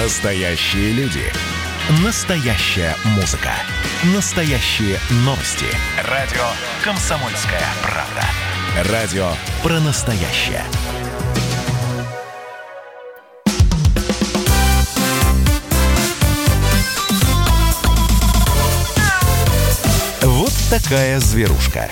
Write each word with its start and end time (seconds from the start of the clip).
Настоящие 0.00 0.92
люди. 0.92 1.24
Настоящая 2.04 2.94
музыка. 3.16 3.50
Настоящие 4.14 4.96
новости. 5.24 5.66
Радио 6.04 6.44
«Комсомольская 6.84 7.64
правда». 7.82 8.92
Радио 8.92 9.28
про 9.60 9.80
настоящее. 9.80 10.62
Вот 20.22 20.52
такая 20.70 21.18
зверушка. 21.18 21.90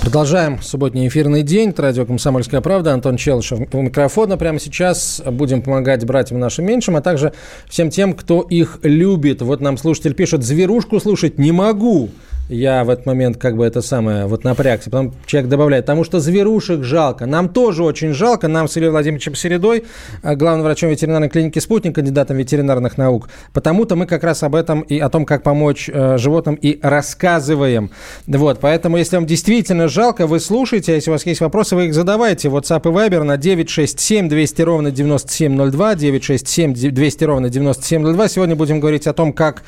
Продолжаем 0.00 0.62
субботний 0.62 1.06
эфирный 1.08 1.42
день. 1.42 1.74
Радио 1.76 2.06
«Комсомольская 2.06 2.62
правда». 2.62 2.94
Антон 2.94 3.18
Челышев 3.18 3.60
у 3.70 3.82
микрофона. 3.82 4.38
Прямо 4.38 4.58
сейчас 4.58 5.22
будем 5.26 5.60
помогать 5.60 6.06
братьям 6.06 6.40
нашим 6.40 6.64
меньшим, 6.64 6.96
а 6.96 7.02
также 7.02 7.34
всем 7.68 7.90
тем, 7.90 8.14
кто 8.14 8.40
их 8.40 8.78
любит. 8.82 9.42
Вот 9.42 9.60
нам 9.60 9.76
слушатель 9.76 10.14
пишет, 10.14 10.42
«Зверушку 10.42 11.00
слушать 11.00 11.38
не 11.38 11.52
могу» 11.52 12.08
я 12.50 12.84
в 12.84 12.90
этот 12.90 13.06
момент 13.06 13.36
как 13.36 13.56
бы 13.56 13.64
это 13.64 13.80
самое 13.80 14.26
вот 14.26 14.44
напрягся. 14.44 14.90
Потом 14.90 15.14
человек 15.24 15.48
добавляет, 15.48 15.86
потому 15.86 16.04
что 16.04 16.20
зверушек 16.20 16.82
жалко. 16.82 17.26
Нам 17.26 17.48
тоже 17.48 17.84
очень 17.84 18.12
жалко. 18.12 18.48
Нам 18.48 18.68
с 18.68 18.76
Ильей 18.76 18.90
Владимировичем 18.90 19.34
Середой, 19.34 19.84
э, 20.22 20.34
главным 20.34 20.64
врачом 20.64 20.90
ветеринарной 20.90 21.28
клиники 21.28 21.60
«Спутник», 21.60 21.94
кандидатом 21.94 22.36
ветеринарных 22.36 22.98
наук. 22.98 23.28
Потому-то 23.52 23.94
мы 23.96 24.06
как 24.06 24.24
раз 24.24 24.42
об 24.42 24.54
этом 24.54 24.80
и 24.80 24.98
о 24.98 25.08
том, 25.08 25.24
как 25.24 25.42
помочь 25.42 25.88
э, 25.92 26.18
животным 26.18 26.56
и 26.56 26.80
рассказываем. 26.82 27.90
Вот, 28.26 28.58
поэтому, 28.60 28.96
если 28.96 29.16
вам 29.16 29.26
действительно 29.26 29.88
жалко, 29.88 30.26
вы 30.26 30.40
слушаете. 30.40 30.92
А 30.92 30.94
если 30.96 31.10
у 31.10 31.12
вас 31.12 31.24
есть 31.26 31.40
вопросы, 31.40 31.76
вы 31.76 31.86
их 31.86 31.94
задавайте. 31.94 32.48
WhatsApp 32.48 32.82
и 32.90 32.92
Viber 32.92 33.22
на 33.22 33.36
967 33.36 34.28
200 34.28 34.62
ровно 34.62 34.90
9702, 34.90 35.94
967 35.94 36.90
200 36.90 37.24
ровно 37.24 37.48
9702. 37.48 38.28
Сегодня 38.28 38.56
будем 38.56 38.80
говорить 38.80 39.06
о 39.06 39.12
том, 39.12 39.32
как, 39.32 39.62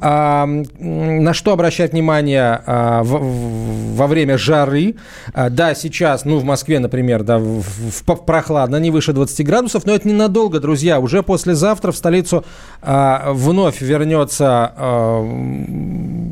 э, 0.00 0.44
на 0.44 1.32
что 1.32 1.52
обращать 1.52 1.92
внимание 1.92 2.23
внимание 2.24 2.62
а, 2.66 3.02
в, 3.02 3.96
во 3.96 4.06
время 4.06 4.38
жары. 4.38 4.96
А, 5.32 5.50
да, 5.50 5.74
сейчас, 5.74 6.24
ну, 6.24 6.38
в 6.38 6.44
Москве, 6.44 6.78
например, 6.78 7.22
да, 7.22 7.38
в, 7.38 7.62
в, 7.62 8.02
прохладно, 8.24 8.76
не 8.76 8.90
выше 8.90 9.12
20 9.12 9.46
градусов, 9.46 9.84
но 9.86 9.94
это 9.94 10.08
ненадолго, 10.08 10.60
друзья. 10.60 10.98
Уже 10.98 11.22
послезавтра 11.22 11.92
в 11.92 11.96
столицу 11.96 12.44
а, 12.82 13.32
вновь 13.32 13.80
вернется 13.80 14.72
а, 14.76 15.20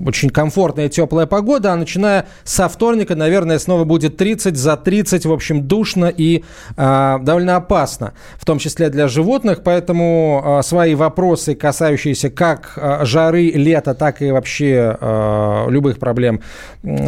очень 0.07 0.31
комфортная 0.31 0.89
теплая 0.89 1.27
погода, 1.27 1.73
а 1.73 1.77
начиная 1.77 2.27
со 2.45 2.69
вторника, 2.69 3.15
наверное, 3.15 3.59
снова 3.59 3.85
будет 3.85 4.17
30 4.17 4.57
за 4.57 4.77
30, 4.77 5.27
в 5.27 5.33
общем, 5.33 5.67
душно 5.67 6.07
и 6.07 6.45
а, 6.77 7.19
довольно 7.19 7.57
опасно, 7.57 8.13
в 8.39 8.45
том 8.45 8.59
числе 8.59 8.89
для 8.89 9.09
животных, 9.09 9.63
поэтому 9.63 10.43
а, 10.45 10.63
свои 10.63 10.95
вопросы, 10.95 11.55
касающиеся 11.55 12.31
как 12.31 12.73
а, 12.77 13.05
жары 13.05 13.51
лета, 13.51 13.95
так 13.95 14.23
и 14.23 14.31
вообще 14.31 14.97
а, 15.01 15.67
любых 15.83 15.99
проблем 15.99 16.41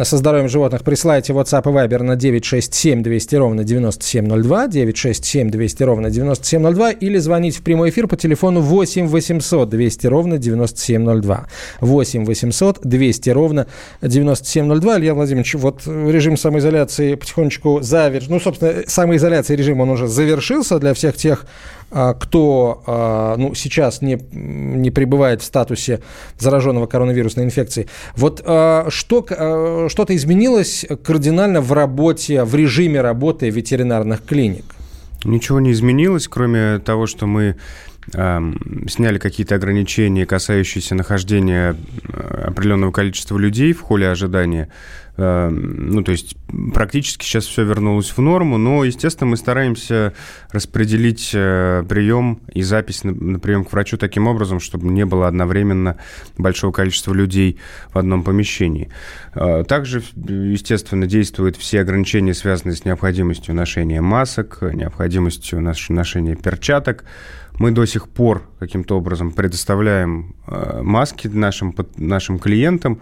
со 0.03 0.17
здоровьем 0.17 0.49
животных, 0.49 0.83
присылайте 0.83 1.31
WhatsApp 1.31 1.63
и 1.63 1.73
Viber 1.73 2.03
на 2.03 2.15
967 2.17 3.03
200 3.03 3.35
ровно 3.35 3.63
9702, 3.63 4.67
967 4.67 5.49
200 5.49 5.83
ровно 5.83 6.09
9702 6.09 6.91
или 6.91 7.17
звонить 7.17 7.57
в 7.57 7.61
прямой 7.63 7.89
эфир 7.89 8.07
по 8.07 8.17
телефону 8.17 8.59
8 8.59 9.07
800 9.07 9.69
200 9.69 10.07
ровно 10.07 10.37
9702. 10.37 11.47
8 11.79 12.25
800 12.25 12.79
200 12.83 13.29
ровно 13.29 13.67
9702. 14.01 14.99
Илья 14.99 15.13
Владимирович, 15.13 15.55
вот 15.55 15.87
режим 15.87 16.35
самоизоляции 16.35 17.15
потихонечку 17.15 17.79
завершен. 17.81 18.33
Ну, 18.33 18.39
собственно, 18.41 18.83
самоизоляция 18.87 19.55
режим, 19.55 19.79
он 19.79 19.89
уже 19.89 20.07
завершился 20.07 20.79
для 20.79 20.93
всех 20.93 21.15
тех 21.15 21.45
кто 21.95 22.83
а, 22.85 23.37
ну, 23.37 23.55
сейчас 23.55 24.01
не, 24.01 24.19
не 24.31 24.91
пребывает 24.91 25.41
в 25.41 25.45
статусе 25.45 26.01
зараженного 26.37 26.87
коронавирусной 26.87 27.45
инфекцией. 27.45 27.87
Вот 28.17 28.41
а, 28.45 28.87
что, 28.89 29.87
что-то 29.89 30.15
изменилось 30.15 30.85
кардинально 31.03 31.61
в 31.61 31.71
работе, 31.71 32.43
в 32.43 32.53
режиме 32.53 33.01
работы 33.01 33.49
ветеринарных 33.49 34.25
клиник? 34.25 34.65
Ничего 35.23 35.59
не 35.59 35.71
изменилось, 35.71 36.27
кроме 36.27 36.79
того, 36.79 37.07
что 37.07 37.25
мы 37.25 37.55
сняли 38.11 39.17
какие-то 39.17 39.55
ограничения, 39.55 40.27
касающиеся 40.27 40.93
нахождения 40.93 41.75
определенного 42.13 42.91
количества 42.91 43.35
людей 43.39 43.73
в 43.73 43.81
холле 43.81 44.07
ожидания. 44.07 44.69
Ну, 45.17 46.03
то 46.03 46.11
есть 46.11 46.35
практически 46.73 47.23
сейчас 47.23 47.45
все 47.45 47.63
вернулось 47.63 48.09
в 48.09 48.17
норму, 48.19 48.57
но, 48.57 48.83
естественно, 48.83 49.29
мы 49.29 49.37
стараемся 49.37 50.13
распределить 50.51 51.31
э, 51.33 51.83
прием 51.87 52.41
и 52.53 52.61
запись 52.63 53.03
на 53.03 53.39
прием 53.39 53.63
к 53.63 53.71
врачу 53.71 53.97
таким 53.97 54.27
образом, 54.27 54.59
чтобы 54.59 54.87
не 54.87 55.05
было 55.05 55.27
одновременно 55.27 55.97
большого 56.37 56.71
количества 56.71 57.13
людей 57.13 57.59
в 57.93 57.97
одном 57.97 58.23
помещении. 58.23 58.89
Э, 59.33 59.63
также, 59.65 60.03
естественно, 60.15 61.07
действуют 61.07 61.55
все 61.55 61.81
ограничения, 61.81 62.33
связанные 62.33 62.75
с 62.75 62.83
необходимостью 62.83 63.55
ношения 63.55 64.01
масок, 64.01 64.59
необходимостью 64.61 65.61
ношения 65.61 66.35
перчаток, 66.35 67.05
мы 67.57 67.71
до 67.71 67.85
сих 67.85 68.09
пор 68.09 68.49
каким-то 68.59 68.97
образом 68.97 69.31
предоставляем 69.31 70.35
э, 70.47 70.81
маски 70.81 71.27
нашим, 71.27 71.73
нашим 71.95 72.39
клиентам. 72.39 72.99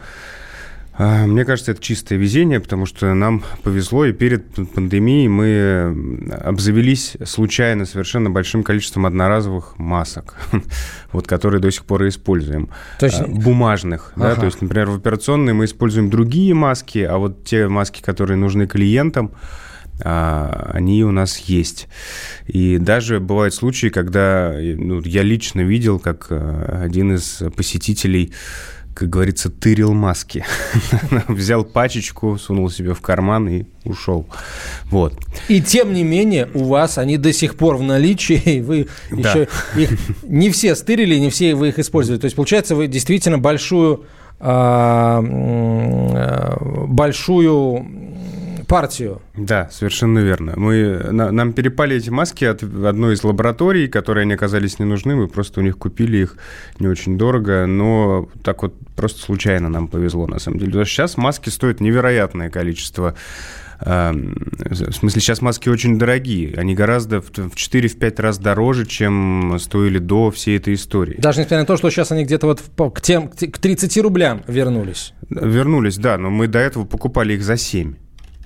А, 0.95 1.25
мне 1.25 1.43
кажется, 1.43 1.71
это 1.71 1.81
чистое 1.81 2.19
везение, 2.19 2.59
потому 2.59 2.85
что 2.85 3.13
нам 3.13 3.43
повезло, 3.63 4.05
и 4.05 4.13
перед 4.13 4.45
пандемией 4.73 5.27
мы 5.27 6.29
обзавелись 6.43 7.17
случайно 7.25 7.85
совершенно 7.85 8.29
большим 8.29 8.63
количеством 8.63 9.07
одноразовых 9.07 9.79
масок, 9.79 10.35
вот, 11.11 11.27
которые 11.27 11.59
до 11.61 11.71
сих 11.71 11.85
пор 11.85 12.03
и 12.03 12.09
используем. 12.09 12.69
То 12.99 13.07
есть... 13.07 13.21
А, 13.21 13.27
бумажных. 13.27 14.13
Ага. 14.15 14.29
Да? 14.29 14.35
То 14.35 14.45
есть, 14.45 14.61
например, 14.61 14.89
в 14.89 14.97
операционной 14.97 15.53
мы 15.53 15.65
используем 15.65 16.09
другие 16.11 16.53
маски, 16.53 16.99
а 16.99 17.17
вот 17.17 17.43
те 17.43 17.67
маски, 17.67 18.01
которые 18.01 18.37
нужны 18.37 18.67
клиентам, 18.67 19.31
а, 20.03 20.71
они 20.73 21.03
у 21.03 21.11
нас 21.11 21.37
есть. 21.37 21.87
И 22.45 22.77
даже 22.77 23.19
бывают 23.19 23.55
случаи, 23.55 23.87
когда 23.87 24.53
ну, 24.53 25.01
я 25.01 25.23
лично 25.23 25.61
видел, 25.61 25.99
как 25.99 26.27
э, 26.29 26.79
один 26.83 27.15
из 27.15 27.41
посетителей 27.55 28.33
как 28.93 29.09
говорится, 29.09 29.49
тырил 29.49 29.93
маски. 29.93 30.45
Взял 31.27 31.63
пачечку, 31.63 32.37
сунул 32.37 32.69
себе 32.69 32.93
в 32.93 33.01
карман 33.01 33.49
и 33.49 33.65
ушел. 33.83 34.27
Вот. 34.85 35.19
И 35.47 35.61
тем 35.61 35.93
не 35.93 36.03
менее, 36.03 36.49
у 36.53 36.65
вас 36.65 36.97
они 36.97 37.17
до 37.17 37.33
сих 37.33 37.55
пор 37.55 37.77
в 37.77 37.83
наличии, 37.83 38.41
и 38.57 38.61
вы 38.61 38.87
да. 39.11 39.29
еще 39.29 39.47
их 39.75 39.91
не 40.23 40.49
все 40.51 40.75
стырили, 40.75 41.15
не 41.15 41.29
все 41.29 41.55
вы 41.55 41.69
их 41.69 41.79
использовали. 41.79 42.19
То 42.19 42.25
есть, 42.25 42.35
получается, 42.35 42.75
вы 42.75 42.87
действительно 42.87 43.37
большую 43.37 44.05
а, 44.39 45.21
э, 45.23 46.57
большую 46.87 47.85
партию. 48.73 49.21
Да, 49.37 49.69
совершенно 49.71 50.17
верно. 50.17 50.53
Мы, 50.55 50.97
на, 51.11 51.31
нам 51.31 51.53
перепали 51.53 51.95
эти 51.95 52.09
маски 52.09 52.43
от 52.43 52.63
одной 52.63 53.13
из 53.13 53.23
лабораторий, 53.23 53.87
которые 53.87 54.23
они 54.23 54.33
оказались 54.33 54.79
не 54.79 54.85
нужны. 54.85 55.15
Мы 55.15 55.27
просто 55.27 55.59
у 55.59 55.63
них 55.63 55.77
купили 55.77 56.17
их 56.17 56.37
не 56.79 56.87
очень 56.87 57.15
дорого, 57.15 57.67
но 57.67 58.27
так 58.43 58.63
вот 58.63 58.73
просто 58.95 59.21
случайно 59.21 59.69
нам 59.69 59.87
повезло, 59.87 60.25
на 60.25 60.39
самом 60.39 60.57
деле. 60.57 60.71
Потому 60.71 60.85
что 60.85 60.93
сейчас 60.95 61.17
маски 61.17 61.49
стоят 61.49 61.81
невероятное 61.81 62.49
количество 62.49 63.13
эм, 63.81 64.51
в 64.57 64.91
смысле, 64.91 65.21
сейчас 65.21 65.41
маски 65.41 65.69
очень 65.69 65.99
дорогие. 65.99 66.55
Они 66.57 66.73
гораздо 66.73 67.21
в 67.21 67.29
4-5 67.29 68.21
раз 68.23 68.39
дороже, 68.39 68.87
чем 68.87 69.55
стоили 69.59 69.99
до 69.99 70.31
всей 70.31 70.57
этой 70.57 70.73
истории. 70.73 71.17
Даже 71.19 71.41
несмотря 71.41 71.59
на 71.59 71.65
то, 71.67 71.77
что 71.77 71.91
сейчас 71.91 72.11
они 72.11 72.23
где-то 72.23 72.47
вот 72.47 72.63
к, 72.91 73.01
тем, 73.01 73.27
к 73.27 73.59
30 73.59 73.97
рублям 73.99 74.41
вернулись. 74.47 75.13
Вернулись, 75.29 75.97
да, 75.97 76.17
но 76.17 76.31
мы 76.31 76.47
до 76.47 76.57
этого 76.57 76.85
покупали 76.85 77.33
их 77.33 77.43
за 77.43 77.55
7. 77.55 77.97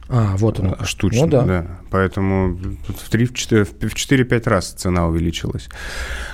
А, 0.10 0.38
вот 0.38 0.60
он. 0.60 0.76
Штучно, 0.84 1.26
ну, 1.26 1.28
да. 1.28 1.42
да. 1.44 1.66
Поэтому 1.90 2.56
в 2.56 3.14
4-5 3.14 4.50
раз 4.50 4.72
цена 4.72 5.08
увеличилась. 5.08 5.70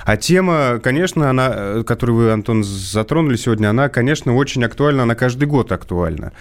А 0.04 0.16
тема, 0.16 0.80
конечно, 0.82 1.30
она, 1.30 1.82
которую 1.84 2.16
вы, 2.16 2.32
Антон, 2.32 2.62
затронули 2.62 3.36
сегодня, 3.36 3.70
она, 3.70 3.88
конечно, 3.88 4.34
очень 4.34 4.64
актуальна, 4.64 5.02
она 5.02 5.14
каждый 5.14 5.46
год 5.46 5.72
актуальна. 5.72 6.32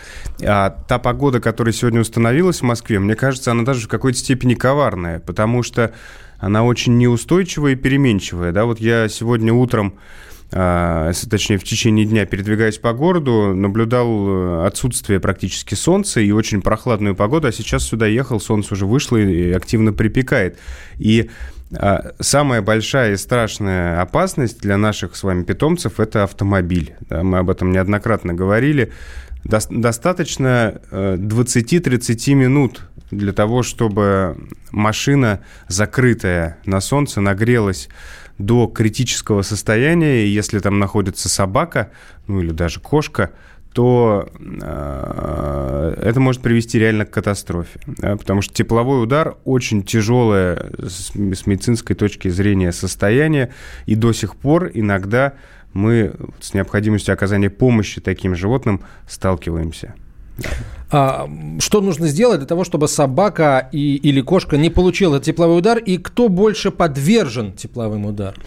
А 0.44 0.70
та 0.70 1.00
погода, 1.00 1.40
которая 1.40 1.74
сегодня 1.74 2.02
установилась 2.02 2.60
в 2.60 2.64
Москве, 2.64 3.00
мне 3.00 3.16
кажется, 3.16 3.52
она 3.52 3.64
даже 3.64 3.86
в 3.86 3.90
какой-то 3.90 4.18
степени 4.18 4.54
коварная, 4.54 5.20
потому 5.20 5.64
что 5.64 5.92
она 6.38 6.64
очень 6.64 6.98
неустойчивая 6.98 7.72
и 7.72 7.76
переменчивая. 7.76 8.52
Да, 8.52 8.66
вот 8.66 8.80
я 8.80 9.08
сегодня 9.10 9.54
утром 9.54 9.96
а, 9.96 10.02
точнее, 10.54 11.58
в 11.58 11.64
течение 11.64 12.06
дня 12.06 12.26
передвигаясь 12.26 12.78
по 12.78 12.94
городу, 12.94 13.56
наблюдал 13.56 14.08
э, 14.28 14.68
отсутствие 14.68 15.20
практически 15.20 15.74
солнца 15.74 16.20
и 16.20 16.32
очень 16.32 16.62
прохладную 16.62 17.16
погоду, 17.16 17.48
а 17.48 17.52
сейчас 17.52 17.84
сюда 17.84 18.06
ехал, 18.06 18.40
солнце 18.40 18.76
уже 18.76 18.86
вышло 18.86 19.18
и 19.18 19.52
активно 19.52 19.94
припекает. 19.94 20.60
И 21.00 21.30
а, 21.76 22.12
самая 22.20 22.62
большая 22.62 23.14
и 23.14 23.18
страшная 23.18 24.02
опасность 24.02 24.62
для 24.62 24.78
наших 24.78 25.16
с 25.16 25.24
вами 25.24 25.44
питомцев– 25.44 25.94
это 26.00 26.24
автомобиль. 26.24 26.94
Да, 27.10 27.24
мы 27.24 27.40
об 27.40 27.50
этом 27.50 27.72
неоднократно 27.72 28.34
говорили. 28.34 28.92
до, 29.44 29.60
достаточно 29.70 30.82
20-30 30.92 32.32
э, 32.32 32.34
минут 32.36 32.84
для 33.10 33.34
того, 33.34 33.64
чтобы 33.64 34.38
машина, 34.72 35.42
закрытая 35.68 36.58
на 36.66 36.80
солнце, 36.80 37.22
нагрелась 37.22 37.90
до 38.38 38.68
критического 38.68 39.42
состояния, 39.42 40.26
и 40.26 40.30
если 40.30 40.60
там 40.60 40.80
находится 40.80 41.30
собака, 41.30 41.92
ну 42.28 42.42
или 42.42 42.52
даже 42.52 42.80
кошка, 42.80 43.32
то 43.74 44.30
э, 44.40 45.96
это 46.02 46.20
может 46.20 46.42
привести 46.42 46.78
реально 46.78 47.06
к 47.06 47.12
катастрофе. 47.12 47.80
Да, 47.86 48.16
потому 48.16 48.42
что 48.42 48.54
тепловой 48.54 49.04
удар 49.04 49.38
очень 49.46 49.84
тяжелое 49.84 50.72
с, 50.78 51.12
с 51.12 51.48
медицинской 51.48 51.96
точки 51.96 52.28
зрения 52.28 52.72
состояние, 52.72 53.52
и 53.86 53.96
до 53.96 54.14
сих 54.14 54.36
пор 54.36 54.70
иногда 54.74 55.34
мы 55.74 56.14
с 56.40 56.54
необходимостью 56.54 57.14
оказания 57.14 57.50
помощи 57.50 58.00
таким 58.00 58.36
животным 58.36 58.82
сталкиваемся. 59.08 59.96
А, 60.92 61.28
что 61.60 61.82
нужно 61.82 62.08
сделать 62.08 62.40
для 62.40 62.48
того, 62.48 62.64
чтобы 62.64 62.88
собака 62.88 63.68
и, 63.72 63.96
или 63.96 64.22
кошка 64.22 64.58
не 64.58 64.70
получила 64.70 65.20
тепловой 65.20 65.58
удар, 65.58 65.80
и 65.80 65.98
кто 65.98 66.30
больше 66.30 66.70
подвержен 66.70 67.52
тепловым 67.54 68.06
ударам? 68.06 68.40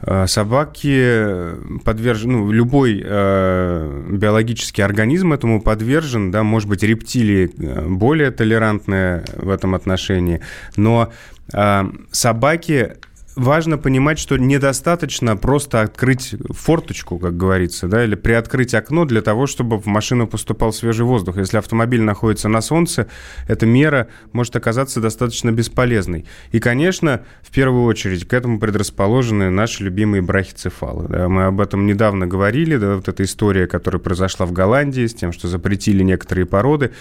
А, 0.00 0.26
собаки 0.26 1.80
подвержены, 1.84 2.38
ну, 2.38 2.50
любой 2.50 3.00
э, 3.04 4.04
биологический 4.10 4.82
организм 4.82 5.32
этому 5.32 5.62
подвержен, 5.62 6.32
да, 6.32 6.42
может 6.42 6.68
быть, 6.68 6.82
рептилии 6.82 7.50
э, 7.56 7.86
более 7.86 8.32
толерантные 8.32 9.22
в 9.36 9.48
этом 9.48 9.76
отношении, 9.76 10.40
но 10.76 11.12
э, 11.52 11.84
собаки 12.10 12.94
важно 13.36 13.78
понимать, 13.78 14.18
что 14.18 14.36
недостаточно 14.36 15.36
просто 15.36 15.80
открыть 15.80 16.34
форточку, 16.50 17.18
как 17.18 17.36
говорится, 17.36 17.88
да, 17.88 18.04
или 18.04 18.14
приоткрыть 18.14 18.74
окно 18.74 19.04
для 19.04 19.22
того, 19.22 19.46
чтобы 19.46 19.78
в 19.78 19.86
машину 19.86 20.26
поступал 20.26 20.72
свежий 20.72 21.04
воздух. 21.04 21.36
Если 21.36 21.56
автомобиль 21.56 22.02
находится 22.02 22.48
на 22.48 22.60
солнце, 22.60 23.08
эта 23.48 23.66
мера 23.66 24.08
может 24.32 24.56
оказаться 24.56 25.00
достаточно 25.00 25.50
бесполезной. 25.50 26.26
И, 26.52 26.60
конечно, 26.60 27.22
в 27.42 27.50
первую 27.50 27.84
очередь 27.84 28.26
к 28.26 28.32
этому 28.32 28.58
предрасположены 28.58 29.50
наши 29.50 29.84
любимые 29.84 30.22
брахицефалы. 30.22 31.08
Да. 31.08 31.28
Мы 31.28 31.44
об 31.44 31.60
этом 31.60 31.86
недавно 31.86 32.26
говорили, 32.26 32.76
да, 32.76 32.96
вот 32.96 33.08
эта 33.08 33.22
история, 33.22 33.66
которая 33.66 34.00
произошла 34.00 34.46
в 34.46 34.52
Голландии 34.52 35.06
с 35.06 35.14
тем, 35.14 35.32
что 35.32 35.48
запретили 35.48 36.02
некоторые 36.02 36.46
породы. 36.46 36.92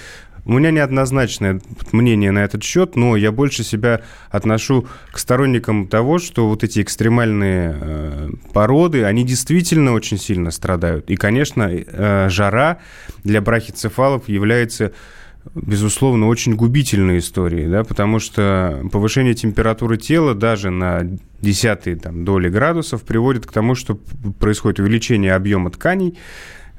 У 0.46 0.54
меня 0.54 0.72
неоднозначное 0.72 1.62
мнение 1.92 2.32
на 2.32 2.40
этот 2.40 2.64
счет, 2.64 2.96
но 2.96 3.16
я 3.16 3.32
больше 3.32 3.64
себя 3.64 4.02
отношу 4.30 4.88
к 5.12 5.20
сторонникам 5.20 5.88
того, 5.88 6.20
что 6.20 6.50
вот 6.50 6.64
эти 6.64 6.82
экстремальные 6.82 7.78
э, 7.80 8.30
породы, 8.54 9.04
они 9.04 9.24
действительно 9.24 9.94
очень 9.94 10.18
сильно 10.18 10.52
страдают. 10.52 11.10
И, 11.10 11.16
конечно, 11.16 11.70
э, 11.72 12.28
жара 12.30 12.80
для 13.24 13.42
брахицефалов 13.42 14.28
является 14.30 14.94
безусловно, 15.56 16.28
очень 16.28 16.56
губительной 16.56 17.18
историей, 17.18 17.68
да, 17.68 17.84
потому 17.84 18.20
что 18.20 18.82
повышение 18.92 19.34
температуры 19.34 19.98
тела 19.98 20.36
даже 20.36 20.70
на 20.70 21.02
десятые 21.42 21.96
там, 21.96 22.24
доли 22.24 22.50
градусов 22.50 23.04
приводит 23.04 23.46
к 23.46 23.52
тому, 23.52 23.76
что 23.76 24.00
происходит 24.40 24.80
увеличение 24.80 25.34
объема 25.34 25.72
тканей, 25.72 26.18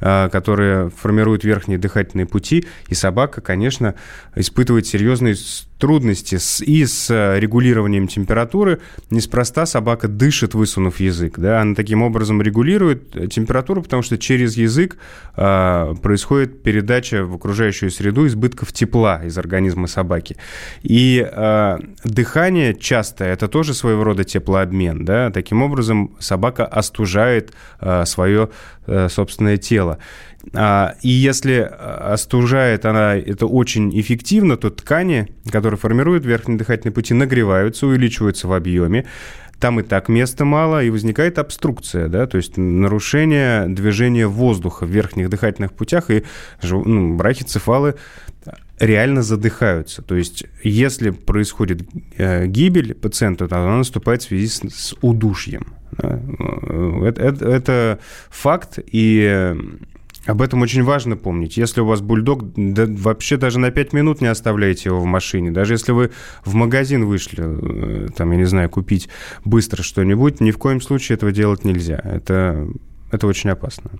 которые 0.02 0.90
формируют 0.90 1.44
верхние 1.44 1.78
дыхательные 1.78 2.26
пути, 2.26 2.66
и 2.88 2.94
собака, 2.94 3.40
конечно, 3.40 3.94
испытывает 4.34 4.86
серьезные 4.86 5.36
трудности 5.82 6.36
с, 6.36 6.62
и 6.62 6.86
с 6.86 7.10
э, 7.10 7.40
регулированием 7.40 8.06
температуры. 8.06 8.78
Неспроста 9.10 9.66
собака 9.66 10.06
дышит, 10.06 10.54
высунув 10.54 11.00
язык. 11.00 11.40
Да? 11.40 11.60
Она 11.60 11.74
таким 11.74 12.04
образом 12.04 12.40
регулирует 12.40 13.16
э, 13.16 13.26
температуру, 13.26 13.82
потому 13.82 14.04
что 14.04 14.16
через 14.16 14.56
язык 14.56 14.96
э, 15.36 15.94
происходит 16.00 16.62
передача 16.62 17.24
в 17.24 17.34
окружающую 17.34 17.90
среду 17.90 18.28
избытков 18.28 18.72
тепла 18.72 19.24
из 19.24 19.36
организма 19.36 19.88
собаки. 19.88 20.36
И 20.82 21.28
э, 21.28 21.78
дыхание 22.04 22.74
часто 22.76 23.24
это 23.24 23.48
тоже 23.48 23.74
своего 23.74 24.04
рода 24.04 24.22
теплообмен. 24.22 25.04
Да? 25.04 25.30
Таким 25.30 25.62
образом 25.62 26.14
собака 26.20 26.64
остужает 26.64 27.54
э, 27.80 28.04
свое 28.06 28.50
э, 28.86 29.08
собственное 29.08 29.56
тело. 29.56 29.91
А, 30.54 30.94
и 31.02 31.08
если 31.08 31.68
а, 31.70 32.12
остужает 32.12 32.84
она 32.84 33.16
это 33.16 33.46
очень 33.46 33.98
эффективно, 33.98 34.56
то 34.56 34.70
ткани, 34.70 35.28
которые 35.50 35.78
формируют 35.78 36.24
верхние 36.24 36.58
дыхательные 36.58 36.92
пути, 36.92 37.14
нагреваются, 37.14 37.86
увеличиваются 37.86 38.48
в 38.48 38.52
объеме. 38.52 39.06
Там 39.62 39.78
и 39.78 39.84
так 39.84 40.08
места 40.08 40.44
мало, 40.44 40.82
и 40.82 40.90
возникает 40.90 41.38
обструкция, 41.38 42.08
да, 42.08 42.26
то 42.26 42.36
есть 42.36 42.56
нарушение 42.56 43.68
движения 43.68 44.26
воздуха 44.26 44.86
в 44.86 44.88
верхних 44.88 45.30
дыхательных 45.30 45.72
путях, 45.72 46.10
и 46.10 46.24
ну, 46.62 47.14
брахицефалы 47.14 47.94
реально 48.80 49.22
задыхаются. 49.22 50.02
То 50.02 50.16
есть, 50.16 50.46
если 50.64 51.10
происходит 51.10 51.82
э, 52.18 52.46
гибель 52.46 52.94
пациента, 52.94 53.46
то 53.46 53.56
она 53.56 53.78
наступает 53.78 54.22
в 54.22 54.26
связи 54.26 54.48
с, 54.48 54.62
с 54.68 54.96
удушьем. 55.00 55.74
Да? 55.92 56.18
Э, 56.68 57.04
это, 57.04 57.22
это, 57.22 57.48
это 57.48 57.98
факт, 58.30 58.80
и 58.84 59.54
об 60.26 60.40
этом 60.40 60.62
очень 60.62 60.82
важно 60.82 61.16
помнить. 61.16 61.56
Если 61.56 61.80
у 61.80 61.86
вас 61.86 62.00
бульдог, 62.00 62.44
да 62.56 62.86
вообще 62.86 63.36
даже 63.36 63.58
на 63.58 63.70
5 63.70 63.92
минут 63.92 64.20
не 64.20 64.28
оставляйте 64.28 64.90
его 64.90 65.00
в 65.00 65.04
машине. 65.04 65.50
Даже 65.50 65.74
если 65.74 65.92
вы 65.92 66.10
в 66.44 66.54
магазин 66.54 67.06
вышли, 67.06 67.38
э, 67.40 68.08
там, 68.16 68.30
я 68.30 68.38
не 68.38 68.44
знаю, 68.44 68.70
купить 68.70 69.08
быстро 69.44 69.82
что-нибудь, 69.82 70.40
ни 70.40 70.50
в 70.50 70.58
коем 70.58 70.80
случае 70.80 71.16
этого 71.16 71.32
делать 71.32 71.64
нельзя. 71.64 72.00
Это 72.04 72.68
это 73.12 73.26
очень 73.26 73.50
опасно. 73.50 73.90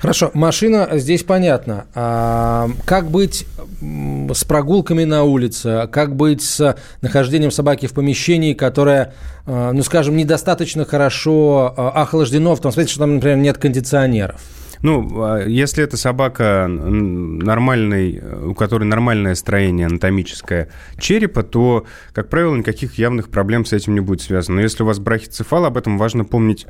Хорошо, 0.00 0.30
машина 0.32 0.88
здесь 0.92 1.22
понятно. 1.22 1.86
А 1.94 2.70
как 2.86 3.10
быть 3.10 3.46
с 3.82 4.44
прогулками 4.44 5.04
на 5.04 5.24
улице? 5.24 5.86
Как 5.92 6.16
быть 6.16 6.42
с 6.42 6.74
нахождением 7.02 7.50
собаки 7.50 7.86
в 7.86 7.92
помещении, 7.92 8.54
которое, 8.54 9.12
э, 9.46 9.70
ну, 9.74 9.82
скажем, 9.82 10.16
недостаточно 10.16 10.86
хорошо 10.86 11.74
э, 11.76 11.80
охлаждено, 11.80 12.56
в 12.56 12.60
том 12.60 12.72
смысле, 12.72 12.90
что 12.90 13.00
там, 13.00 13.16
например, 13.16 13.36
нет 13.36 13.58
кондиционеров? 13.58 14.40
Ну, 14.84 15.08
а 15.24 15.42
если 15.46 15.82
это 15.82 15.96
собака 15.96 16.66
нормальной, 16.68 18.20
у 18.20 18.54
которой 18.54 18.84
нормальное 18.84 19.34
строение 19.34 19.86
анатомическое 19.86 20.68
черепа, 20.98 21.42
то, 21.42 21.86
как 22.12 22.28
правило, 22.28 22.54
никаких 22.54 22.98
явных 22.98 23.30
проблем 23.30 23.64
с 23.64 23.72
этим 23.72 23.94
не 23.94 24.00
будет 24.00 24.20
связано. 24.20 24.56
Но 24.56 24.60
если 24.60 24.82
у 24.82 24.86
вас 24.86 24.98
брахицефал, 24.98 25.64
об 25.64 25.78
этом 25.78 25.96
важно 25.96 26.26
помнить, 26.26 26.66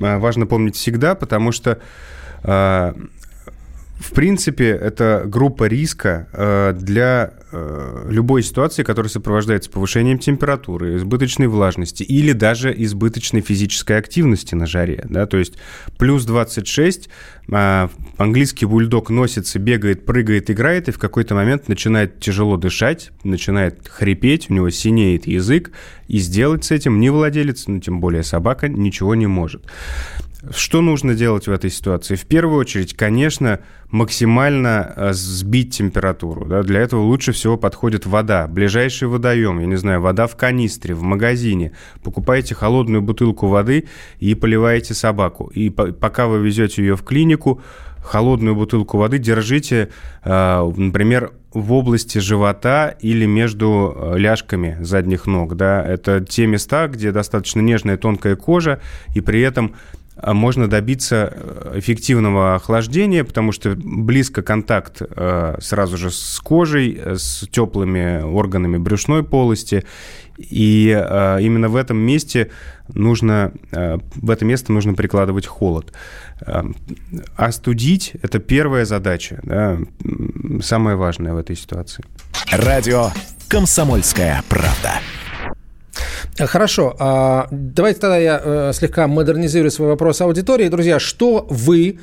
а, 0.00 0.20
важно 0.20 0.46
помнить 0.46 0.76
всегда, 0.76 1.16
потому 1.16 1.50
что 1.50 1.80
а, 2.44 2.94
в 4.02 4.12
принципе, 4.12 4.70
это 4.70 5.22
группа 5.26 5.64
риска 5.64 6.28
э, 6.32 6.74
для 6.76 7.34
э, 7.52 8.06
любой 8.10 8.42
ситуации, 8.42 8.82
которая 8.82 9.08
сопровождается 9.08 9.70
повышением 9.70 10.18
температуры, 10.18 10.96
избыточной 10.96 11.46
влажности 11.46 12.02
или 12.02 12.32
даже 12.32 12.74
избыточной 12.76 13.42
физической 13.42 13.96
активности 13.96 14.56
на 14.56 14.66
жаре. 14.66 15.06
Да? 15.08 15.26
То 15.26 15.36
есть 15.36 15.54
плюс 15.98 16.24
26, 16.24 17.08
а, 17.52 17.90
английский 18.16 18.66
бульдог 18.66 19.08
носится, 19.08 19.60
бегает, 19.60 20.04
прыгает, 20.04 20.50
играет, 20.50 20.88
и 20.88 20.92
в 20.92 20.98
какой-то 20.98 21.36
момент 21.36 21.68
начинает 21.68 22.18
тяжело 22.18 22.56
дышать, 22.56 23.12
начинает 23.22 23.86
хрипеть, 23.88 24.50
у 24.50 24.54
него 24.54 24.70
синеет 24.70 25.28
язык, 25.28 25.70
и 26.08 26.18
сделать 26.18 26.64
с 26.64 26.72
этим 26.72 26.98
ни 26.98 27.08
владелец, 27.08 27.68
ну, 27.68 27.78
тем 27.78 28.00
более 28.00 28.24
собака, 28.24 28.68
ничего 28.68 29.14
не 29.14 29.28
может. 29.28 29.64
Что 30.50 30.80
нужно 30.80 31.14
делать 31.14 31.46
в 31.46 31.52
этой 31.52 31.70
ситуации? 31.70 32.16
В 32.16 32.26
первую 32.26 32.58
очередь, 32.58 32.94
конечно, 32.94 33.60
максимально 33.90 34.92
э, 34.96 35.12
сбить 35.12 35.76
температуру. 35.76 36.46
Да? 36.46 36.64
Для 36.64 36.80
этого 36.80 37.02
лучше 37.02 37.30
всего 37.30 37.56
подходит 37.56 38.06
вода. 38.06 38.48
Ближайший 38.48 39.06
водоем, 39.06 39.60
я 39.60 39.66
не 39.66 39.76
знаю, 39.76 40.00
вода 40.00 40.26
в 40.26 40.36
канистре, 40.36 40.96
в 40.96 41.02
магазине. 41.02 41.72
Покупаете 42.02 42.56
холодную 42.56 43.02
бутылку 43.02 43.46
воды 43.46 43.86
и 44.18 44.34
поливаете 44.34 44.94
собаку. 44.94 45.46
И 45.54 45.70
пока 45.70 46.26
вы 46.26 46.40
везете 46.40 46.82
ее 46.82 46.96
в 46.96 47.04
клинику, 47.04 47.62
холодную 48.02 48.56
бутылку 48.56 48.98
воды 48.98 49.18
держите, 49.18 49.90
э, 50.24 50.72
например, 50.76 51.34
в 51.52 51.72
области 51.72 52.18
живота 52.18 52.96
или 53.00 53.26
между 53.26 53.94
э, 53.94 54.18
ляжками 54.18 54.76
задних 54.80 55.26
ног. 55.26 55.54
Да? 55.54 55.84
Это 55.84 56.20
те 56.20 56.46
места, 56.46 56.88
где 56.88 57.12
достаточно 57.12 57.60
нежная 57.60 57.96
тонкая 57.96 58.34
кожа, 58.34 58.80
и 59.14 59.20
при 59.20 59.40
этом 59.40 59.74
можно 60.22 60.68
добиться 60.68 61.32
э, 61.34 61.78
эффективного 61.78 62.54
охлаждения, 62.54 63.24
потому 63.24 63.52
что 63.52 63.74
близко 63.76 64.42
контакт 64.42 65.02
э, 65.02 65.56
сразу 65.60 65.96
же 65.96 66.10
с 66.10 66.38
кожей, 66.40 66.98
э, 67.02 67.16
с 67.16 67.46
теплыми 67.50 68.22
органами 68.22 68.78
брюшной 68.78 69.24
полости. 69.24 69.84
И 70.38 70.88
именно 70.88 71.68
в 71.68 71.76
этом 71.76 71.98
месте 71.98 72.50
нужно, 72.88 73.52
в 73.70 74.30
это 74.30 74.44
место 74.46 74.72
нужно 74.72 74.94
прикладывать 74.94 75.46
холод. 75.46 75.92
Остудить– 77.36 78.12
это 78.22 78.38
первая 78.38 78.86
задача, 78.86 79.40
да, 79.42 79.78
самая 80.62 80.96
важная 80.96 81.34
в 81.34 81.36
этой 81.36 81.54
ситуации. 81.54 82.02
Радио 82.50 83.10
«Комсомольская 83.46 84.42
правда». 84.48 85.00
Хорошо. 86.46 86.94
А, 86.98 87.48
давайте 87.50 88.00
тогда 88.00 88.18
я 88.18 88.40
э, 88.42 88.72
слегка 88.74 89.06
модернизирую 89.06 89.70
свой 89.70 89.88
вопрос 89.88 90.20
аудитории. 90.20 90.68
Друзья, 90.68 90.98
что 90.98 91.46
вы 91.48 91.98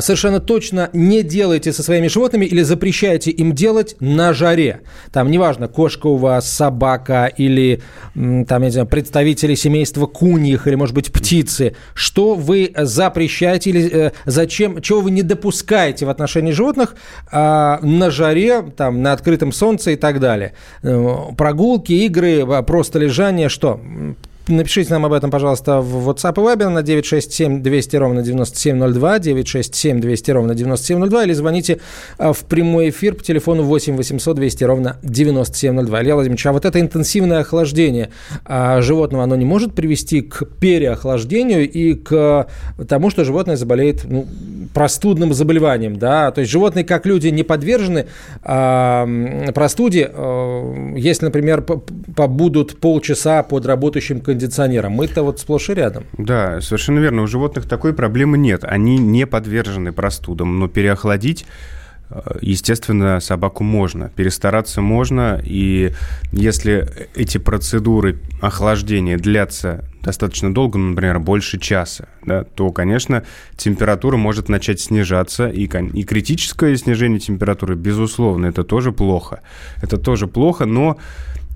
совершенно 0.00 0.40
точно 0.40 0.90
не 0.92 1.22
делаете 1.22 1.72
со 1.72 1.82
своими 1.82 2.08
животными 2.08 2.44
или 2.44 2.62
запрещаете 2.62 3.30
им 3.30 3.54
делать 3.54 3.96
на 4.00 4.32
жаре? 4.32 4.80
Там, 5.12 5.30
неважно, 5.30 5.68
кошка 5.68 6.06
у 6.08 6.16
вас, 6.16 6.50
собака 6.50 7.26
или 7.26 7.80
там, 8.14 8.46
я 8.48 8.58
не 8.58 8.70
знаю, 8.70 8.86
представители 8.86 9.54
семейства 9.54 10.06
куньих 10.06 10.66
или, 10.66 10.74
может 10.74 10.94
быть, 10.94 11.12
птицы. 11.12 11.76
Что 11.94 12.34
вы 12.34 12.72
запрещаете 12.76 13.70
или 13.70 13.90
э, 13.90 14.12
зачем, 14.24 14.80
чего 14.82 15.00
вы 15.00 15.10
не 15.10 15.22
допускаете 15.22 16.06
в 16.06 16.10
отношении 16.10 16.52
животных 16.52 16.96
а, 17.30 17.78
на 17.82 18.10
жаре, 18.10 18.62
там, 18.76 19.02
на 19.02 19.12
открытом 19.12 19.52
солнце 19.52 19.92
и 19.92 19.96
так 19.96 20.20
далее? 20.20 20.54
Э, 20.82 21.32
прогулки, 21.36 21.92
игры, 21.92 22.44
просто 22.64 22.98
лежание, 22.98 23.48
что? 23.48 23.80
Напишите 24.48 24.94
нам 24.94 25.04
об 25.04 25.12
этом, 25.12 25.30
пожалуйста, 25.30 25.82
в 25.82 26.08
WhatsApp 26.08 26.32
и 26.32 26.56
Viber 26.56 26.70
на 26.70 26.82
967 26.82 27.62
200 27.62 27.96
ровно 27.96 28.22
9702, 28.22 29.18
967 29.18 30.00
200 30.00 30.30
ровно 30.30 30.54
9702, 30.54 31.24
или 31.24 31.32
звоните 31.34 31.80
а, 32.16 32.32
в 32.32 32.44
прямой 32.44 32.88
эфир 32.88 33.14
по 33.14 33.22
телефону 33.22 33.62
8 33.64 33.96
800 33.96 34.36
200 34.36 34.64
ровно 34.64 34.96
9702. 35.02 36.02
Илья 36.02 36.14
Владимирович, 36.14 36.46
а 36.46 36.52
вот 36.52 36.64
это 36.64 36.80
интенсивное 36.80 37.40
охлаждение 37.40 38.08
а, 38.46 38.80
животного, 38.80 39.24
оно 39.24 39.36
не 39.36 39.44
может 39.44 39.74
привести 39.74 40.22
к 40.22 40.46
переохлаждению 40.58 41.70
и 41.70 41.92
к 41.92 42.46
тому, 42.88 43.10
что 43.10 43.24
животное 43.24 43.56
заболеет 43.56 44.04
ну, 44.04 44.26
простудным 44.74 45.32
заболеванием, 45.34 45.98
да? 45.98 46.30
То 46.30 46.40
есть 46.40 46.50
животные, 46.50 46.84
как 46.84 47.06
люди, 47.06 47.28
не 47.28 47.42
подвержены 47.42 48.06
а, 48.42 49.06
простуде, 49.54 50.10
а, 50.12 50.94
если, 50.96 51.26
например, 51.26 51.62
побудут 51.62 52.80
полчаса 52.80 53.42
под 53.42 53.66
работающим 53.66 54.20
кондиционером. 54.20 54.92
Мы-то 54.92 55.22
вот 55.22 55.40
сплошь 55.40 55.70
и 55.70 55.74
рядом. 55.74 56.04
Да, 56.16 56.60
совершенно 56.60 56.98
верно. 56.98 57.22
У 57.22 57.26
животных 57.26 57.68
такой 57.68 57.92
проблемы 57.92 58.38
нет. 58.38 58.64
Они 58.64 58.98
не 58.98 59.26
подвержены 59.26 59.92
простудам, 59.92 60.58
но 60.58 60.68
переохладить 60.68 61.46
э, 62.10 62.20
Естественно, 62.40 63.20
собаку 63.20 63.64
можно, 63.64 64.10
перестараться 64.14 64.80
можно, 64.80 65.40
и 65.44 65.92
если 66.32 66.88
эти 67.14 67.38
процедуры 67.38 68.18
охлаждения 68.40 69.18
длятся 69.18 69.84
достаточно 70.02 70.52
долго, 70.52 70.78
ну, 70.78 70.90
например, 70.90 71.18
больше 71.18 71.58
часа, 71.58 72.08
да, 72.24 72.44
то, 72.44 72.70
конечно, 72.70 73.24
температура 73.56 74.16
может 74.16 74.48
начать 74.48 74.80
снижаться, 74.80 75.48
и, 75.48 75.64
и 75.64 76.04
критическое 76.04 76.76
снижение 76.76 77.20
температуры, 77.20 77.74
безусловно, 77.74 78.46
это 78.46 78.64
тоже 78.64 78.92
плохо. 78.92 79.42
Это 79.82 79.98
тоже 79.98 80.26
плохо, 80.26 80.66
но 80.66 80.98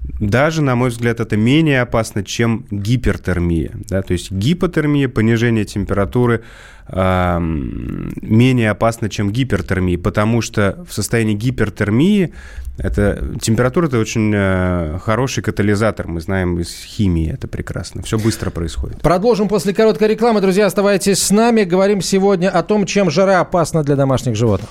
даже, 0.05 0.63
на 0.63 0.75
мой 0.75 0.91
взгляд, 0.91 1.21
это 1.21 1.37
менее 1.37 1.83
опасно, 1.83 2.25
чем 2.25 2.67
гипертермия. 2.71 3.73
Да? 3.89 4.03
То 4.03 4.13
есть 4.13 4.31
гипотермия, 4.31 5.09
понижение 5.09 5.65
температуры, 5.65 6.43
э, 6.89 7.39
менее 7.41 8.71
опасно, 8.71 9.09
чем 9.09 9.31
гипертермия, 9.31 9.99
потому 9.99 10.41
что 10.41 10.85
в 10.89 10.93
состоянии 10.93 11.35
гипертермии 11.35 12.33
это, 12.79 13.37
температура– 13.41 13.87
это 13.89 13.99
очень 13.99 14.33
э, 14.35 14.99
хороший 15.03 15.43
катализатор, 15.43 16.09
мы 16.09 16.21
знаем 16.21 16.59
из 16.59 16.73
химии, 16.85 17.31
это 17.33 17.47
прекрасно. 17.47 18.03
Все 18.03 18.19
быстро 18.19 18.51
происходит. 18.51 19.01
Продолжим 19.03 19.49
после 19.49 19.75
короткой 19.75 20.09
рекламы. 20.09 20.41
Друзья, 20.41 20.67
оставайтесь 20.67 21.23
с 21.23 21.31
нами. 21.31 21.65
Говорим 21.65 22.01
сегодня 22.01 22.49
о 22.49 22.63
том, 22.63 22.87
чем 22.87 23.11
жара 23.11 23.41
опасна 23.41 23.85
для 23.85 23.95
домашних 23.95 24.37
животных. 24.37 24.71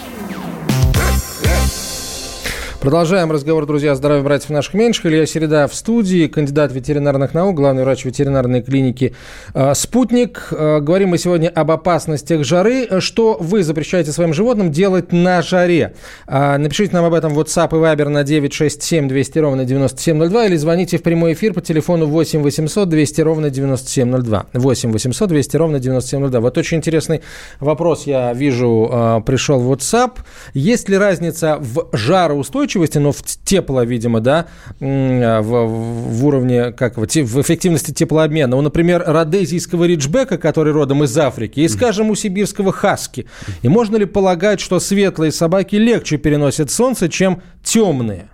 Продолжаем 2.81 3.31
разговор, 3.31 3.67
друзья, 3.67 3.91
о 3.91 3.95
здоровье 3.95 4.23
братьев 4.23 4.49
наших 4.49 4.73
меньших. 4.73 5.05
Илья 5.05 5.27
Середа 5.27 5.67
в 5.67 5.75
студии, 5.75 6.25
кандидат 6.25 6.71
ветеринарных 6.71 7.35
наук, 7.35 7.55
главный 7.55 7.83
врач 7.83 8.05
ветеринарной 8.05 8.63
клиники 8.63 9.13
э, 9.53 9.75
«Спутник». 9.75 10.47
Э, 10.49 10.79
говорим 10.79 11.09
мы 11.09 11.19
сегодня 11.19 11.49
об 11.49 11.69
опасностях 11.69 12.43
жары. 12.43 12.99
Что 12.99 13.37
вы 13.39 13.61
запрещаете 13.61 14.11
своим 14.11 14.33
животным 14.33 14.71
делать 14.71 15.11
на 15.11 15.43
жаре? 15.43 15.93
Э, 16.25 16.57
напишите 16.57 16.95
нам 16.95 17.05
об 17.05 17.13
этом 17.13 17.35
в 17.35 17.39
WhatsApp 17.39 17.69
и 17.69 17.75
Viber 17.75 18.09
на 18.09 18.23
967 18.23 19.07
200 19.07 19.37
ровно 19.37 19.63
9702 19.63 20.45
или 20.47 20.55
звоните 20.55 20.97
в 20.97 21.03
прямой 21.03 21.33
эфир 21.33 21.53
по 21.53 21.61
телефону 21.61 22.07
8 22.07 22.41
800 22.41 22.89
200 22.89 23.21
ровно 23.21 23.51
9702. 23.51 24.47
8 24.53 24.91
800 24.91 25.29
200 25.29 25.55
ровно 25.55 25.79
9702. 25.79 26.39
Вот 26.39 26.57
очень 26.57 26.77
интересный 26.77 27.21
вопрос 27.59 28.07
я 28.07 28.33
вижу 28.33 29.21
пришел 29.23 29.59
в 29.59 29.71
WhatsApp. 29.71 30.13
Есть 30.55 30.89
ли 30.89 30.97
разница 30.97 31.59
в 31.59 31.95
жароустойчивости 31.95 32.70
устойчивости, 32.71 32.97
но 32.97 33.11
в 33.11 33.21
тепло, 33.21 33.83
видимо, 33.83 34.19
да, 34.19 34.47
в, 34.79 35.41
в 35.41 36.25
уровне, 36.25 36.71
как 36.71 36.97
в, 36.97 37.05
в 37.05 37.41
эффективности 37.41 37.91
теплообмена. 37.91 38.55
У, 38.55 38.61
например, 38.61 39.03
родезийского 39.05 39.85
риджбека, 39.85 40.37
который 40.37 40.73
родом 40.73 41.03
из 41.03 41.17
Африки, 41.17 41.59
и, 41.59 41.67
скажем, 41.67 42.09
у 42.09 42.15
сибирского 42.15 42.71
хаски. 42.71 43.27
И 43.61 43.69
можно 43.69 43.97
ли 43.97 44.05
полагать, 44.05 44.59
что 44.59 44.79
светлые 44.79 45.31
собаки 45.31 45.75
легче 45.75 46.17
переносят 46.17 46.71
солнце, 46.71 47.09
чем 47.09 47.41
темные? 47.63 48.29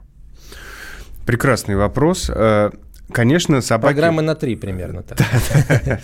Прекрасный 1.26 1.76
вопрос. 1.76 2.32
Э, 2.34 2.70
конечно, 3.12 3.62
собаки... 3.62 3.94
Программы 3.94 4.22
на 4.22 4.36
три 4.36 4.56
примерно. 4.56 5.04
Так. 5.04 5.20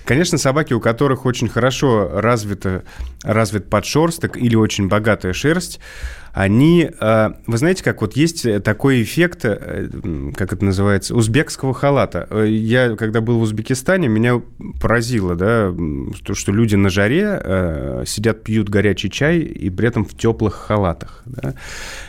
Конечно, 0.05 0.37
собаки, 0.37 0.73
у 0.73 0.79
которых 0.79 1.25
очень 1.25 1.47
хорошо 1.47 2.09
развита, 2.13 2.83
развит 3.23 3.69
подшерсток 3.69 4.37
или 4.37 4.55
очень 4.55 4.87
богатая 4.87 5.33
шерсть, 5.33 5.79
они, 6.33 6.89
э, 6.99 7.29
вы 7.45 7.57
знаете, 7.57 7.83
как 7.83 8.01
вот 8.01 8.15
есть 8.15 8.45
такой 8.63 9.03
эффект, 9.03 9.41
э, 9.43 9.89
как 10.35 10.53
это 10.53 10.63
называется, 10.63 11.13
узбекского 11.13 11.73
халата. 11.73 12.27
Э, 12.29 12.47
я, 12.47 12.95
когда 12.95 13.19
был 13.19 13.39
в 13.39 13.41
Узбекистане, 13.41 14.07
меня 14.07 14.41
поразило, 14.79 15.35
да, 15.35 15.73
то, 16.23 16.33
что 16.33 16.51
люди 16.51 16.75
на 16.75 16.89
жаре 16.89 18.03
сидят, 18.05 18.43
пьют 18.43 18.69
горячий 18.69 19.09
чай 19.09 19.39
и 19.39 19.69
при 19.69 19.87
этом 19.87 20.05
в 20.05 20.15
теплых 20.15 20.53
халатах. 20.53 21.21
Да. 21.25 21.55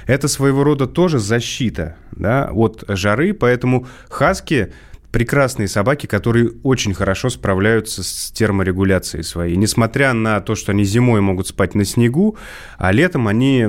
Это 0.07 0.29
своего 0.29 0.63
рода 0.63 0.87
тоже 0.87 1.19
защита 1.19 1.97
да, 2.13 2.51
от 2.53 2.85
жары, 2.89 3.35
поэтому 3.35 3.87
хаски 4.09 4.73
прекрасные 5.13 5.69
собаки, 5.69 6.07
которые 6.07 6.53
очень 6.63 6.95
хорошо 6.95 7.29
справляются 7.29 8.03
с 8.03 8.33
терморегуляцией 8.33 9.23
своей. 9.23 9.57
Несмотря 9.57 10.15
на 10.15 10.41
то, 10.41 10.55
что 10.55 10.73
они 10.73 10.85
зимой 10.85 11.21
могут 11.21 11.47
спать 11.47 11.75
на 11.75 11.85
снегу, 11.85 12.39
а 12.79 12.91
летом 12.93 13.29
они 13.29 13.67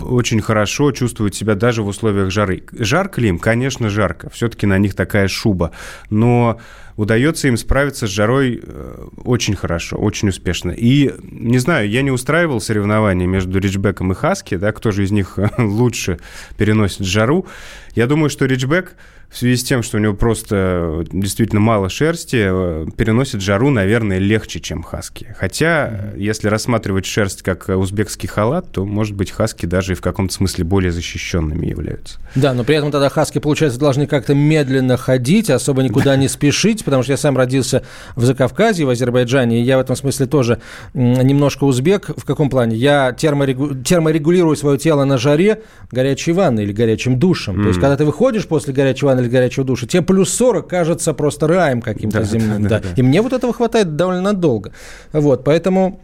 очень 0.00 0.40
хорошо 0.40 0.92
чувствуют 0.92 1.34
себя 1.34 1.56
даже 1.56 1.82
в 1.82 1.88
условиях 1.88 2.30
жары. 2.30 2.62
Жарко 2.72 3.20
ли 3.20 3.28
им? 3.28 3.40
Конечно, 3.40 3.90
жарко. 3.90 4.30
Все-таки 4.30 4.66
на 4.66 4.78
них 4.78 4.94
такая 4.94 5.26
шуба. 5.26 5.72
Но 6.10 6.60
удается 6.96 7.48
им 7.48 7.56
справиться 7.56 8.06
с 8.06 8.10
жарой 8.10 8.60
э, 8.62 9.06
очень 9.24 9.56
хорошо, 9.56 9.96
очень 9.96 10.28
успешно. 10.28 10.70
И, 10.70 11.12
не 11.22 11.58
знаю, 11.58 11.90
я 11.90 12.02
не 12.02 12.12
устраивал 12.12 12.60
соревнования 12.60 13.26
между 13.26 13.58
Риджбеком 13.58 14.12
и 14.12 14.14
Хаски, 14.14 14.56
да, 14.56 14.72
кто 14.72 14.92
же 14.92 15.02
из 15.02 15.10
них 15.10 15.38
лучше 15.58 16.18
переносит 16.56 17.04
жару. 17.04 17.46
Я 17.94 18.06
думаю, 18.06 18.30
что 18.30 18.46
Риджбек 18.46 18.94
в 19.30 19.36
связи 19.36 19.56
с 19.56 19.64
тем, 19.64 19.82
что 19.82 19.98
у 19.98 20.00
него 20.00 20.14
просто 20.14 21.04
действительно 21.12 21.60
мало 21.60 21.88
шерсти, 21.88 22.46
э, 22.48 22.86
переносит 22.96 23.42
жару, 23.42 23.70
наверное, 23.70 24.18
легче, 24.18 24.58
чем 24.58 24.82
хаски. 24.82 25.34
Хотя, 25.38 26.12
если 26.16 26.48
рассматривать 26.48 27.04
шерсть 27.04 27.42
как 27.42 27.68
узбекский 27.68 28.28
халат, 28.28 28.72
то, 28.72 28.86
может 28.86 29.14
быть, 29.14 29.30
хаски 29.30 29.66
даже 29.66 29.92
и 29.92 29.94
в 29.94 30.00
каком-то 30.00 30.32
смысле 30.32 30.64
более 30.64 30.92
защищенными 30.92 31.66
являются. 31.66 32.18
Да, 32.34 32.54
но 32.54 32.64
при 32.64 32.76
этом 32.76 32.90
тогда 32.90 33.10
хаски, 33.10 33.38
получается, 33.38 33.78
должны 33.78 34.06
как-то 34.06 34.34
медленно 34.34 34.96
ходить, 34.96 35.50
особо 35.50 35.82
никуда 35.82 36.16
не 36.16 36.28
спешить, 36.28 36.84
потому 36.84 37.02
что 37.02 37.12
я 37.12 37.18
сам 37.18 37.36
родился 37.36 37.84
в 38.16 38.24
Закавказье, 38.24 38.86
в 38.86 38.90
Азербайджане, 38.90 39.60
и 39.60 39.62
я 39.62 39.76
в 39.76 39.80
этом 39.80 39.94
смысле 39.94 40.26
тоже 40.26 40.60
немножко 40.94 41.64
узбек. 41.64 42.10
В 42.16 42.24
каком 42.24 42.48
плане? 42.48 42.76
Я 42.76 43.12
терморегу... 43.12 43.74
терморегулирую 43.74 44.56
свое 44.56 44.78
тело 44.78 45.04
на 45.04 45.18
жаре 45.18 45.62
горячей 45.90 46.32
ванной 46.32 46.64
или 46.64 46.72
горячим 46.72 47.18
душем. 47.18 47.62
То 47.62 47.68
есть, 47.68 47.80
когда 47.80 47.96
ты 47.96 48.04
выходишь 48.06 48.46
после 48.46 48.72
горячей 48.72 49.04
ванны 49.04 49.17
или 49.18 49.28
горячего 49.28 49.64
душа, 49.64 49.86
тебе 49.86 50.02
плюс 50.02 50.32
40 50.34 50.68
кажется 50.68 51.14
просто 51.14 51.46
раем 51.46 51.82
каким-то 51.82 52.18
да, 52.18 52.24
земным. 52.24 52.62
Да, 52.64 52.68
да, 52.68 52.80
да. 52.80 52.88
И 52.96 53.02
мне 53.02 53.22
вот 53.22 53.32
этого 53.32 53.52
хватает 53.52 53.96
довольно 53.96 54.32
долго. 54.32 54.72
Вот, 55.12 55.44
поэтому 55.44 56.00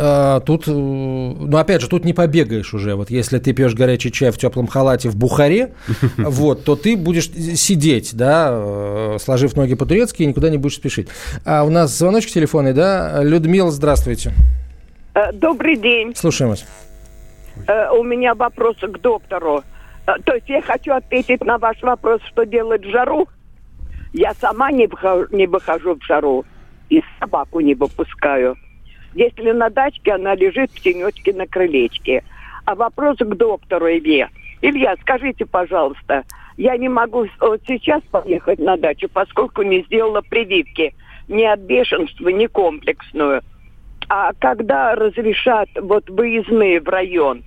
а, 0.00 0.38
тут, 0.40 0.68
э, 0.68 0.70
ну, 0.70 1.56
опять 1.56 1.80
же, 1.80 1.88
тут 1.88 2.04
не 2.04 2.12
побегаешь 2.12 2.72
уже. 2.72 2.94
Вот 2.94 3.10
если 3.10 3.38
ты 3.40 3.52
пьешь 3.52 3.74
горячий 3.74 4.12
чай 4.12 4.30
в 4.30 4.38
теплом 4.38 4.68
халате 4.68 5.08
в 5.08 5.16
Бухаре, 5.16 5.72
вот, 6.16 6.64
то 6.64 6.76
ты 6.76 6.96
будешь 6.96 7.28
сидеть, 7.28 8.14
да, 8.14 8.50
э, 8.52 9.16
сложив 9.20 9.56
ноги 9.56 9.74
по-турецки 9.74 10.22
и 10.22 10.26
никуда 10.26 10.50
не 10.50 10.58
будешь 10.58 10.76
спешить. 10.76 11.08
А 11.44 11.64
у 11.64 11.70
нас 11.70 11.98
звоночек 11.98 12.30
телефонный, 12.30 12.74
да? 12.74 13.24
Людмила, 13.24 13.72
здравствуйте. 13.72 14.32
Э, 15.14 15.32
добрый 15.32 15.76
день. 15.76 16.14
Слушаем 16.14 16.50
вас. 16.50 16.64
У 17.98 18.04
меня 18.04 18.36
вопрос 18.36 18.76
к 18.80 19.00
доктору. 19.00 19.64
То 20.24 20.34
есть 20.34 20.48
я 20.48 20.62
хочу 20.62 20.92
ответить 20.92 21.44
на 21.44 21.58
ваш 21.58 21.82
вопрос, 21.82 22.22
что 22.24 22.46
делать 22.46 22.84
в 22.84 22.90
жару. 22.90 23.28
Я 24.14 24.32
сама 24.34 24.70
не 24.70 24.86
выхожу, 24.86 25.26
не 25.30 25.46
выхожу 25.46 25.96
в 25.96 26.02
жару 26.02 26.46
и 26.88 27.02
собаку 27.20 27.60
не 27.60 27.74
выпускаю. 27.74 28.56
Если 29.14 29.50
на 29.50 29.68
дачке 29.68 30.12
она 30.12 30.34
лежит 30.34 30.70
в 30.70 30.80
тенечке 30.80 31.34
на 31.34 31.46
крылечке. 31.46 32.24
А 32.64 32.74
вопрос 32.74 33.16
к 33.18 33.34
доктору 33.34 33.86
Илье. 33.88 34.28
Илья, 34.60 34.94
скажите, 35.00 35.46
пожалуйста, 35.46 36.24
я 36.56 36.76
не 36.76 36.88
могу 36.88 37.26
вот 37.40 37.60
сейчас 37.66 38.02
поехать 38.10 38.58
на 38.58 38.76
дачу, 38.76 39.08
поскольку 39.08 39.62
не 39.62 39.82
сделала 39.84 40.22
прививки 40.22 40.94
ни 41.28 41.44
от 41.44 41.60
бешенства, 41.60 42.28
ни 42.28 42.46
комплексную. 42.46 43.42
А 44.08 44.32
когда 44.38 44.94
разрешат 44.94 45.68
вот 45.80 46.08
выездные 46.08 46.80
в 46.80 46.88
район, 46.88 47.42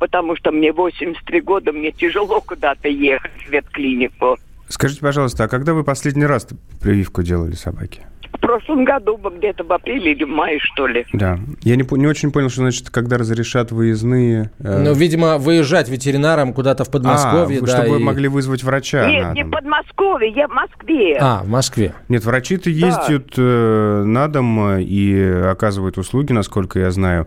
потому 0.00 0.34
что 0.34 0.50
мне 0.50 0.72
83 0.72 1.40
года, 1.42 1.72
мне 1.72 1.92
тяжело 1.92 2.40
куда-то 2.40 2.88
ехать 2.88 3.30
в 3.46 3.50
ветклинику. 3.50 4.38
Скажите, 4.68 5.00
пожалуйста, 5.00 5.44
а 5.44 5.48
когда 5.48 5.74
вы 5.74 5.84
последний 5.84 6.26
раз 6.26 6.48
прививку 6.80 7.22
делали 7.22 7.52
собаке? 7.52 8.06
В 8.32 8.38
прошлом 8.40 8.84
году, 8.84 9.18
где-то 9.36 9.64
в 9.64 9.72
апреле 9.72 10.12
или 10.12 10.24
в 10.24 10.28
мае, 10.28 10.58
что 10.60 10.86
ли. 10.86 11.04
Да. 11.12 11.38
Я 11.62 11.76
не, 11.76 11.84
не 11.98 12.06
очень 12.06 12.30
понял, 12.30 12.48
что 12.48 12.60
значит, 12.60 12.88
когда 12.88 13.18
разрешат 13.18 13.72
выездные... 13.72 14.50
Э... 14.60 14.82
Ну, 14.82 14.94
видимо, 14.94 15.36
выезжать 15.36 15.88
ветеринарам 15.88 16.54
куда-то 16.54 16.84
в 16.84 16.90
Подмосковье, 16.90 17.58
а, 17.58 17.62
да. 17.62 17.66
чтобы 17.66 17.88
и... 17.88 17.90
вы 17.90 17.98
могли 17.98 18.28
вызвать 18.28 18.62
врача 18.62 19.06
Нет, 19.06 19.34
не 19.34 19.42
в 19.42 19.50
Подмосковье, 19.50 20.30
я 20.30 20.46
в 20.46 20.52
Москве. 20.52 21.18
А, 21.20 21.42
в 21.42 21.48
Москве. 21.48 21.92
Нет, 22.08 22.24
врачи-то 22.24 22.70
ездят 22.70 23.32
да. 23.36 23.42
э, 23.42 24.02
на 24.04 24.28
дом 24.28 24.78
и 24.78 25.20
оказывают 25.20 25.98
услуги, 25.98 26.32
насколько 26.32 26.78
я 26.78 26.92
знаю. 26.92 27.26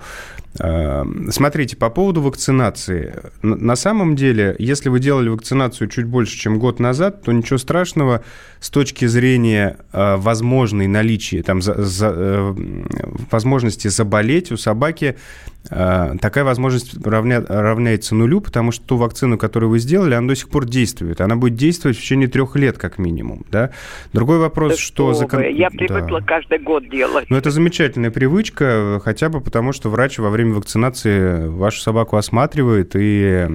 Эм, 0.60 1.32
смотрите, 1.32 1.76
по 1.76 1.90
поводу 1.90 2.22
вакцинации. 2.22 3.16
На 3.42 3.76
самом 3.76 4.16
деле, 4.16 4.56
если 4.60 4.90
вы 4.90 5.00
делали 5.00 5.30
вакцинацию 5.30 5.88
чуть 5.88 6.06
больше, 6.06 6.38
чем 6.38 6.60
год 6.60 6.80
назад, 6.80 7.24
то 7.24 7.32
ничего 7.32 7.58
страшного 7.58 8.24
с 8.60 8.70
точки 8.70 9.06
зрения 9.06 9.78
э, 9.92 10.16
возможной 10.18 10.86
наличия, 10.86 11.42
там, 11.42 11.62
за, 11.62 11.82
за, 11.82 12.14
э, 12.16 12.56
возможности 13.32 13.88
заболеть 13.88 14.52
у 14.52 14.58
собаки, 14.58 15.16
такая 15.70 16.44
возможность 16.44 16.96
равня, 17.06 17.42
равняется 17.48 18.16
нулю, 18.16 18.42
потому 18.42 18.72
что 18.72 18.86
ту 18.86 18.98
вакцину, 18.98 19.38
которую 19.38 19.70
вы 19.70 19.80
сделали, 19.80 20.14
она 20.14 20.28
до 20.28 20.36
сих 20.36 20.50
пор 20.50 20.66
действует. 20.66 21.22
Она 21.22 21.36
будет 21.36 21.56
действовать 21.56 21.98
в 21.98 22.02
течение 22.02 22.28
трех 22.28 22.56
лет, 22.56 22.78
как 22.78 22.98
минимум. 22.98 23.46
Да? 23.50 23.72
Другой 24.12 24.40
вопрос, 24.40 24.74
да 24.74 24.78
что... 24.78 25.14
Закон... 25.14 25.42
Я 25.42 25.70
привыкла 25.70 26.20
да. 26.20 26.26
каждый 26.26 26.60
год 26.60 26.90
делать. 26.90 27.30
Ну, 27.30 27.38
это 27.38 27.50
замечательная 27.50 28.12
привычка, 28.12 29.00
хотя 29.04 29.30
бы 29.30 29.40
потому, 29.40 29.72
что 29.72 29.90
врач 29.90 30.20
во 30.20 30.30
время 30.30 30.56
вакцинации 30.56 31.48
вашу 31.48 31.80
собаку 31.80 32.18
осматривает 32.18 32.92
и 32.96 33.48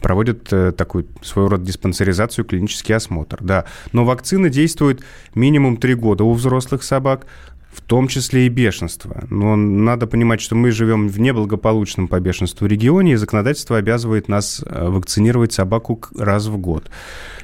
проводит 0.00 0.52
э, 0.52 0.72
такую 0.72 1.06
своего 1.22 1.50
рода 1.50 1.64
диспансеризацию, 1.64 2.44
клинический 2.44 2.94
осмотр. 2.94 3.38
Да. 3.40 3.66
Но 3.92 4.04
вакцина 4.04 4.48
действует 4.48 5.04
минимум 5.34 5.76
3 5.76 5.94
года 5.94 6.24
у 6.24 6.32
взрослых 6.32 6.82
собак, 6.82 7.26
в 7.72 7.80
том 7.80 8.06
числе 8.08 8.46
и 8.46 8.48
бешенство. 8.48 9.24
Но 9.30 9.56
надо 9.56 10.06
понимать, 10.06 10.40
что 10.40 10.54
мы 10.54 10.70
живем 10.70 11.08
в 11.08 11.18
неблагополучном 11.18 12.06
по 12.06 12.20
бешенству 12.20 12.66
регионе, 12.66 13.12
и 13.12 13.16
законодательство 13.16 13.78
обязывает 13.78 14.28
нас 14.28 14.62
э, 14.64 14.88
вакцинировать 14.88 15.52
собаку 15.52 16.00
раз 16.16 16.46
в 16.46 16.58
год, 16.58 16.90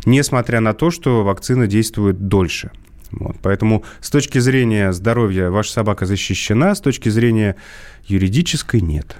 несмотря 0.05 0.61
на 0.61 0.75
то, 0.75 0.91
что 0.91 1.25
вакцина 1.25 1.67
действует 1.67 2.29
дольше. 2.29 2.71
Вот, 3.11 3.37
поэтому 3.41 3.85
с 4.01 4.11
точки 4.11 4.39
зрения 4.39 4.93
здоровья 4.93 5.49
ваша 5.49 5.73
собака 5.73 6.05
защищена, 6.05 6.75
с 6.75 6.81
точки 6.81 7.09
зрения 7.09 7.57
юридической 8.05 8.83
нет. 8.83 9.17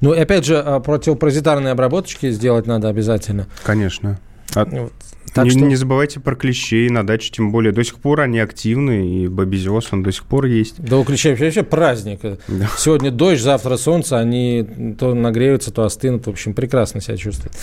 Ну 0.00 0.12
и 0.12 0.18
опять 0.18 0.44
же, 0.44 0.58
а, 0.58 0.80
противопаразитарные 0.80 1.72
обработочки 1.72 2.30
сделать 2.30 2.66
надо 2.66 2.88
обязательно. 2.88 3.46
Конечно. 3.62 4.18
А... 4.54 4.64
Вот. 4.64 4.92
Так 5.34 5.44
не, 5.44 5.50
что... 5.50 5.60
не 5.60 5.76
забывайте 5.76 6.20
про 6.20 6.34
клещей 6.34 6.88
на 6.90 7.06
даче, 7.06 7.30
тем 7.30 7.52
более 7.52 7.72
до 7.72 7.82
сих 7.84 7.96
пор 7.96 8.20
они 8.20 8.38
активны, 8.38 9.24
и 9.24 9.28
бабезиоз, 9.28 9.88
он 9.92 10.02
до 10.02 10.12
сих 10.12 10.24
пор 10.24 10.46
есть. 10.46 10.74
Да 10.78 10.98
у 10.98 11.04
клещей 11.04 11.34
вообще 11.34 11.62
праздник. 11.62 12.20
Да. 12.22 12.70
Сегодня 12.76 13.10
дождь, 13.10 13.40
завтра 13.40 13.76
солнце, 13.76 14.18
они 14.18 14.94
то 14.98 15.14
нагреются, 15.14 15.72
то 15.72 15.84
остынут. 15.84 16.26
В 16.26 16.30
общем, 16.30 16.54
прекрасно 16.54 17.00
себя 17.00 17.16
чувствуют. 17.16 17.56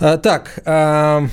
А, 0.00 0.16
так, 0.18 0.58
а, 0.64 1.28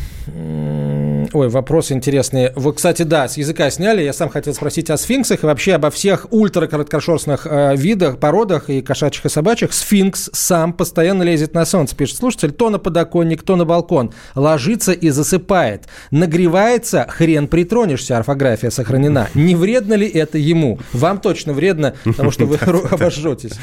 ой, 1.33 1.49
вопрос 1.49 1.91
интересный. 1.91 2.51
Вы, 2.55 2.73
кстати, 2.73 3.01
да, 3.01 3.27
с 3.27 3.37
языка 3.37 3.71
сняли. 3.71 4.03
Я 4.03 4.13
сам 4.13 4.29
хотел 4.29 4.53
спросить 4.53 4.91
о 4.91 4.97
сфинксах 4.97 5.43
и 5.43 5.45
вообще 5.47 5.73
обо 5.73 5.89
всех 5.89 6.27
ультракороткошерстных 6.31 7.47
а, 7.49 7.73
видах, 7.75 8.19
породах 8.19 8.69
и 8.69 8.81
кошачьих 8.81 9.25
и 9.25 9.29
собачьих. 9.29 9.73
Сфинкс 9.73 10.29
сам 10.33 10.73
постоянно 10.73 11.23
лезет 11.23 11.55
на 11.55 11.65
солнце, 11.65 11.95
пишет 11.95 12.17
слушатель. 12.17 12.51
То 12.51 12.69
на 12.69 12.77
подоконник, 12.77 13.41
то 13.41 13.55
на 13.55 13.65
балкон. 13.65 14.13
Ложится 14.35 14.91
и 14.91 15.09
засыпает. 15.09 15.87
Нагревается, 16.11 17.07
хрен 17.09 17.47
притронешься, 17.47 18.17
орфография 18.17 18.69
сохранена. 18.69 19.29
Не 19.33 19.55
вредно 19.55 19.95
ли 19.95 20.07
это 20.07 20.37
ему? 20.37 20.79
Вам 20.93 21.19
точно 21.19 21.53
вредно, 21.53 21.95
потому 22.03 22.29
что 22.29 22.45
вы 22.45 22.57
обожжетесь. 22.91 23.53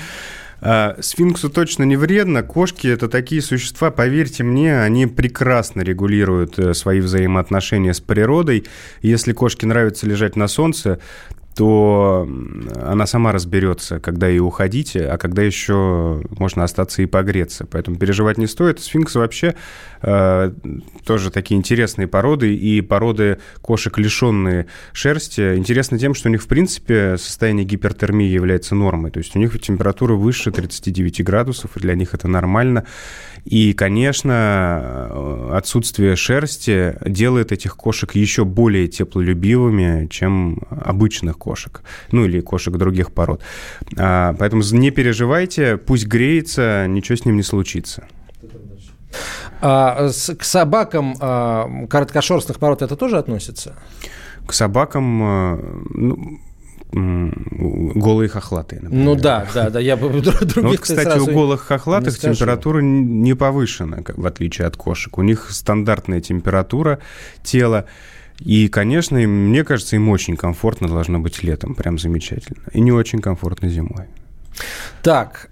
А, 0.61 0.97
сфинксу 1.01 1.51
точно 1.51 1.85
не 1.85 1.97
вредно. 1.97 2.43
Кошки– 2.43 2.87
это 2.89 3.09
такие 3.09 3.43
существа, 3.43 3.91
поверьте 3.91 4.43
мне, 4.43 4.81
они 4.81 5.07
прекрасно 5.07 5.83
регулируют 5.83 6.59
э, 6.59 6.75
свои 6.75 7.01
взаимоотношения 7.01 7.95
с 7.95 8.01
природой. 8.01 8.65
Если 9.01 9.33
кошке 9.33 9.67
нравится 9.67 10.07
лежать 10.07 10.35
на 10.35 10.49
солнце, 10.49 10.99
то 11.59 12.25
она 12.81 13.05
сама 13.07 13.33
разберется, 13.33 13.99
когда 13.99 14.29
ей 14.29 14.39
уходить, 14.39 14.95
а 14.95 15.19
когда 15.19 15.43
еще 15.43 16.23
можно 16.39 16.63
остаться 16.63 17.03
и 17.03 17.07
погреться. 17.07 17.67
Поэтому 17.67 17.97
переживать 17.97 18.39
не 18.39 18.47
стоит. 18.47 18.79
Сфинксы 18.79 19.19
вообще 19.19 19.57
э, 20.03 20.53
тоже 21.05 21.33
такие 21.33 21.59
интересные 21.59 22.07
породы, 22.07 22.55
и 22.55 22.81
породы 22.81 23.39
кошек, 23.61 23.99
лишенные 23.99 24.69
шерсти, 24.93 25.57
интересны 25.57 25.99
тем, 25.99 26.15
что 26.15 26.29
у 26.29 26.31
них, 26.31 26.43
в 26.43 26.47
принципе, 26.47 27.17
состояние 27.19 27.65
гипертермии 27.65 28.29
является 28.29 28.77
нормой. 28.77 29.11
То 29.11 29.19
есть 29.19 29.35
у 29.35 29.41
них 29.41 29.61
температура 29.61 30.15
выше 30.15 30.53
39 30.53 31.25
градусов, 31.25 31.77
и 31.77 31.81
для 31.81 31.97
них 31.97 32.15
это 32.15 32.29
нормально. 32.29 32.85
И, 33.49 33.73
конечно, 33.73 35.57
отсутствие 35.57 36.17
шерсти 36.17 36.99
делает 37.07 37.51
этих 37.51 37.77
кошек 37.77 38.15
еще 38.15 38.45
более 38.45 38.89
теплолюбивыми, 38.89 40.07
чем 40.09 40.65
обычных 40.69 41.39
кошек, 41.39 41.83
ну 42.13 42.27
или 42.27 42.41
кошек 42.41 42.77
других 42.77 43.11
пород. 43.11 43.41
А, 43.97 44.35
поэтому 44.39 44.63
не 44.73 44.91
переживайте, 44.91 45.79
пусть 45.79 46.07
греется, 46.07 46.85
ничего 46.89 47.17
с 47.17 47.25
ним 47.25 47.37
не 47.37 47.43
случится. 47.43 48.07
А, 49.63 50.11
с, 50.11 50.35
к 50.35 50.45
собакам 50.45 51.17
а, 51.19 51.87
короткошерстных 51.89 52.59
пород 52.59 52.83
это 52.83 52.97
тоже 52.97 53.17
относится? 53.17 53.77
К 54.47 54.53
собакам, 54.53 55.23
а, 55.23 55.83
ну, 55.89 56.39
голые 56.91 58.29
хохлатые. 58.29 58.81
Например. 58.83 59.05
Ну 59.05 59.15
да, 59.15 59.47
да, 59.55 59.71
да. 59.71 59.81
Я 59.81 59.97
других 59.97 60.57
ну, 60.57 60.69
вот, 60.69 60.81
кстати, 60.81 61.19
у 61.19 61.27
голых 61.27 61.61
хохлатых 61.63 62.19
температура 62.19 62.81
не 62.81 63.35
повышена, 63.35 63.99
в 64.17 64.27
отличие 64.27 64.67
от 64.67 64.77
кошек. 64.77 65.17
У 65.19 65.23
них 65.23 65.49
стандартная 65.51 66.21
температура 66.21 66.99
тела. 67.43 67.85
И, 68.41 68.69
конечно, 68.69 69.19
мне 69.19 69.65
кажется, 69.65 69.97
им 69.97 70.09
очень 70.09 70.37
комфортно 70.37 70.87
должно 70.89 71.19
быть 71.19 71.43
летом, 71.43 71.75
прям 71.75 71.99
замечательно. 71.99 72.63
И 72.73 72.81
не 72.81 72.93
очень 72.93 73.21
комфортно 73.21 73.69
зимой. 73.69 74.07
Так, 75.03 75.49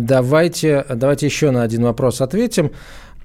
давайте, 0.00 0.84
давайте 0.88 1.26
еще 1.26 1.50
на 1.50 1.62
один 1.62 1.84
вопрос 1.84 2.20
ответим. 2.20 2.72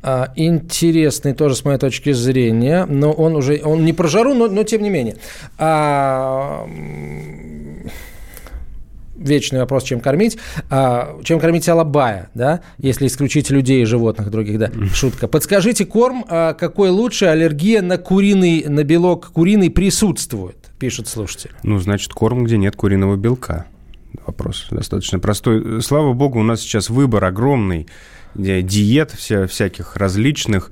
А, 0.03 0.31
интересный 0.35 1.33
тоже 1.33 1.55
с 1.55 1.63
моей 1.63 1.77
точки 1.77 2.11
зрения, 2.11 2.85
но 2.85 3.11
он 3.11 3.35
уже, 3.35 3.61
он 3.63 3.85
не 3.85 3.93
про 3.93 4.07
жару, 4.07 4.33
но, 4.33 4.47
но 4.47 4.63
тем 4.63 4.81
не 4.81 4.89
менее. 4.89 5.17
А, 5.57 6.67
вечный 9.15 9.59
вопрос, 9.59 9.83
чем 9.83 9.99
кормить. 9.99 10.37
А, 10.69 11.19
чем 11.23 11.39
кормить 11.39 11.67
алабая, 11.69 12.29
да, 12.33 12.61
если 12.77 13.07
исключить 13.07 13.49
людей 13.49 13.83
и 13.83 13.85
животных 13.85 14.31
других, 14.31 14.57
да, 14.57 14.71
шутка. 14.93 15.27
Подскажите 15.27 15.85
корм, 15.85 16.25
а, 16.27 16.53
какой 16.53 16.89
лучше, 16.89 17.25
аллергия 17.25 17.81
на 17.81 17.97
куриный, 17.97 18.65
на 18.67 18.83
белок 18.83 19.31
куриный 19.31 19.69
присутствует, 19.69 20.57
пишет 20.79 21.07
слушатель. 21.07 21.51
Ну, 21.63 21.79
значит, 21.79 22.13
корм, 22.13 22.43
где 22.43 22.57
нет 22.57 22.75
куриного 22.75 23.15
белка. 23.15 23.65
Вопрос 24.25 24.67
достаточно 24.71 25.19
простой. 25.19 25.81
Слава 25.81 26.13
богу, 26.13 26.39
у 26.39 26.43
нас 26.43 26.61
сейчас 26.61 26.89
выбор 26.89 27.23
огромный 27.23 27.87
диет 28.35 29.11
вся, 29.11 29.47
всяких 29.47 29.95
различных. 29.95 30.71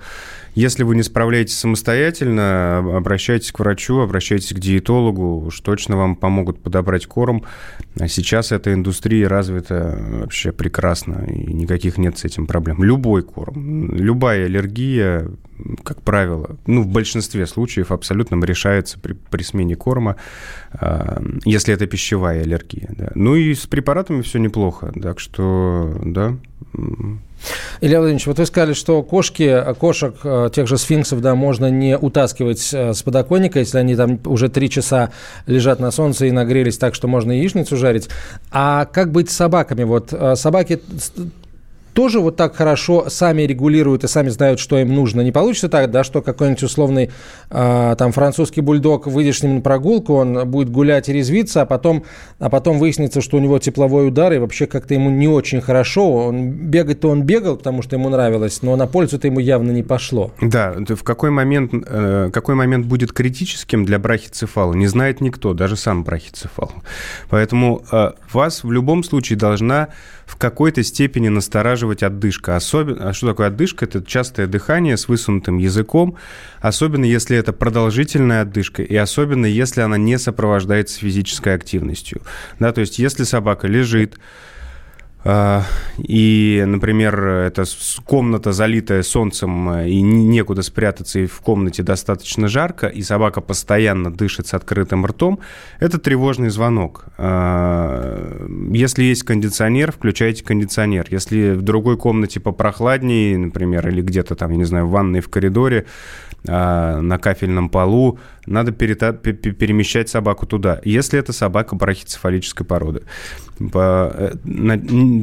Если 0.56 0.84
вы 0.84 0.96
не 0.96 1.04
справляетесь 1.04 1.58
самостоятельно, 1.58 2.80
обращайтесь 2.98 3.52
к 3.52 3.60
врачу, 3.60 4.00
обращайтесь 4.00 4.54
к 4.54 4.60
диетологу, 4.60 5.46
уж 5.46 5.60
точно 5.62 5.96
вам 5.96 6.16
помогут 6.16 6.62
подобрать 6.62 7.06
корм. 7.06 7.44
А 8.00 8.08
сейчас 8.08 8.52
эта 8.52 8.74
индустрия 8.74 9.30
развита 9.30 9.98
вообще 10.22 10.52
прекрасно, 10.52 11.26
и 11.28 11.54
никаких 11.54 11.98
нет 11.98 12.18
с 12.18 12.26
этим 12.26 12.48
проблем. 12.48 12.84
Любой 12.84 13.24
корм, 13.24 13.96
любая 13.96 14.46
аллергия, 14.46 15.30
как 15.84 16.02
правило, 16.02 16.58
ну, 16.66 16.84
в 16.84 16.88
большинстве 16.88 17.46
случаев 17.48 17.92
абсолютно 17.92 18.44
решается 18.44 19.00
при, 19.00 19.14
при 19.14 19.44
смене 19.44 19.76
корма, 19.76 20.16
э, 20.80 21.22
если 21.46 21.74
это 21.74 21.88
пищевая 21.88 22.42
аллергия. 22.42 22.90
Да. 22.98 23.12
Ну 23.16 23.36
и 23.36 23.54
с 23.54 23.68
препаратами 23.68 24.22
все 24.22 24.40
неплохо, 24.40 24.92
так 25.02 25.20
что, 25.20 26.00
да, 26.04 26.36
Илья 27.80 28.00
Владимирович, 28.00 28.28
вот 28.28 28.38
вы 28.38 28.46
сказали, 28.46 28.74
что 28.74 29.02
кошки, 29.02 29.74
кошек, 29.80 30.16
э, 30.24 30.50
тех 30.54 30.68
же 30.68 30.78
сфинксов, 30.78 31.22
да, 31.22 31.36
можно 31.36 31.72
не 31.72 31.98
утаскивать 31.98 32.74
с 32.74 33.02
подоконника, 33.02 33.60
если 33.60 33.78
они 33.78 33.96
там 33.96 34.20
уже 34.26 34.50
три 34.50 34.70
часа 34.70 35.12
лежат 35.46 35.80
на 35.80 35.92
солнце 35.92 36.26
и 36.26 36.32
нагрелись 36.32 36.78
так, 36.78 36.96
что 36.96 37.08
можно 37.08 37.32
яичницу 37.32 37.78
жарить. 37.78 38.10
А 38.52 38.86
как 38.86 39.12
быть 39.12 39.30
с 39.30 39.36
собаками? 39.36 39.84
Вот 39.84 40.14
собаки 40.36 40.82
тоже 42.00 42.22
вот 42.22 42.38
так 42.38 42.56
хорошо 42.56 43.10
сами 43.10 43.42
регулируют 43.42 44.06
и 44.06 44.08
сами 44.08 44.30
знают, 44.30 44.62
что 44.62 44.80
им 44.80 44.96
нужно. 44.96 45.20
Не 45.20 45.34
получится 45.34 45.68
так, 45.68 45.92
да, 45.92 46.06
что 46.06 46.22
какой-нибудь 46.22 46.64
условный 46.64 47.12
э, 47.50 47.96
там 47.98 48.14
французский 48.14 48.62
бульдог, 48.62 49.06
выйдешь 49.08 49.40
с 49.40 49.44
ним 49.44 49.56
на 49.56 49.62
прогулку, 49.62 50.14
он 50.14 50.50
будет 50.50 50.70
гулять 50.70 51.10
и 51.10 51.14
резвиться, 51.14 51.64
а 51.64 51.66
потом, 51.66 52.06
а 52.40 52.50
потом 52.50 52.80
выяснится, 52.80 53.20
что 53.20 53.36
у 53.36 53.42
него 53.42 53.60
тепловой 53.60 54.08
удар, 54.08 54.32
и 54.32 54.38
вообще 54.38 54.66
как-то 54.66 54.94
ему 54.94 55.10
не 55.10 55.28
очень 55.28 55.60
хорошо. 55.60 56.28
Он 56.28 56.52
бегать-то 56.52 57.10
он 57.10 57.24
бегал, 57.24 57.58
потому 57.58 57.82
что 57.82 57.98
ему 57.98 58.08
нравилось, 58.08 58.62
но 58.62 58.78
на 58.78 58.88
пользу-то 58.88 59.28
ему 59.28 59.42
явно 59.42 59.72
не 59.72 59.84
пошло. 59.84 60.32
Да, 60.40 60.76
в 60.88 61.04
какой 61.04 61.32
момент, 61.32 61.74
э, 61.86 62.30
какой 62.32 62.56
момент 62.56 62.86
будет 62.86 63.12
критическим 63.12 63.84
для 63.84 64.00
брахицефала, 64.00 64.74
не 64.74 64.88
знает 64.88 65.20
никто, 65.20 65.54
даже 65.54 65.76
сам 65.76 66.06
брахицефал. 66.06 66.72
Поэтому 67.30 67.84
э, 67.92 68.12
вас 68.32 68.64
в 68.64 68.72
любом 68.72 69.04
случае 69.04 69.38
должна 69.38 69.90
в 70.30 70.36
какой-то 70.36 70.84
степени 70.84 71.28
настораживать 71.28 71.89
отдышка. 72.04 72.56
Особенно, 72.56 73.10
а 73.10 73.14
что 73.14 73.28
такое 73.28 73.48
отдышка? 73.48 73.86
Это 73.86 74.04
частое 74.04 74.48
дыхание 74.48 74.98
с 74.98 75.08
высунутым 75.08 75.58
языком, 75.58 76.18
особенно 76.62 77.06
если 77.06 77.38
это 77.38 77.54
продолжительная 77.54 78.44
отдышка, 78.44 78.84
и 78.84 78.96
особенно 78.96 79.46
если 79.46 79.82
она 79.82 79.98
не 79.98 80.18
сопровождается 80.18 81.00
физической 81.00 81.56
активностью. 81.56 82.22
Да, 82.60 82.72
то 82.72 82.82
есть 82.82 83.00
если 83.00 83.24
собака 83.24 83.68
лежит, 83.68 84.18
и, 85.98 86.64
например, 86.66 87.24
это 87.24 87.64
комната 88.06 88.52
залитая 88.52 89.04
солнцем, 89.04 89.70
э, 89.70 89.90
и 89.90 90.02
некуда 90.02 90.62
спрятаться, 90.62 91.20
и 91.20 91.26
в 91.26 91.40
комнате 91.42 91.84
достаточно 91.84 92.48
жарко, 92.48 92.88
и 92.88 93.02
собака 93.02 93.42
постоянно 93.42 94.12
дышит 94.14 94.48
с 94.48 94.54
открытым 94.54 95.06
ртом, 95.06 95.40
это 95.80 95.98
тревожный 95.98 96.50
звонок. 96.50 97.06
А, 97.18 98.48
если 98.72 99.04
есть 99.04 99.24
кондиционер, 99.24 99.92
включайте 99.92 100.44
кондиционер. 100.44 101.08
Если 101.10 101.52
в 101.52 101.62
другой 101.62 101.98
комнате 101.98 102.40
попрохладнее, 102.40 103.38
например, 103.38 103.88
или 103.88 104.02
где-то 104.02 104.36
там, 104.36 104.52
я 104.52 104.58
не 104.58 104.66
знаю, 104.66 104.88
в 104.88 104.92
ванной, 104.92 105.20
в 105.20 105.30
коридоре, 105.30 105.86
а, 105.86 106.29
на 106.46 107.18
кафельном 107.18 107.70
полу, 107.70 108.18
надо 108.46 108.72
перемещать 108.72 110.10
собаку 110.10 110.46
туда, 110.46 110.80
если 110.84 111.20
это 111.20 111.34
собака 111.34 111.76
брахицефалической 111.76 112.66
породы. 112.66 113.04
Э, 113.74 114.34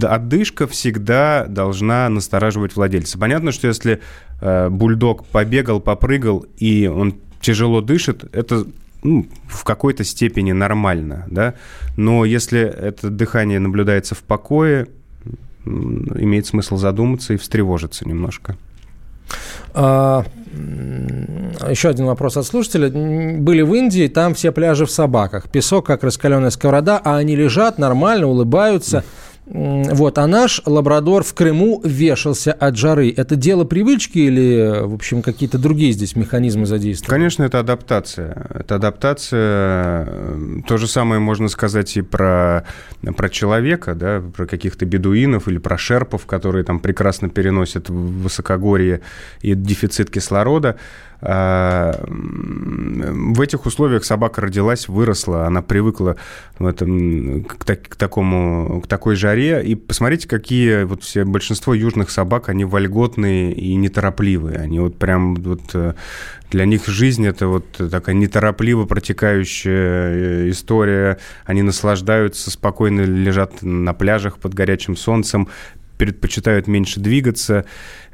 отдышка 0.02 0.66
всегда 0.66 1.46
должна 1.48 2.08
настораживать 2.08 2.76
владельца. 2.76 3.18
Понятно, 3.18 3.52
что 3.52 3.66
если 3.66 4.00
э, 4.40 4.68
бульдог 4.68 5.26
побегал, 5.26 5.80
попрыгал, 5.80 6.46
и 6.58 6.86
он 6.86 7.16
тяжело 7.40 7.80
дышит, 7.80 8.24
это 8.34 8.66
ну, 9.02 9.26
в 9.46 9.64
какой-то 9.64 10.04
степени 10.04 10.52
нормально, 10.52 11.26
да, 11.30 11.54
но 11.96 12.24
если 12.24 12.60
это 12.60 13.10
дыхание 13.10 13.58
наблюдается 13.58 14.14
в 14.14 14.22
покое, 14.22 14.88
имеет 15.64 16.46
смысл 16.46 16.76
задуматься 16.76 17.34
и 17.34 17.36
встревожиться 17.36 18.08
немножко. 18.08 18.56
А, 19.74 20.24
еще 21.70 21.88
один 21.88 22.06
вопрос 22.06 22.36
от 22.36 22.46
слушателя. 22.46 22.88
Были 22.90 23.62
в 23.62 23.74
Индии, 23.74 24.08
там 24.08 24.34
все 24.34 24.52
пляжи 24.52 24.86
в 24.86 24.90
собаках. 24.90 25.48
Песок, 25.50 25.86
как 25.86 26.04
раскаленная 26.04 26.50
сковорода, 26.50 27.00
а 27.02 27.16
они 27.16 27.36
лежат 27.36 27.78
нормально, 27.78 28.26
улыбаются. 28.26 29.04
Вот, 29.46 30.18
а 30.18 30.26
наш 30.26 30.60
лабрадор 30.66 31.22
в 31.22 31.32
Крыму 31.32 31.80
вешался 31.84 32.52
от 32.52 32.76
жары. 32.76 33.14
Это 33.16 33.36
дело 33.36 33.64
привычки 33.64 34.18
или, 34.18 34.82
в 34.84 34.94
общем, 34.94 35.22
какие-то 35.22 35.56
другие 35.56 35.92
здесь 35.92 36.16
механизмы 36.16 36.66
задействованы? 36.66 37.16
Конечно, 37.16 37.44
это 37.44 37.60
адаптация. 37.60 38.48
Это 38.52 38.74
адаптация. 38.74 40.08
То 40.66 40.76
же 40.78 40.88
самое 40.88 41.20
можно 41.20 41.46
сказать 41.48 41.96
и 41.96 42.02
про, 42.02 42.64
про 43.16 43.28
человека, 43.28 43.94
да, 43.94 44.20
про 44.36 44.46
каких-то 44.46 44.84
бедуинов 44.84 45.46
или 45.46 45.58
про 45.58 45.78
шерпов, 45.78 46.26
которые 46.26 46.64
там 46.64 46.80
прекрасно 46.80 47.28
переносят 47.28 47.88
высокогорье 47.88 49.02
и 49.42 49.54
дефицит 49.54 50.10
кислорода. 50.10 50.76
А, 51.20 52.04
в 52.06 53.40
этих 53.40 53.66
условиях 53.66 54.04
собака 54.04 54.42
родилась, 54.42 54.88
выросла, 54.88 55.46
она 55.46 55.62
привыкла 55.62 56.16
в 56.58 56.66
этом, 56.66 57.44
к, 57.44 57.64
к, 57.64 57.96
такому, 57.96 58.80
к 58.82 58.86
такой 58.86 59.16
жаре. 59.16 59.64
И 59.64 59.74
посмотрите, 59.74 60.28
какие 60.28 60.84
вот 60.84 61.02
все 61.02 61.24
большинство 61.24 61.74
южных 61.74 62.10
собак, 62.10 62.48
они 62.48 62.64
вольготные 62.64 63.52
и 63.52 63.74
неторопливые. 63.74 64.58
Они 64.58 64.78
вот 64.78 64.98
прям 64.98 65.34
вот 65.36 65.62
э, 65.74 65.94
для 66.50 66.64
них 66.64 66.86
жизнь 66.86 67.26
это 67.26 67.48
вот 67.48 67.66
такая 67.72 68.14
неторопливо 68.14 68.84
протекающая 68.84 69.72
э, 69.72 70.50
история. 70.50 71.18
Они 71.44 71.62
наслаждаются, 71.62 72.50
спокойно 72.50 73.02
лежат 73.02 73.62
на 73.62 73.94
пляжах 73.94 74.38
под 74.38 74.54
горячим 74.54 74.96
солнцем, 74.96 75.48
предпочитают 75.96 76.66
меньше 76.66 77.00
двигаться, 77.00 77.64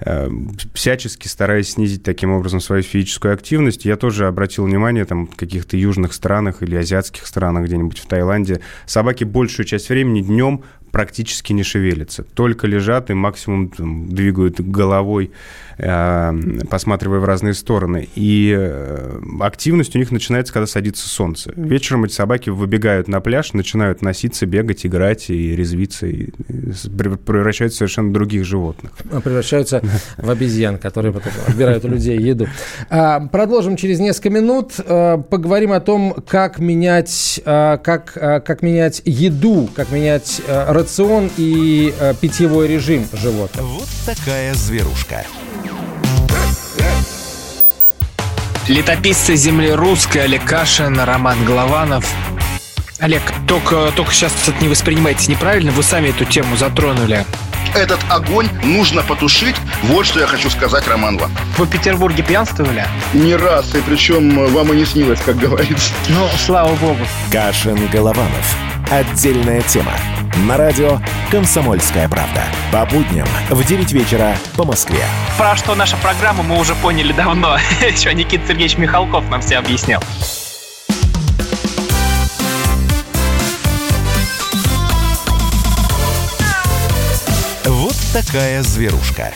э, 0.00 0.28
всячески 0.74 1.28
стараясь 1.28 1.70
снизить 1.70 2.02
таким 2.02 2.30
образом 2.32 2.60
свою 2.60 2.82
физическую 2.82 3.34
активность. 3.34 3.84
Я 3.84 3.96
тоже 3.96 4.26
обратил 4.26 4.64
внимание, 4.64 5.04
там, 5.04 5.26
в 5.26 5.36
каких-то 5.36 5.76
южных 5.76 6.12
странах 6.12 6.62
или 6.62 6.76
азиатских 6.76 7.26
странах, 7.26 7.66
где-нибудь 7.66 7.98
в 7.98 8.06
Таиланде, 8.06 8.60
собаки 8.86 9.24
большую 9.24 9.66
часть 9.66 9.88
времени 9.88 10.22
днем 10.22 10.64
практически 10.92 11.52
не 11.52 11.62
шевелятся, 11.62 12.22
только 12.22 12.66
лежат 12.66 13.10
и 13.10 13.14
максимум 13.14 13.70
там, 13.70 14.08
двигают 14.08 14.60
головой, 14.60 15.32
э, 15.78 16.32
посматривая 16.68 17.18
в 17.18 17.24
разные 17.24 17.54
стороны. 17.54 18.08
И 18.14 18.54
э, 18.56 19.18
активность 19.40 19.96
у 19.96 19.98
них 19.98 20.10
начинается, 20.12 20.52
когда 20.52 20.66
садится 20.66 21.08
солнце. 21.08 21.52
Вечером 21.56 22.04
эти 22.04 22.12
собаки 22.12 22.50
выбегают 22.50 23.08
на 23.08 23.20
пляж, 23.20 23.54
начинают 23.54 24.02
носиться, 24.02 24.44
бегать, 24.44 24.84
играть 24.84 25.30
и 25.30 25.56
резвиться, 25.56 26.06
и 26.06 26.28
превращаются 26.96 27.76
в 27.76 27.78
совершенно 27.78 28.12
других 28.12 28.44
животных. 28.44 28.92
А, 29.10 29.20
превращаются 29.20 29.82
в 30.18 30.28
обезьян, 30.28 30.76
которые 30.76 31.12
потом 31.12 31.32
отбирают 31.48 31.84
у 31.86 31.88
людей 31.88 32.18
еду. 32.18 32.48
А, 32.90 33.20
продолжим 33.20 33.76
через 33.76 33.98
несколько 33.98 34.28
минут. 34.28 34.74
А, 34.78 35.16
поговорим 35.16 35.72
о 35.72 35.80
том, 35.80 36.14
как 36.28 36.58
менять, 36.58 37.40
как, 37.44 38.12
как 38.12 38.62
менять 38.62 39.00
еду, 39.06 39.70
как 39.74 39.90
менять 39.90 40.42
рацион 40.82 41.30
и 41.36 41.94
э, 41.96 42.12
питьевой 42.20 42.66
режим 42.66 43.08
животных. 43.12 43.64
Вот 43.64 43.88
такая 44.04 44.52
зверушка. 44.54 45.24
Летописцы 48.66 49.36
земли 49.36 49.70
русской 49.70 50.24
Олег 50.24 50.44
Кашин, 50.44 50.98
Роман 50.98 51.44
Голованов. 51.44 52.04
Олег, 52.98 53.22
только, 53.46 53.92
только 53.94 54.12
сейчас 54.12 54.32
это 54.48 54.60
не 54.60 54.68
воспринимайте 54.68 55.30
неправильно, 55.30 55.70
вы 55.70 55.84
сами 55.84 56.08
эту 56.08 56.24
тему 56.24 56.56
затронули. 56.56 57.24
Этот 57.74 58.00
огонь 58.10 58.48
нужно 58.64 59.02
потушить. 59.02 59.56
Вот 59.84 60.04
что 60.04 60.18
я 60.20 60.26
хочу 60.26 60.50
сказать, 60.50 60.86
Роман 60.88 61.16
вам. 61.16 61.30
Вы 61.58 61.66
в 61.66 61.70
Петербурге 61.70 62.24
пьянствовали? 62.24 62.84
Не 63.14 63.36
раз, 63.36 63.72
и 63.74 63.80
причем 63.80 64.52
вам 64.52 64.72
и 64.72 64.76
не 64.76 64.84
снилось, 64.84 65.20
как 65.24 65.36
говорится. 65.36 65.92
Ну, 66.08 66.28
слава 66.44 66.74
богу. 66.74 67.06
Кашин 67.30 67.86
Голованов. 67.86 68.71
Отдельная 68.90 69.62
тема. 69.62 69.92
На 70.46 70.56
радио 70.56 70.98
«Комсомольская 71.30 72.08
правда». 72.08 72.42
По 72.70 72.84
будням 72.86 73.26
в 73.50 73.64
9 73.64 73.92
вечера 73.92 74.36
по 74.56 74.64
Москве. 74.64 75.02
Про 75.38 75.56
что 75.56 75.74
наша 75.74 75.96
программа 75.98 76.42
мы 76.42 76.58
уже 76.58 76.74
поняли 76.74 77.12
давно. 77.12 77.56
Еще 77.80 78.12
Никита 78.14 78.46
Сергеевич 78.48 78.78
Михалков 78.78 79.28
нам 79.30 79.40
все 79.40 79.58
объяснял. 79.58 80.02
Вот 87.64 87.94
такая 88.12 88.62
зверушка. 88.62 89.32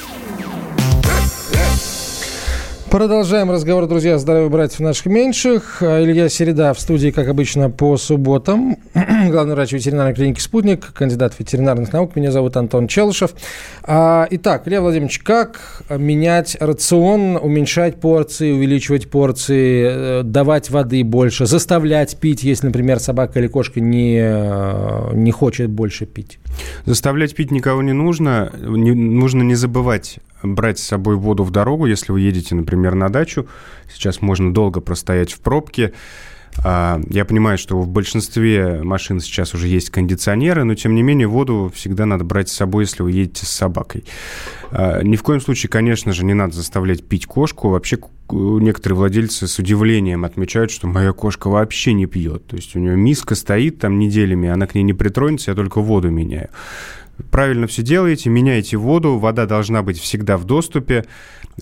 Продолжаем 2.96 3.50
разговор, 3.50 3.86
друзья, 3.86 4.16
здоровья 4.16 4.48
братьев 4.48 4.80
наших 4.80 5.04
меньших. 5.04 5.82
Илья 5.82 6.30
Середа 6.30 6.72
в 6.72 6.80
студии, 6.80 7.10
как 7.10 7.28
обычно, 7.28 7.68
по 7.68 7.98
субботам. 7.98 8.78
Главный 8.94 9.54
врач 9.54 9.72
ветеринарной 9.72 10.14
клиники 10.14 10.40
«Спутник», 10.40 10.94
кандидат 10.94 11.34
ветеринарных 11.38 11.92
наук. 11.92 12.16
Меня 12.16 12.32
зовут 12.32 12.56
Антон 12.56 12.88
Челышев. 12.88 13.32
А, 13.82 14.26
итак, 14.30 14.66
Илья 14.66 14.80
Владимирович, 14.80 15.18
как 15.18 15.82
менять 15.90 16.56
рацион, 16.58 17.36
уменьшать 17.36 18.00
порции, 18.00 18.52
увеличивать 18.52 19.10
порции, 19.10 20.20
э, 20.20 20.22
давать 20.22 20.70
воды 20.70 21.04
больше, 21.04 21.44
заставлять 21.44 22.16
пить, 22.16 22.44
если, 22.44 22.68
например, 22.68 22.98
собака 22.98 23.40
или 23.40 23.48
кошка 23.48 23.78
не, 23.78 24.20
э, 24.22 25.10
не 25.12 25.32
хочет 25.32 25.68
больше 25.68 26.06
пить? 26.06 26.38
Заставлять 26.86 27.34
пить 27.34 27.50
никого 27.50 27.82
не 27.82 27.92
нужно. 27.92 28.50
Не, 28.58 28.92
нужно 28.92 29.42
не 29.42 29.54
забывать 29.54 30.18
брать 30.54 30.78
с 30.78 30.84
собой 30.84 31.16
воду 31.16 31.44
в 31.44 31.50
дорогу, 31.50 31.86
если 31.86 32.12
вы 32.12 32.20
едете, 32.20 32.54
например, 32.54 32.94
на 32.94 33.08
дачу. 33.08 33.46
Сейчас 33.92 34.20
можно 34.20 34.52
долго 34.52 34.80
простоять 34.80 35.32
в 35.32 35.40
пробке. 35.40 35.92
А, 36.64 37.00
я 37.10 37.24
понимаю, 37.24 37.58
что 37.58 37.78
в 37.80 37.88
большинстве 37.88 38.80
машин 38.82 39.20
сейчас 39.20 39.54
уже 39.54 39.68
есть 39.68 39.90
кондиционеры, 39.90 40.64
но 40.64 40.74
тем 40.74 40.94
не 40.94 41.02
менее 41.02 41.28
воду 41.28 41.70
всегда 41.74 42.06
надо 42.06 42.24
брать 42.24 42.48
с 42.48 42.52
собой, 42.52 42.84
если 42.84 43.02
вы 43.02 43.12
едете 43.12 43.46
с 43.46 43.50
собакой. 43.50 44.04
А, 44.70 45.02
ни 45.02 45.16
в 45.16 45.22
коем 45.22 45.40
случае, 45.40 45.70
конечно 45.70 46.12
же, 46.12 46.24
не 46.24 46.34
надо 46.34 46.54
заставлять 46.54 47.06
пить 47.06 47.26
кошку. 47.26 47.68
Вообще 47.68 47.98
некоторые 48.30 48.96
владельцы 48.96 49.46
с 49.46 49.58
удивлением 49.58 50.24
отмечают, 50.24 50.70
что 50.70 50.86
моя 50.86 51.12
кошка 51.12 51.48
вообще 51.48 51.92
не 51.92 52.06
пьет. 52.06 52.46
То 52.46 52.56
есть 52.56 52.74
у 52.74 52.78
нее 52.78 52.96
миска 52.96 53.34
стоит 53.34 53.78
там 53.78 53.98
неделями, 53.98 54.48
она 54.48 54.66
к 54.66 54.74
ней 54.74 54.82
не 54.82 54.94
притронется, 54.94 55.50
я 55.50 55.54
только 55.54 55.80
воду 55.80 56.10
меняю. 56.10 56.48
Правильно 57.30 57.66
все 57.66 57.82
делаете, 57.82 58.28
меняете 58.28 58.76
воду, 58.76 59.18
вода 59.18 59.46
должна 59.46 59.82
быть 59.82 59.98
всегда 59.98 60.36
в 60.36 60.44
доступе. 60.44 61.04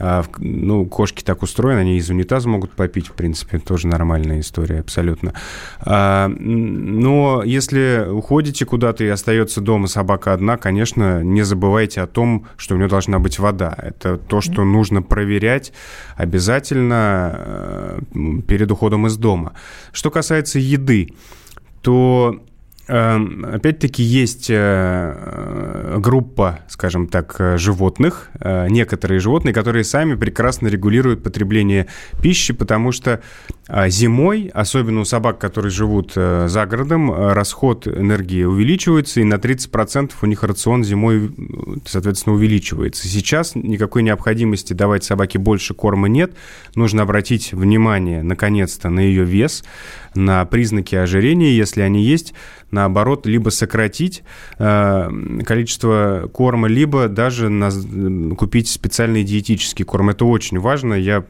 А, 0.00 0.24
ну, 0.38 0.86
кошки 0.86 1.22
так 1.22 1.42
устроены, 1.42 1.80
они 1.80 1.96
из 1.96 2.10
унитаза 2.10 2.48
могут 2.48 2.72
попить, 2.72 3.06
в 3.06 3.12
принципе, 3.12 3.60
тоже 3.60 3.86
нормальная 3.86 4.40
история 4.40 4.80
абсолютно. 4.80 5.32
А, 5.80 6.28
но 6.28 7.42
если 7.44 8.04
уходите 8.10 8.64
куда-то 8.64 9.04
и 9.04 9.08
остается 9.08 9.60
дома 9.60 9.86
собака 9.86 10.32
одна, 10.32 10.56
конечно, 10.56 11.22
не 11.22 11.42
забывайте 11.42 12.00
о 12.00 12.08
том, 12.08 12.46
что 12.56 12.74
у 12.74 12.78
нее 12.78 12.88
должна 12.88 13.20
быть 13.20 13.38
вода. 13.38 13.76
Это 13.80 14.16
то, 14.16 14.40
что 14.40 14.64
нужно 14.64 15.02
проверять 15.02 15.72
обязательно 16.16 17.32
э, 17.36 18.00
перед 18.48 18.70
уходом 18.72 19.06
из 19.06 19.16
дома. 19.16 19.52
Что 19.92 20.10
касается 20.10 20.58
еды, 20.58 21.10
то 21.82 22.40
опять-таки 22.86 24.02
есть 24.02 24.48
э, 24.50 25.96
группа, 25.98 26.60
скажем 26.68 27.06
так, 27.06 27.36
э, 27.38 27.56
животных, 27.56 28.28
э, 28.40 28.68
некоторые 28.68 29.20
животные, 29.20 29.54
которые 29.54 29.84
сами 29.84 30.14
прекрасно 30.14 30.68
регулируют 30.68 31.22
потребление 31.22 31.86
пищи, 32.20 32.52
потому 32.52 32.92
что 32.92 33.22
зимой, 33.88 34.50
особенно 34.52 35.00
у 35.00 35.04
собак, 35.04 35.38
которые 35.38 35.70
живут 35.70 36.12
за 36.14 36.66
городом, 36.66 37.12
расход 37.32 37.86
энергии 37.86 38.44
увеличивается, 38.44 39.20
и 39.20 39.24
на 39.24 39.34
30% 39.34 40.12
у 40.20 40.26
них 40.26 40.42
рацион 40.42 40.84
зимой, 40.84 41.30
соответственно, 41.86 42.36
увеличивается. 42.36 43.08
Сейчас 43.08 43.54
никакой 43.54 44.02
необходимости 44.02 44.72
давать 44.72 45.04
собаке 45.04 45.38
больше 45.38 45.74
корма 45.74 46.08
нет. 46.08 46.32
Нужно 46.74 47.02
обратить 47.02 47.52
внимание, 47.52 48.22
наконец-то, 48.22 48.90
на 48.90 49.00
ее 49.00 49.24
вес, 49.24 49.64
на 50.14 50.44
признаки 50.44 50.94
ожирения, 50.94 51.56
если 51.56 51.80
они 51.80 52.02
есть, 52.02 52.34
наоборот, 52.70 53.26
либо 53.26 53.50
сократить 53.50 54.22
э, 54.58 55.08
количество 55.44 56.28
корма, 56.32 56.68
либо 56.68 57.08
даже 57.08 57.50
купить 58.36 58.68
специальный 58.68 59.24
диетический 59.24 59.84
корм. 59.84 60.10
Это 60.10 60.24
очень 60.24 60.58
важно. 60.58 60.94
Я 60.94 61.24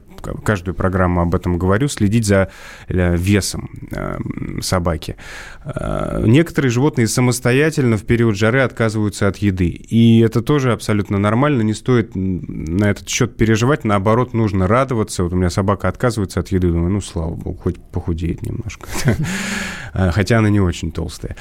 каждую 0.45 0.75
программу 0.75 1.21
об 1.21 1.35
этом 1.35 1.59
говорю, 1.59 1.89
следить 1.89 2.27
за 2.27 2.51
э, 2.89 3.17
весом 3.17 3.71
э, 3.93 4.19
собаки. 4.61 5.17
Э, 5.65 6.23
некоторые 6.27 6.71
животные 6.71 7.07
самостоятельно 7.07 7.97
в 7.97 8.05
период 8.05 8.37
жары 8.37 8.61
отказываются 8.61 9.29
от 9.29 9.39
еды. 9.39 9.69
И 9.69 10.21
это 10.21 10.43
тоже 10.43 10.73
абсолютно 10.73 11.19
нормально, 11.19 11.63
не 11.63 11.75
стоит 11.75 12.13
на 12.15 12.91
этот 12.91 13.09
счет 13.09 13.37
переживать, 13.37 13.85
наоборот, 13.85 14.35
нужно 14.35 14.67
радоваться. 14.67 15.25
Вот 15.25 15.33
у 15.33 15.37
меня 15.37 15.51
собака 15.51 15.89
отказывается 15.89 16.41
от 16.41 16.49
еды, 16.49 16.69
думаю, 16.69 16.91
ну, 16.91 17.01
слава 17.01 17.35
богу, 17.35 17.59
хоть 17.59 17.77
похудеет 17.93 18.43
немножко. 18.43 18.89
Хотя 19.93 20.39
она 20.39 20.51
не 20.51 20.61
очень 20.61 20.91
толстая. 20.91 21.37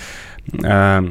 А, 0.61 1.03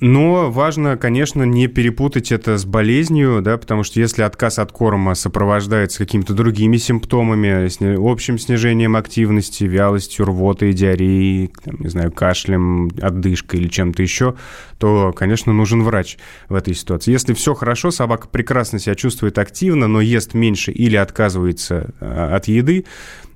но 0.00 0.50
важно, 0.50 0.98
конечно, 0.98 1.42
не 1.44 1.66
перепутать 1.66 2.30
это 2.30 2.58
с 2.58 2.66
болезнью, 2.66 3.40
да, 3.40 3.56
потому 3.56 3.84
что 3.84 4.00
если 4.00 4.22
отказ 4.22 4.58
от 4.58 4.70
корма 4.70 5.14
сопровождается 5.14 5.98
какими-то 5.98 6.34
другими 6.34 6.76
симптомами, 6.76 7.66
общим 7.96 8.38
снижением 8.38 8.94
активности, 8.94 9.64
вялостью, 9.64 10.26
рвотой, 10.26 10.74
диареей, 10.74 11.52
там, 11.64 11.76
не 11.80 11.88
знаю, 11.88 12.12
кашлем, 12.12 12.90
отдышкой 13.00 13.60
или 13.60 13.68
чем-то 13.68 14.02
еще, 14.02 14.34
то, 14.78 15.12
конечно, 15.12 15.54
нужен 15.54 15.82
врач 15.82 16.18
в 16.50 16.54
этой 16.54 16.74
ситуации. 16.74 17.12
Если 17.12 17.32
все 17.32 17.54
хорошо, 17.54 17.90
собака 17.90 18.28
прекрасно 18.28 18.78
себя 18.78 18.94
чувствует 18.94 19.38
активно, 19.38 19.88
но 19.88 20.02
ест 20.02 20.34
меньше 20.34 20.70
или 20.70 20.96
отказывается 20.96 21.94
а, 22.00 22.36
от 22.36 22.46
еды, 22.48 22.84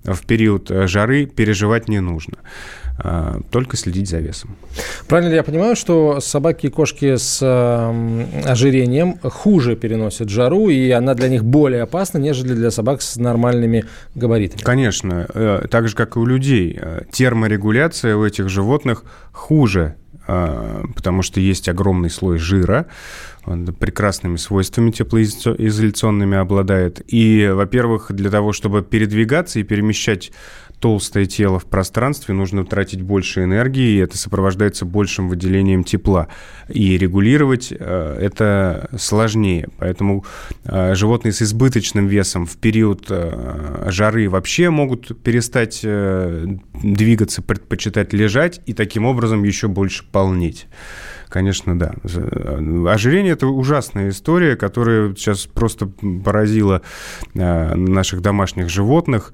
в 0.04 0.26
период 0.26 0.70
э, 0.70 0.86
жары 0.86 1.26
переживать 1.26 1.88
не 1.88 2.00
нужно. 2.00 2.38
А, 3.02 3.40
только 3.50 3.76
следить 3.76 4.08
за 4.08 4.18
весом. 4.18 4.56
Правильно 5.08 5.30
ли 5.30 5.36
я 5.36 5.42
понимаю, 5.42 5.74
что 5.74 6.20
собаки 6.20 6.66
и 6.66 6.70
кошки 6.70 7.16
с 7.16 7.40
ожирением 8.44 9.18
хуже 9.22 9.74
переносят 9.74 10.28
жару, 10.28 10.68
и 10.68 10.90
она 10.90 11.14
для 11.14 11.28
них 11.28 11.44
более 11.44 11.82
опасна, 11.82 12.18
нежели 12.18 12.52
для 12.52 12.70
собак 12.70 13.00
с 13.00 13.16
нормальными 13.16 13.86
габаритами? 14.14 14.60
Конечно. 14.60 15.26
Э, 15.32 15.66
так 15.70 15.88
же, 15.88 15.96
как 15.96 16.16
и 16.16 16.18
у 16.18 16.26
людей. 16.26 16.78
Э, 16.78 17.02
терморегуляция 17.10 18.16
у 18.16 18.24
этих 18.24 18.48
животных 18.48 19.04
хуже 19.32 19.96
потому 20.94 21.22
что 21.22 21.40
есть 21.40 21.68
огромный 21.68 22.08
слой 22.08 22.38
жира, 22.38 22.86
он 23.46 23.66
прекрасными 23.66 24.36
свойствами 24.36 24.92
теплоизоляционными 24.92 26.36
обладает. 26.36 27.02
И, 27.06 27.50
во-первых, 27.52 28.12
для 28.12 28.30
того, 28.30 28.52
чтобы 28.52 28.82
передвигаться 28.82 29.58
и 29.58 29.64
перемещать 29.64 30.30
толстое 30.80 31.26
тело 31.26 31.58
в 31.58 31.66
пространстве, 31.66 32.34
нужно 32.34 32.64
тратить 32.64 33.02
больше 33.02 33.44
энергии, 33.44 33.96
и 33.96 33.98
это 33.98 34.16
сопровождается 34.16 34.86
большим 34.86 35.28
выделением 35.28 35.84
тепла. 35.84 36.28
И 36.68 36.96
регулировать 36.96 37.68
э, 37.70 38.18
это 38.20 38.88
сложнее. 38.98 39.68
Поэтому 39.78 40.24
э, 40.64 40.94
животные 40.94 41.32
с 41.32 41.42
избыточным 41.42 42.06
весом 42.06 42.46
в 42.46 42.56
период 42.56 43.06
э, 43.10 43.88
жары 43.88 44.28
вообще 44.30 44.70
могут 44.70 45.22
перестать 45.22 45.80
двигаться, 45.82 47.42
предпочитать 47.42 48.12
лежать 48.12 48.60
и 48.64 48.72
таким 48.72 49.04
образом 49.04 49.44
еще 49.44 49.68
больше 49.68 50.04
полнеть. 50.10 50.66
Конечно, 51.28 51.78
да. 51.78 51.94
Ожирение– 52.90 53.32
это 53.34 53.46
ужасная 53.46 54.08
история, 54.08 54.56
которая 54.56 55.14
сейчас 55.14 55.46
просто 55.46 55.86
поразила 55.86 56.82
наших 57.34 58.20
домашних 58.20 58.68
животных. 58.68 59.32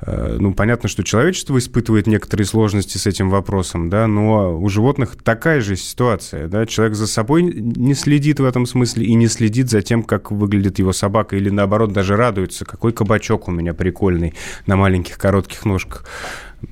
Э, 0.00 0.36
ну, 0.38 0.54
понятно, 0.54 0.88
что 0.88 1.02
человечество 1.02 1.58
испытывает 1.58 2.06
некоторые 2.06 2.46
сложности 2.46 2.98
с 2.98 3.06
этим 3.06 3.30
вопросом, 3.30 3.90
да, 3.90 4.06
но 4.06 4.58
у 4.58 4.68
животных 4.68 5.16
такая 5.22 5.60
же 5.60 5.76
ситуация, 5.76 6.48
да, 6.48 6.66
человек 6.66 6.94
за 6.94 7.06
собой 7.06 7.42
не 7.42 7.94
следит 7.94 8.38
в 8.38 8.44
этом 8.44 8.66
смысле 8.66 9.06
и 9.06 9.14
не 9.14 9.26
следит 9.26 9.70
за 9.70 9.82
тем, 9.82 10.02
как 10.02 10.30
выглядит 10.30 10.78
его 10.78 10.92
собака, 10.92 11.36
или 11.36 11.50
наоборот 11.50 11.92
даже 11.92 12.16
радуется, 12.16 12.64
какой 12.64 12.92
кабачок 12.92 13.48
у 13.48 13.50
меня 13.50 13.74
прикольный 13.74 14.34
на 14.66 14.76
маленьких 14.76 15.18
коротких 15.18 15.64
ножках. 15.64 16.04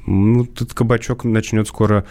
Ну, 0.07 0.45
этот 0.45 0.75
кабачок 0.75 1.25
начнет 1.25 1.67
скоро 1.69 2.05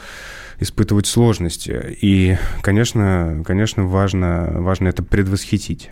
испытывать 0.60 1.08
сложности, 1.08 1.98
и, 2.02 2.38
конечно, 2.62 3.44
конечно, 3.46 3.86
важно, 3.86 4.52
важно 4.56 4.88
это 4.90 5.04
предвосхитить. 5.04 5.92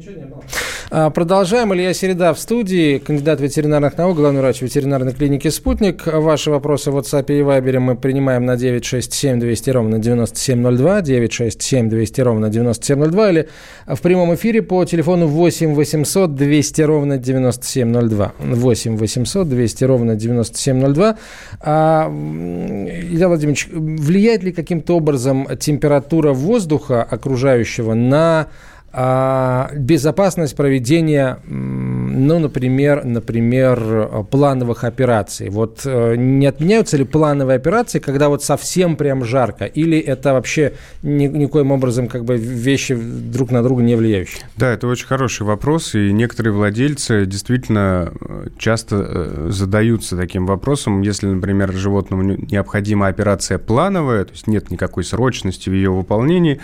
Ничего 0.00 0.14
не 0.18 0.24
было. 0.24 0.42
А, 0.90 1.10
продолжаем. 1.10 1.74
Илья 1.74 1.92
Середа 1.92 2.32
в 2.32 2.38
студии, 2.38 2.96
кандидат 2.96 3.38
ветеринарных 3.42 3.98
наук, 3.98 4.16
главный 4.16 4.40
врач 4.40 4.62
ветеринарной 4.62 5.12
клиники 5.12 5.48
«Спутник». 5.48 6.06
Ваши 6.06 6.50
вопросы 6.50 6.90
в 6.90 6.96
WhatsApp 6.96 7.26
и 7.28 7.42
Viber 7.42 7.80
мы 7.80 7.96
принимаем 7.96 8.46
на 8.46 8.56
967 8.56 9.38
200 9.38 9.70
ровно 9.70 9.98
9702, 9.98 11.02
967 11.02 11.90
200 11.90 12.20
ровно 12.22 12.48
9702 12.48 13.30
или 13.30 13.48
в 13.86 14.00
прямом 14.00 14.34
эфире 14.36 14.62
по 14.62 14.82
телефону 14.86 15.26
8 15.26 15.74
800 15.74 16.34
200 16.34 16.80
ровно 16.80 17.18
9702. 17.18 18.32
8 18.38 18.96
800 18.96 19.48
200 19.50 19.84
ровно 19.84 20.16
9702. 20.16 21.16
А, 21.60 22.08
Илья 22.08 23.28
Владимирович, 23.28 23.68
влияет 23.70 24.42
ли 24.44 24.52
каким-то 24.52 24.96
образом 24.96 25.46
температура 25.58 26.32
воздуха 26.32 27.02
окружающего 27.02 27.92
на 27.92 28.48
а, 28.92 29.70
безопасность 29.74 30.56
проведения, 30.56 31.38
ну, 31.46 32.38
например, 32.40 33.04
например, 33.04 34.26
плановых 34.30 34.82
операций. 34.82 35.48
Вот 35.48 35.82
э, 35.84 36.16
не 36.16 36.46
отменяются 36.46 36.96
ли 36.96 37.04
плановые 37.04 37.56
операции, 37.56 38.00
когда 38.00 38.28
вот 38.28 38.42
совсем 38.42 38.96
прям 38.96 39.24
жарко, 39.24 39.64
или 39.64 39.96
это 39.98 40.32
вообще 40.32 40.72
ни, 41.02 41.26
никоим 41.26 41.70
образом 41.70 42.08
как 42.08 42.24
бы 42.24 42.36
вещи 42.36 42.96
друг 42.96 43.52
на 43.52 43.62
друга 43.62 43.82
не 43.82 43.94
влияющие? 43.94 44.42
Да, 44.56 44.72
это 44.72 44.88
очень 44.88 45.06
хороший 45.06 45.44
вопрос, 45.44 45.94
и 45.94 46.12
некоторые 46.12 46.52
владельцы 46.52 47.26
действительно 47.26 48.12
э, 48.20 48.48
часто 48.58 48.96
э, 48.96 49.48
задаются 49.50 50.16
таким 50.16 50.46
вопросом, 50.46 51.02
если, 51.02 51.28
например, 51.28 51.72
животному 51.72 52.22
необходима 52.22 53.06
операция 53.06 53.58
плановая, 53.58 54.24
то 54.24 54.32
есть 54.32 54.48
нет 54.48 54.72
никакой 54.72 55.04
срочности 55.04 55.70
в 55.70 55.72
ее 55.72 55.90
выполнении, 55.90 56.60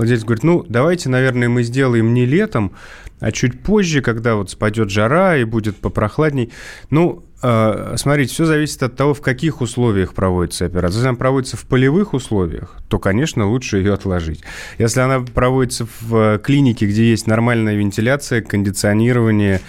владелец 0.00 0.24
говорит, 0.24 0.44
ну, 0.44 0.64
давайте, 0.66 1.10
наверное, 1.10 1.48
мы 1.48 1.62
сделаем 1.62 2.14
не 2.14 2.24
летом, 2.24 2.72
а 3.20 3.32
чуть 3.32 3.62
позже, 3.62 4.00
когда 4.00 4.34
вот 4.34 4.50
спадет 4.50 4.88
жара 4.88 5.36
и 5.36 5.44
будет 5.44 5.76
попрохладней. 5.76 6.50
Ну, 6.88 7.22
э, 7.42 7.94
смотрите, 7.98 8.32
все 8.32 8.46
зависит 8.46 8.82
от 8.82 8.96
того, 8.96 9.12
в 9.12 9.20
каких 9.20 9.60
условиях 9.60 10.14
проводится 10.14 10.64
операция. 10.64 10.98
Если 10.98 11.08
она 11.08 11.18
проводится 11.18 11.58
в 11.58 11.66
полевых 11.66 12.14
условиях, 12.14 12.78
то, 12.88 12.98
конечно, 12.98 13.46
лучше 13.46 13.76
ее 13.76 13.92
отложить. 13.92 14.40
Если 14.78 15.00
она 15.00 15.20
проводится 15.20 15.86
в 16.00 16.38
клинике, 16.38 16.86
где 16.86 17.10
есть 17.10 17.26
нормальная 17.26 17.76
вентиляция, 17.76 18.40
кондиционирование 18.40 19.60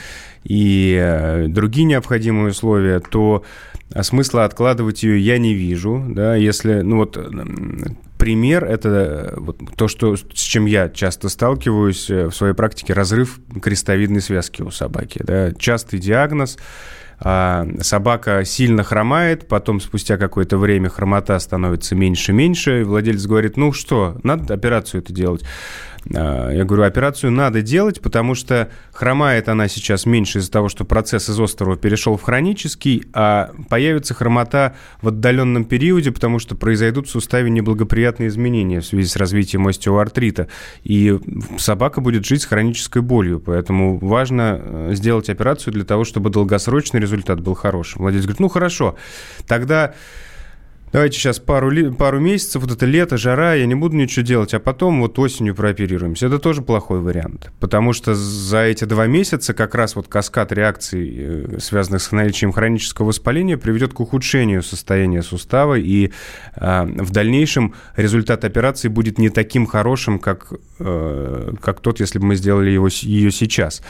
и 0.45 0.97
э, 0.97 1.47
другие 1.49 1.83
необходимые 1.85 2.51
условия, 2.51 3.01
то 3.01 3.43
смысла 3.99 4.45
откладывать 4.45 5.03
ее 5.03 5.19
я 5.19 5.37
не 5.37 5.53
вижу. 5.53 6.01
Да, 6.07 6.35
если, 6.35 6.75
ну 6.83 6.99
вот 6.99 7.17
пример– 8.21 8.65
это 8.65 8.89
э, 8.89 9.33
вот 9.39 9.57
то, 9.75 9.87
что, 9.87 10.15
с 10.15 10.21
чем 10.43 10.67
я 10.67 10.89
часто 10.89 11.27
сталкиваюсь 11.27 12.07
э, 12.11 12.27
в 12.27 12.35
своей 12.35 12.53
практике, 12.53 12.93
разрыв 12.93 13.39
крестовидной 13.59 14.21
связки 14.21 14.61
у 14.61 14.69
собаки. 14.69 15.23
Да? 15.23 15.51
Частый 15.53 15.97
диагноз, 15.97 16.59
а, 17.19 17.67
собака 17.81 18.45
сильно 18.45 18.83
хромает, 18.83 19.47
потом 19.47 19.81
спустя 19.81 20.17
какое-то 20.17 20.59
время 20.59 20.89
хромота 20.89 21.39
становится 21.39 21.95
меньше-меньше, 21.95 22.81
и 22.81 22.83
владелец 22.83 23.25
говорит, 23.25 23.57
ну 23.57 23.73
что, 23.73 24.19
надо 24.21 24.53
операцию 24.53 25.01
это 25.01 25.11
делать. 25.11 25.43
А, 26.13 26.49
я 26.51 26.63
говорю, 26.65 26.83
операцию 26.83 27.31
надо 27.31 27.61
делать, 27.61 28.01
потому 28.01 28.35
что 28.35 28.69
хромает 28.91 29.49
она 29.49 29.67
сейчас 29.67 30.05
меньше 30.05 30.39
из-за 30.39 30.51
того, 30.51 30.69
что 30.69 30.85
процесс 30.85 31.29
из 31.29 31.39
острого 31.39 31.77
перешел 31.77 32.17
в 32.17 32.21
хронический, 32.21 33.05
а 33.13 33.51
появится 33.69 34.13
хромота 34.13 34.75
в 35.01 35.09
отдаленном 35.09 35.65
периоде, 35.65 36.11
потому 36.11 36.39
что 36.39 36.55
произойдут 36.55 37.07
в 37.07 37.11
суставе 37.11 37.49
неблагоприятные 37.49 38.29
изменения 38.29 38.81
в 38.81 38.85
связи 38.85 39.07
с 39.07 39.15
развитием 39.15 39.67
остеоартрита. 39.67 40.47
И 40.83 41.17
собака 41.57 42.01
будет 42.01 42.25
жить 42.25 42.41
с 42.41 42.45
хронической 42.45 43.01
болью, 43.01 43.39
поэтому 43.39 43.97
важно 43.99 44.59
э, 44.61 44.91
сделать 44.93 45.29
операцию 45.29 45.73
для 45.73 45.85
того, 45.85 46.03
чтобы 46.03 46.29
долгосрочный 46.29 46.99
результат 46.99 47.41
был 47.41 47.53
хорошим. 47.53 48.01
Владелец 48.01 48.23
говорит, 48.23 48.39
ну 48.39 48.49
хорошо, 48.49 48.95
тогда 49.47 49.93
давайте 50.91 51.17
сейчас 51.17 51.39
пару, 51.39 51.93
пару 51.93 52.19
месяцев, 52.19 52.61
вот 52.61 52.71
это 52.71 52.85
лето, 52.85 53.17
жара, 53.17 53.53
я 53.55 53.65
не 53.65 53.75
буду 53.75 53.95
ничего 53.95 54.25
делать, 54.25 54.53
а 54.53 54.59
потом 54.59 55.01
вот 55.01 55.17
осенью 55.19 55.55
прооперируемся. 55.55 56.27
Это 56.27 56.39
тоже 56.39 56.61
плохой 56.61 56.99
вариант, 56.99 57.51
потому 57.59 57.93
что 57.93 58.15
за 58.15 58.63
эти 58.63 58.85
два 58.85 59.07
месяца 59.07 59.53
как 59.53 59.75
раз 59.75 59.95
вот 59.95 60.07
каскад 60.07 60.51
реакций, 60.51 61.15
э, 61.17 61.59
связанных 61.59 62.01
с 62.01 62.11
наличием 62.11 62.51
хронического 62.51 63.07
воспаления, 63.07 63.57
приведет 63.57 63.93
к 63.93 63.99
ухудшению 63.99 64.63
состояния 64.63 65.21
сустава, 65.21 65.75
и 65.75 66.11
э, 66.55 66.83
в 66.83 67.11
дальнейшем 67.11 67.73
результат 67.95 68.45
операции 68.45 68.87
будет 68.87 69.17
не 69.17 69.29
таким 69.29 69.65
хорошим, 69.65 70.19
как, 70.19 70.53
э, 70.79 71.53
как 71.61 71.79
тот, 71.79 71.99
если 71.99 72.19
бы 72.19 72.27
мы 72.27 72.35
сделали 72.35 72.69
его, 72.69 72.87
ее 72.87 73.31
сейчас. 73.31 73.81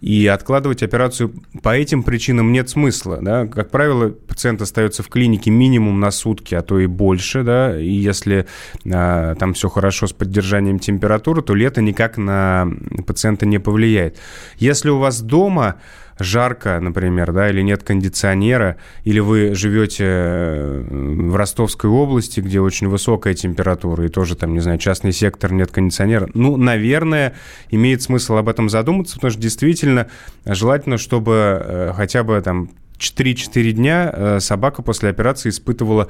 И 0.00 0.26
откладывать 0.26 0.82
операцию 0.82 1.32
по 1.62 1.76
этим 1.76 2.02
причинам 2.02 2.52
нет 2.52 2.68
смысла. 2.70 3.18
Да? 3.20 3.46
Как 3.46 3.70
правило, 3.70 4.10
пациент 4.10 4.62
остается 4.62 5.02
в 5.02 5.08
клинике 5.08 5.50
минимум 5.50 6.00
на 6.00 6.10
сутки, 6.10 6.47
а 6.54 6.62
то 6.62 6.78
и 6.78 6.86
больше. 6.86 7.42
Да? 7.42 7.78
И 7.78 7.90
если 7.90 8.46
а, 8.90 9.34
там 9.34 9.54
все 9.54 9.68
хорошо 9.68 10.06
с 10.06 10.12
поддержанием 10.12 10.78
температуры, 10.78 11.42
то 11.42 11.54
лето 11.54 11.82
никак 11.82 12.18
на 12.18 12.68
пациента 13.06 13.46
не 13.46 13.58
повлияет. 13.58 14.18
Если 14.58 14.90
у 14.90 14.98
вас 14.98 15.20
дома 15.20 15.76
жарко, 16.18 16.80
например, 16.80 17.32
да, 17.32 17.48
или 17.48 17.62
нет 17.62 17.82
кондиционера, 17.82 18.76
или 19.04 19.20
вы 19.20 19.54
живете 19.54 20.04
э, 20.04 20.84
в 20.90 21.36
Ростовской 21.36 21.90
области, 21.90 22.40
где 22.40 22.60
очень 22.60 22.88
высокая 22.88 23.34
температура, 23.34 24.04
и 24.04 24.08
тоже 24.08 24.36
там, 24.36 24.52
не 24.52 24.60
знаю, 24.60 24.78
частный 24.78 25.12
сектор, 25.12 25.52
нет 25.52 25.70
кондиционера, 25.70 26.28
ну, 26.34 26.56
наверное, 26.56 27.34
имеет 27.70 28.02
смысл 28.02 28.36
об 28.36 28.48
этом 28.48 28.68
задуматься, 28.68 29.16
потому 29.16 29.30
что 29.30 29.40
действительно 29.40 30.08
желательно, 30.44 30.98
чтобы 30.98 31.32
э, 31.60 31.92
хотя 31.94 32.24
бы 32.24 32.40
там 32.40 32.70
3-4 32.98 33.72
дня 33.72 34.10
э, 34.12 34.40
собака 34.40 34.82
после 34.82 35.10
операции 35.10 35.48
испытывала 35.50 36.08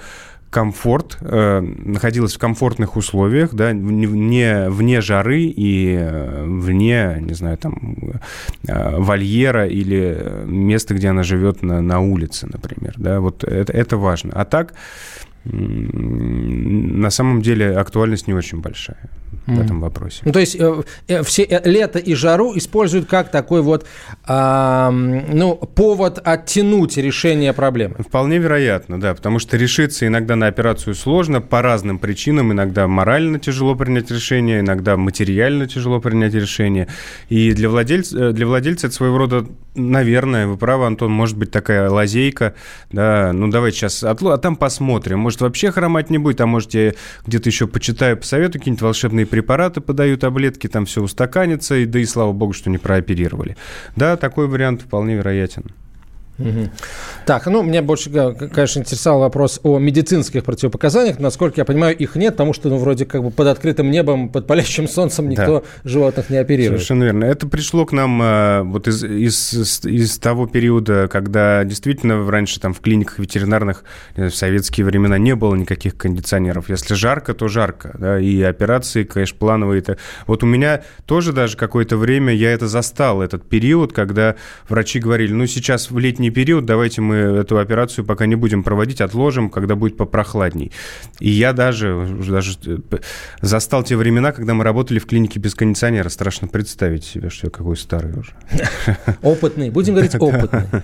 комфорт, 0.50 1.18
э, 1.20 1.60
находилась 1.60 2.34
в 2.34 2.38
комфортных 2.38 2.96
условиях, 2.96 3.54
да, 3.54 3.70
вне, 3.70 4.70
вне 4.70 5.00
жары 5.02 5.42
и 5.42 5.96
э, 6.00 6.44
вне, 6.46 7.18
не 7.20 7.34
знаю, 7.34 7.58
там, 7.58 8.20
вольера 8.64 9.66
или 9.66 10.44
места, 10.46 10.94
где 10.94 11.08
она 11.08 11.22
живет 11.22 11.62
на, 11.62 11.82
на 11.82 12.00
улице, 12.00 12.46
например, 12.46 12.94
да, 12.96 13.20
вот 13.20 13.44
это, 13.44 13.72
это 13.72 13.98
важно. 13.98 14.32
А 14.34 14.44
так, 14.44 14.72
на 15.44 17.10
самом 17.10 17.42
деле 17.42 17.76
актуальность 17.76 18.26
не 18.26 18.34
очень 18.34 18.60
большая 18.60 18.98
mm. 19.48 19.56
в 19.56 19.60
этом 19.64 19.80
вопросе. 19.80 20.22
Ну, 20.24 20.32
то 20.32 20.40
есть 20.40 20.56
э, 20.58 20.82
э, 21.08 21.22
все 21.22 21.42
э, 21.42 21.68
лето 21.68 21.98
и 21.98 22.14
жару 22.14 22.56
используют 22.56 23.08
как 23.08 23.30
такой 23.30 23.62
вот 23.62 23.86
э, 24.26 24.90
ну, 24.90 25.56
повод 25.56 26.20
оттянуть 26.22 26.96
решение 26.96 27.52
проблемы. 27.52 27.96
Вполне 27.98 28.38
вероятно, 28.38 29.00
да, 29.00 29.14
потому 29.14 29.38
что 29.38 29.56
решиться 29.56 30.06
иногда 30.06 30.36
на 30.36 30.46
операцию 30.46 30.94
сложно 30.94 31.40
по 31.40 31.62
разным 31.62 31.98
причинам. 31.98 32.52
Иногда 32.52 32.86
морально 32.86 33.38
тяжело 33.38 33.74
принять 33.74 34.10
решение, 34.10 34.60
иногда 34.60 34.96
материально 34.96 35.66
тяжело 35.66 36.00
принять 36.00 36.34
решение. 36.34 36.88
И 37.28 37.52
для 37.52 37.68
владельца, 37.68 38.30
э, 38.30 38.32
для 38.32 38.46
владельца 38.46 38.86
это 38.86 38.96
своего 38.96 39.18
рода, 39.18 39.46
наверное, 39.74 40.46
вы 40.46 40.56
правы, 40.56 40.86
Антон, 40.86 41.10
может 41.12 41.36
быть 41.36 41.50
такая 41.50 41.88
лазейка, 41.88 42.54
да, 42.90 43.32
ну 43.32 43.48
давайте 43.48 43.78
сейчас, 43.78 44.02
а 44.02 44.14
там 44.38 44.56
посмотрим, 44.56 45.20
может 45.20 45.40
вообще 45.40 45.70
хромать 45.70 46.10
не 46.10 46.18
будет, 46.18 46.40
а 46.40 46.46
может 46.46 46.74
я 46.74 46.94
где-то 47.26 47.48
еще 47.48 47.66
почитаю, 47.66 48.16
посоветую 48.16 48.60
какие-нибудь 48.60 48.82
волшебные 48.82 49.26
препараты, 49.38 49.80
подаю 49.80 50.16
таблетки, 50.16 50.66
там 50.66 50.84
все 50.84 51.00
устаканится, 51.00 51.76
и 51.76 51.86
да 51.86 52.00
и 52.00 52.04
слава 52.04 52.32
богу, 52.32 52.52
что 52.52 52.70
не 52.70 52.78
прооперировали. 52.78 53.56
Да, 53.94 54.16
такой 54.16 54.48
вариант 54.48 54.82
вполне 54.82 55.14
вероятен. 55.14 55.62
Угу. 56.38 56.70
Так, 57.26 57.46
ну, 57.46 57.62
меня 57.62 57.82
больше, 57.82 58.10
конечно, 58.10 58.80
интересовал 58.80 59.20
вопрос 59.20 59.60
о 59.62 59.78
медицинских 59.78 60.44
противопоказаниях. 60.44 61.18
Насколько 61.18 61.60
я 61.60 61.64
понимаю, 61.64 61.96
их 61.96 62.14
нет, 62.16 62.34
потому 62.34 62.52
что, 62.52 62.68
ну, 62.68 62.78
вроде 62.78 63.06
как 63.06 63.22
бы 63.22 63.30
под 63.30 63.48
открытым 63.48 63.90
небом, 63.90 64.28
под 64.28 64.46
палящим 64.46 64.88
солнцем 64.88 65.28
никто 65.28 65.60
да. 65.60 65.88
животных 65.88 66.30
не 66.30 66.36
оперирует. 66.36 66.80
Совершенно 66.80 67.04
верно. 67.04 67.24
Это 67.24 67.46
пришло 67.48 67.84
к 67.86 67.92
нам 67.92 68.22
э, 68.22 68.62
вот 68.62 68.88
из, 68.88 69.02
из, 69.04 69.84
из 69.84 70.18
того 70.18 70.46
периода, 70.46 71.08
когда 71.08 71.64
действительно 71.64 72.28
раньше 72.30 72.60
там 72.60 72.72
в 72.72 72.80
клиниках 72.80 73.18
ветеринарных 73.18 73.84
в 74.16 74.30
советские 74.30 74.86
времена 74.86 75.18
не 75.18 75.34
было 75.34 75.54
никаких 75.54 75.96
кондиционеров. 75.96 76.70
Если 76.70 76.94
жарко, 76.94 77.34
то 77.34 77.48
жарко, 77.48 77.96
да, 77.98 78.20
и 78.20 78.40
операции, 78.42 79.04
конечно, 79.04 79.36
плановые. 79.38 79.82
-то. 79.82 79.98
Вот 80.26 80.42
у 80.42 80.46
меня 80.46 80.82
тоже 81.06 81.32
даже 81.32 81.56
какое-то 81.56 81.96
время 81.96 82.32
я 82.32 82.52
это 82.52 82.68
застал, 82.68 83.22
этот 83.22 83.48
период, 83.48 83.92
когда 83.92 84.36
врачи 84.68 85.00
говорили, 85.00 85.32
ну, 85.32 85.46
сейчас 85.46 85.90
в 85.90 85.98
летний 85.98 86.27
период, 86.30 86.64
давайте 86.64 87.00
мы 87.00 87.16
эту 87.16 87.58
операцию 87.58 88.04
пока 88.04 88.26
не 88.26 88.34
будем 88.34 88.62
проводить, 88.62 89.00
отложим, 89.00 89.50
когда 89.50 89.74
будет 89.74 89.96
попрохладней. 89.96 90.72
И 91.20 91.30
я 91.30 91.52
даже, 91.52 92.06
даже 92.28 92.52
э, 92.66 92.78
застал 93.40 93.82
те 93.82 93.96
времена, 93.96 94.32
когда 94.32 94.54
мы 94.54 94.64
работали 94.64 94.98
в 94.98 95.06
клинике 95.06 95.38
без 95.40 95.54
кондиционера. 95.54 96.08
Страшно 96.08 96.48
представить 96.48 97.04
себе, 97.04 97.30
что 97.30 97.46
я 97.46 97.50
какой 97.50 97.76
старый 97.76 98.12
уже. 98.12 98.32
Опытный. 99.22 99.70
Будем 99.70 99.94
говорить 99.94 100.14
опытный. 100.18 100.82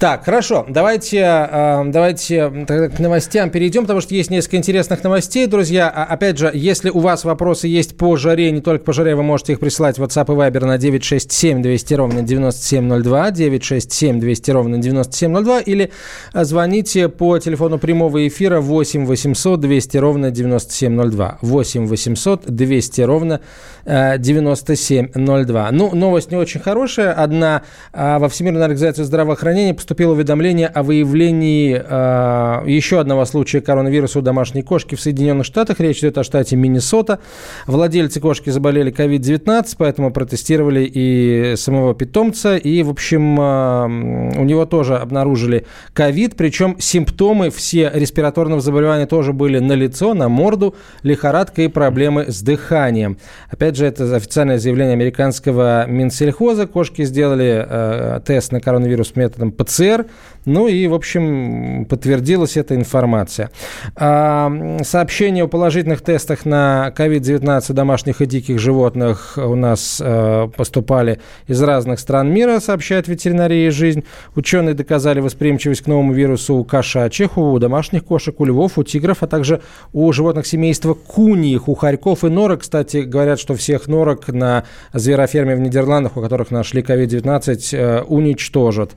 Так, 0.00 0.24
хорошо, 0.24 0.64
давайте, 0.66 1.18
э, 1.18 1.82
давайте 1.88 2.48
к 2.48 2.98
новостям 3.00 3.50
перейдем, 3.50 3.82
потому 3.82 4.00
что 4.00 4.14
есть 4.14 4.30
несколько 4.30 4.56
интересных 4.56 5.04
новостей, 5.04 5.46
друзья. 5.46 5.92
А, 5.94 6.04
опять 6.04 6.38
же, 6.38 6.50
если 6.54 6.88
у 6.88 7.00
вас 7.00 7.24
вопросы 7.24 7.68
есть 7.68 7.98
по 7.98 8.16
жаре, 8.16 8.50
не 8.50 8.62
только 8.62 8.82
по 8.82 8.94
жаре, 8.94 9.14
вы 9.14 9.22
можете 9.22 9.52
их 9.52 9.60
присылать 9.60 9.98
в 9.98 10.02
WhatsApp 10.02 10.32
и 10.32 10.38
Viber 10.38 10.64
на 10.64 10.78
967 10.78 11.60
200 11.60 11.92
ровно 11.92 12.22
9702, 12.22 13.30
967 13.30 14.20
200 14.20 14.50
ровно 14.52 14.78
9702, 14.78 15.60
или 15.60 15.90
звоните 16.32 17.10
по 17.10 17.38
телефону 17.38 17.78
прямого 17.78 18.26
эфира 18.26 18.62
8 18.62 19.04
800 19.04 19.60
200 19.60 19.96
ровно 19.98 20.30
9702, 20.30 21.38
8 21.42 21.86
800 21.86 22.46
200 22.46 23.00
ровно 23.02 23.40
9702. 23.84 25.70
Ну, 25.72 25.94
новость 25.94 26.30
не 26.30 26.38
очень 26.38 26.60
хорошая. 26.60 27.12
Одна 27.12 27.64
а, 27.92 28.18
во 28.18 28.30
Всемирную 28.30 28.64
организацию 28.64 29.04
здравоохранения 29.04 29.74
поступило 29.90 30.12
уведомление 30.12 30.68
о 30.68 30.84
выявлении 30.84 31.74
э, 31.74 32.70
еще 32.70 33.00
одного 33.00 33.24
случая 33.24 33.60
коронавируса 33.60 34.20
у 34.20 34.22
домашней 34.22 34.62
кошки 34.62 34.94
в 34.94 35.00
Соединенных 35.00 35.44
Штатах. 35.44 35.80
Речь 35.80 35.98
идет 35.98 36.16
о 36.16 36.22
штате 36.22 36.54
Миннесота. 36.54 37.18
Владельцы 37.66 38.20
кошки 38.20 38.50
заболели 38.50 38.92
COVID-19, 38.92 39.74
поэтому 39.76 40.12
протестировали 40.12 40.88
и 40.94 41.54
самого 41.56 41.92
питомца. 41.96 42.56
И, 42.56 42.84
в 42.84 42.90
общем, 42.90 43.40
э, 43.40 44.38
у 44.38 44.44
него 44.44 44.64
тоже 44.64 44.96
обнаружили 44.96 45.66
COVID. 45.96 46.34
Причем 46.36 46.76
симптомы 46.78 47.50
все 47.50 47.90
респираторного 47.92 48.60
заболевания 48.60 49.06
тоже 49.06 49.32
были 49.32 49.58
на 49.58 49.72
лицо, 49.72 50.14
на 50.14 50.28
морду, 50.28 50.76
лихорадка 51.02 51.62
и 51.62 51.68
проблемы 51.68 52.26
с 52.30 52.42
дыханием. 52.42 53.18
Опять 53.48 53.74
же, 53.74 53.86
это 53.86 54.14
официальное 54.14 54.58
заявление 54.58 54.92
американского 54.92 55.84
Минсельхоза. 55.88 56.68
Кошки 56.68 57.02
сделали 57.02 57.66
э, 57.68 58.20
тест 58.24 58.52
на 58.52 58.60
коронавирус 58.60 59.16
методом 59.16 59.50
ПЦР 59.50 59.79
СССР. 59.80 60.06
Ну 60.46 60.68
и, 60.68 60.86
в 60.86 60.94
общем, 60.94 61.84
подтвердилась 61.84 62.56
эта 62.56 62.74
информация. 62.74 63.50
А, 63.94 64.50
сообщения 64.82 65.44
о 65.44 65.48
положительных 65.48 66.00
тестах 66.00 66.46
на 66.46 66.94
COVID-19 66.96 67.72
домашних 67.74 68.22
и 68.22 68.26
диких 68.26 68.58
животных 68.58 69.34
у 69.36 69.54
нас 69.54 70.00
а, 70.02 70.48
поступали 70.48 71.20
из 71.46 71.62
разных 71.62 72.00
стран 72.00 72.32
мира, 72.32 72.58
сообщает 72.60 73.06
ветеринария 73.06 73.70
«Жизнь». 73.70 74.04
Ученые 74.34 74.74
доказали 74.74 75.20
восприимчивость 75.20 75.82
к 75.82 75.86
новому 75.86 76.14
вирусу 76.14 76.54
у 76.54 76.64
кошачьих, 76.64 77.36
у 77.36 77.58
домашних 77.58 78.04
кошек, 78.04 78.40
у 78.40 78.46
львов, 78.46 78.78
у 78.78 78.82
тигров, 78.82 79.22
а 79.22 79.26
также 79.26 79.60
у 79.92 80.10
животных 80.10 80.46
семейства 80.46 80.94
куниих, 80.94 81.68
у 81.68 81.74
хорьков 81.74 82.24
и 82.24 82.28
норок. 82.28 82.62
Кстати, 82.62 82.98
говорят, 82.98 83.38
что 83.38 83.54
всех 83.54 83.88
норок 83.88 84.28
на 84.28 84.64
звероферме 84.94 85.54
в 85.54 85.60
Нидерландах, 85.60 86.16
у 86.16 86.22
которых 86.22 86.50
нашли 86.50 86.80
COVID-19, 86.80 87.76
э, 87.76 88.02
уничтожат 88.02 88.92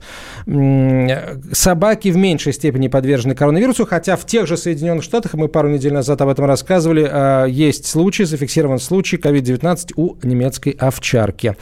собаки 1.52 2.08
в 2.08 2.16
меньшей 2.16 2.52
степени 2.52 2.88
подвержены 2.88 3.34
коронавирусу, 3.34 3.86
хотя 3.86 4.16
в 4.16 4.24
тех 4.26 4.46
же 4.46 4.56
Соединенных 4.56 5.04
Штатах, 5.04 5.34
мы 5.34 5.48
пару 5.48 5.68
недель 5.68 5.92
назад 5.92 6.20
об 6.20 6.28
этом 6.28 6.44
рассказывали, 6.44 7.08
а, 7.10 7.44
есть 7.44 7.86
случай, 7.86 8.24
зафиксирован 8.24 8.78
случай 8.78 9.16
COVID-19 9.16 9.92
у 9.96 10.16
немецкой 10.22 10.70
овчарки. 10.78 11.56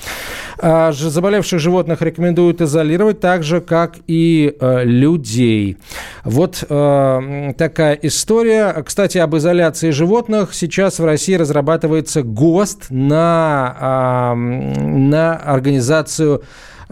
А, 0.58 0.92
заболевших 0.92 1.60
животных 1.60 2.02
рекомендуют 2.02 2.60
изолировать 2.60 3.20
так 3.20 3.42
же, 3.42 3.60
как 3.60 3.96
и 4.06 4.54
а, 4.60 4.82
людей. 4.82 5.78
Вот 6.24 6.58
такая 6.58 7.94
история. 8.02 8.82
Кстати, 8.84 9.18
об 9.18 9.36
изоляции 9.36 9.90
животных 9.90 10.54
сейчас 10.54 10.98
в 10.98 11.04
России 11.04 11.34
разрабатывается 11.34 12.22
ГОСТ 12.22 12.86
на, 12.90 14.34
на 14.34 15.36
организацию 15.36 16.42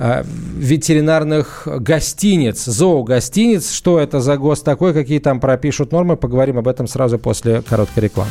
ветеринарных 0.00 1.66
гостиниц, 1.66 2.64
зоогостиниц. 2.64 3.72
Что 3.72 3.98
это 3.98 4.20
за 4.20 4.36
ГОСТ 4.36 4.64
такой, 4.64 4.94
какие 4.94 5.18
там 5.18 5.40
пропишут 5.40 5.92
нормы, 5.92 6.16
поговорим 6.16 6.58
об 6.58 6.68
этом 6.68 6.86
сразу 6.86 7.18
после 7.18 7.62
короткой 7.62 8.04
рекламы. 8.04 8.30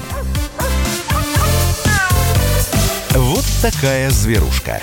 Вот 3.12 3.46
такая 3.62 4.10
зверушка. 4.10 4.82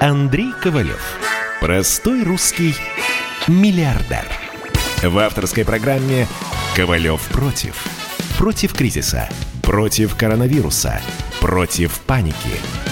Андрей 0.00 0.52
Ковалев. 0.62 1.18
Простой 1.60 2.24
русский 2.24 2.74
миллиардер. 3.46 4.26
В 5.02 5.18
авторской 5.18 5.64
программе 5.64 6.26
«Ковалев 6.74 7.20
против». 7.28 7.84
Против 8.38 8.74
кризиса, 8.74 9.28
против 9.62 10.16
коронавируса, 10.16 11.00
против 11.40 12.00
паники– 12.00 12.34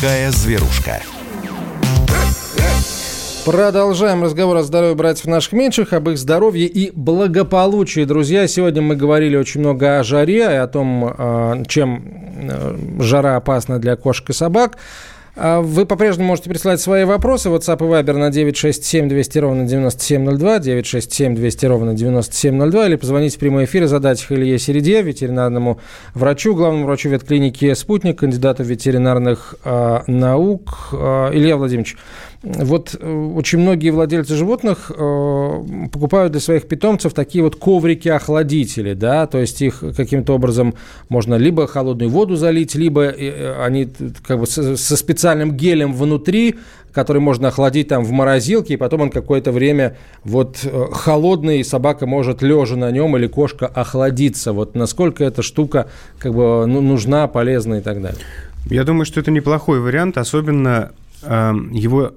Такая 0.00 0.30
зверушка. 0.30 1.02
Продолжаем 3.44 4.22
разговор 4.22 4.56
о 4.56 4.62
здоровье 4.62 4.94
братьев 4.94 5.26
наших 5.26 5.52
меньших, 5.52 5.92
об 5.92 6.08
их 6.08 6.16
здоровье 6.16 6.66
и 6.66 6.90
благополучии. 6.90 8.04
Друзья, 8.04 8.46
сегодня 8.46 8.80
мы 8.80 8.96
говорили 8.96 9.36
очень 9.36 9.60
много 9.60 9.98
о 9.98 10.02
жаре 10.02 10.38
и 10.38 10.56
о 10.56 10.66
том, 10.68 11.04
а, 11.04 11.62
чем 11.68 12.02
э, 12.48 12.78
жара 13.00 13.36
опасна 13.36 13.78
для 13.78 13.96
кошек 13.96 14.30
и 14.30 14.32
собак. 14.32 14.78
А 15.36 15.60
вы 15.60 15.86
по-прежнему 15.86 16.28
можете 16.28 16.50
присылать 16.50 16.80
свои 16.80 17.04
вопросы. 17.04 17.48
WhatsApp 17.48 17.78
и 17.78 17.88
Viber 17.88 18.16
на 18.16 18.30
967 18.30 19.08
200 19.08 19.38
ровно 19.38 19.66
9702, 19.66 20.58
967 20.58 21.34
200 21.34 21.66
ровно 21.66 21.94
9702, 21.94 22.86
или 22.86 22.96
позвоните 22.96 23.36
в 23.36 23.40
прямой 23.40 23.64
эфир 23.64 23.84
и 23.84 23.86
задать 23.86 24.22
их 24.22 24.32
Илье 24.32 24.58
Середе, 24.58 25.02
ветеринарному 25.02 25.80
врачу, 26.14 26.54
главному 26.54 26.86
врачу 26.86 27.08
ветклиники 27.08 27.72
«Спутник», 27.74 28.18
кандидату 28.18 28.64
ветеринарных 28.64 29.54
э, 29.64 30.00
наук. 30.06 30.88
Э, 30.92 31.30
Илья 31.32 31.56
Владимирович, 31.56 31.96
вот 32.42 32.96
э, 32.98 33.32
очень 33.36 33.58
многие 33.58 33.90
владельцы 33.90 34.34
животных 34.34 34.90
э, 34.90 35.64
покупают 35.92 36.32
для 36.32 36.40
своих 36.40 36.66
питомцев 36.68 37.12
такие 37.12 37.44
вот 37.44 37.56
коврики-охладители, 37.56 38.94
да, 38.94 39.26
то 39.26 39.38
есть 39.38 39.60
их 39.60 39.84
каким-то 39.94 40.34
образом 40.34 40.74
можно 41.10 41.34
либо 41.34 41.66
холодную 41.66 42.10
воду 42.10 42.36
залить, 42.36 42.74
либо 42.74 43.02
э, 43.02 43.62
они 43.62 43.88
как 44.26 44.40
бы 44.40 44.46
со 44.46 44.96
специальным 44.96 45.54
гелем 45.54 45.92
внутри, 45.92 46.54
который 46.92 47.20
можно 47.20 47.48
охладить 47.48 47.88
там 47.88 48.04
в 48.04 48.10
морозилке, 48.10 48.74
и 48.74 48.76
потом 48.78 49.02
он 49.02 49.10
какое-то 49.10 49.52
время 49.52 49.98
вот 50.24 50.66
холодный, 50.92 51.60
и 51.60 51.64
собака 51.64 52.06
может 52.06 52.40
лежа 52.40 52.74
на 52.74 52.90
нем 52.90 53.16
или 53.18 53.26
кошка 53.26 53.66
охладиться. 53.66 54.52
Вот 54.54 54.74
насколько 54.74 55.22
эта 55.24 55.42
штука 55.42 55.88
как 56.18 56.34
бы 56.34 56.64
ну, 56.66 56.80
нужна, 56.80 57.28
полезна 57.28 57.74
и 57.74 57.80
так 57.80 58.00
далее. 58.00 58.20
Я 58.66 58.84
думаю, 58.84 59.04
что 59.04 59.20
это 59.20 59.30
неплохой 59.30 59.78
вариант, 59.78 60.16
особенно 60.16 60.92
э, 61.22 61.52
его 61.72 62.12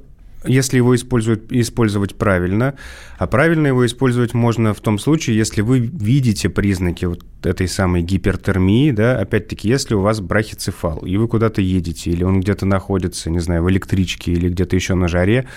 если 0.45 0.77
его 0.77 0.95
используют, 0.95 1.51
использовать 1.51 2.15
правильно. 2.15 2.75
А 3.17 3.27
правильно 3.27 3.67
его 3.67 3.85
использовать 3.85 4.33
можно 4.33 4.73
в 4.73 4.81
том 4.81 4.99
случае, 4.99 5.37
если 5.37 5.61
вы 5.61 5.79
видите 5.79 6.49
признаки 6.49 7.05
вот 7.05 7.23
этой 7.43 7.67
самой 7.67 8.01
гипертермии, 8.01 8.91
да, 8.91 9.19
опять-таки, 9.19 9.67
если 9.67 9.95
у 9.95 10.01
вас 10.01 10.21
брахицефал, 10.21 10.99
и 10.99 11.17
вы 11.17 11.27
куда-то 11.27 11.61
едете, 11.61 12.11
или 12.11 12.23
он 12.23 12.41
где-то 12.41 12.65
находится, 12.65 13.29
не 13.29 13.39
знаю, 13.39 13.63
в 13.63 13.69
электричке 13.69 14.31
или 14.31 14.49
где-то 14.49 14.75
еще 14.75 14.95
на 14.95 15.07
жаре, 15.07 15.47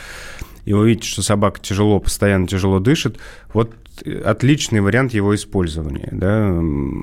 и 0.67 0.73
вы 0.73 0.89
видите, 0.89 1.09
что 1.09 1.23
собака 1.23 1.61
тяжело, 1.61 2.01
постоянно 2.01 2.49
тяжело 2.49 2.81
дышит, 2.81 3.19
вот 3.57 3.75
отличный 4.23 4.83
вариант 4.83 5.15
его 5.15 5.35
использования. 5.35 6.11
Да? 6.13 6.47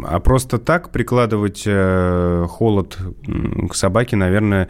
А 0.08 0.20
просто 0.20 0.60
так 0.60 0.91
прикладывать 0.91 1.64
э, 1.66 2.45
холод 2.47 2.95
к 3.72 3.74
собаке, 3.74 4.16
наверное, 4.16 4.70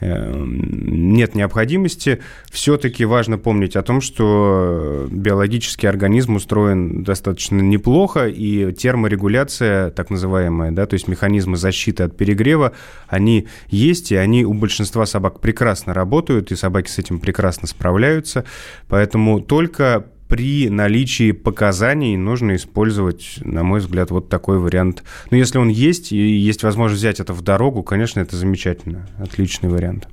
э, 0.00 0.34
нет 0.44 1.36
необходимости. 1.36 2.18
Все-таки 2.50 3.04
важно 3.04 3.38
помнить 3.38 3.76
о 3.76 3.82
том, 3.82 4.00
что 4.00 5.06
биологический 5.08 5.86
организм 5.86 6.34
устроен 6.34 7.04
достаточно 7.04 7.60
неплохо, 7.60 8.26
и 8.26 8.72
терморегуляция, 8.72 9.92
так 9.92 10.10
называемая, 10.10 10.72
да, 10.72 10.86
то 10.86 10.94
есть 10.94 11.06
механизмы 11.06 11.56
защиты 11.56 12.02
от 12.02 12.16
перегрева, 12.16 12.72
они 13.06 13.46
есть, 13.68 14.10
и 14.10 14.16
они 14.16 14.44
у 14.44 14.54
большинства 14.54 15.06
собак 15.06 15.38
прекрасно 15.38 15.94
работают, 15.94 16.50
и 16.50 16.56
собаки 16.56 16.90
с 16.90 16.98
этим 16.98 17.20
прекрасно 17.20 17.68
справляются. 17.68 18.44
Поэтому 18.88 19.40
только 19.40 20.06
при 20.30 20.70
наличии 20.70 21.32
показаний 21.32 22.16
нужно 22.16 22.54
использовать, 22.54 23.40
на 23.44 23.64
мой 23.64 23.80
взгляд, 23.80 24.12
вот 24.12 24.28
такой 24.28 24.58
вариант. 24.58 25.02
Но 25.30 25.36
если 25.36 25.58
он 25.58 25.68
есть, 25.68 26.12
и 26.12 26.16
есть 26.16 26.62
возможность 26.62 27.00
взять 27.00 27.18
это 27.18 27.32
в 27.32 27.42
дорогу, 27.42 27.82
конечно, 27.82 28.20
это 28.20 28.36
замечательно, 28.36 29.08
отличный 29.18 29.68
вариант. 29.68 30.06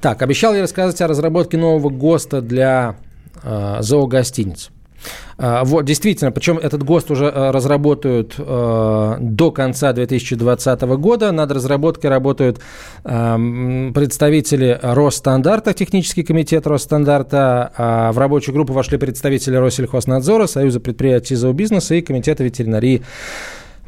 Так, 0.00 0.20
обещал 0.20 0.54
я 0.54 0.62
рассказать 0.62 1.00
о 1.00 1.06
разработке 1.06 1.56
нового 1.56 1.90
ГОСТа 1.90 2.42
для 2.42 2.96
э, 3.44 3.76
зоогостиниц. 3.80 4.70
А, 5.38 5.64
вот, 5.64 5.84
действительно, 5.84 6.30
причем 6.30 6.58
этот 6.58 6.82
ГОСТ 6.82 7.10
уже 7.10 7.26
э, 7.26 7.50
разработают 7.50 8.34
э, 8.38 9.16
до 9.20 9.50
конца 9.50 9.92
2020 9.92 10.82
года. 10.82 11.32
Над 11.32 11.50
разработкой 11.50 12.10
работают 12.10 12.60
э, 13.04 13.90
представители 13.94 14.78
Росстандарта, 14.82 15.74
технический 15.74 16.22
комитет 16.22 16.66
Росстандарта. 16.66 17.72
А 17.76 18.12
в 18.12 18.18
рабочую 18.18 18.54
группу 18.54 18.72
вошли 18.72 18.98
представители 18.98 19.56
Россельхознадзора, 19.56 20.46
Союза 20.46 20.80
предприятий 20.80 21.34
зообизнеса 21.34 21.94
и 21.94 22.02
Комитета 22.02 22.44
ветеринарии 22.44 23.02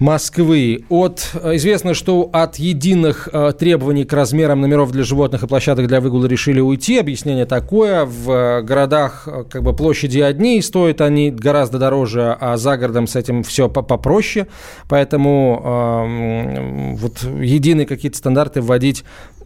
Москвы. 0.01 0.84
От, 0.88 1.30
э, 1.34 1.55
известно, 1.55 1.95
что 1.95 2.28
от 2.32 2.57
единых 2.57 3.28
э, 3.32 3.53
требований 3.57 4.05
к 4.05 4.12
размерам 4.12 4.61
номеров 4.61 4.90
для 4.90 5.05
животных 5.05 5.45
и 5.45 5.47
площадок 5.47 5.86
для 5.86 6.01
выгула 6.01 6.26
решили 6.26 6.59
уйти. 6.59 6.99
Объяснение 6.99 7.47
такое. 7.47 8.05
В 8.05 8.30
э, 8.30 8.62
городах 8.62 9.28
э, 9.28 9.45
как 9.49 9.62
бы 9.62 9.72
площади 9.72 10.18
одни, 10.18 10.61
стоят 10.62 11.01
они 11.01 11.30
гораздо 11.30 11.78
дороже, 11.78 12.36
а 12.40 12.57
за 12.57 12.76
городом 12.76 13.07
с 13.07 13.14
этим 13.14 13.45
все 13.45 13.68
попроще. 13.68 14.49
Поэтому 14.88 15.62
э, 15.64 16.95
вот 16.97 17.22
единые 17.40 17.86
какие-то 17.86 18.18
стандарты 18.18 18.62
вводить 18.62 19.05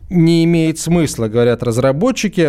не 0.09 0.45
имеет 0.45 0.79
смысла, 0.79 1.29
говорят 1.29 1.63
разработчики. 1.63 2.41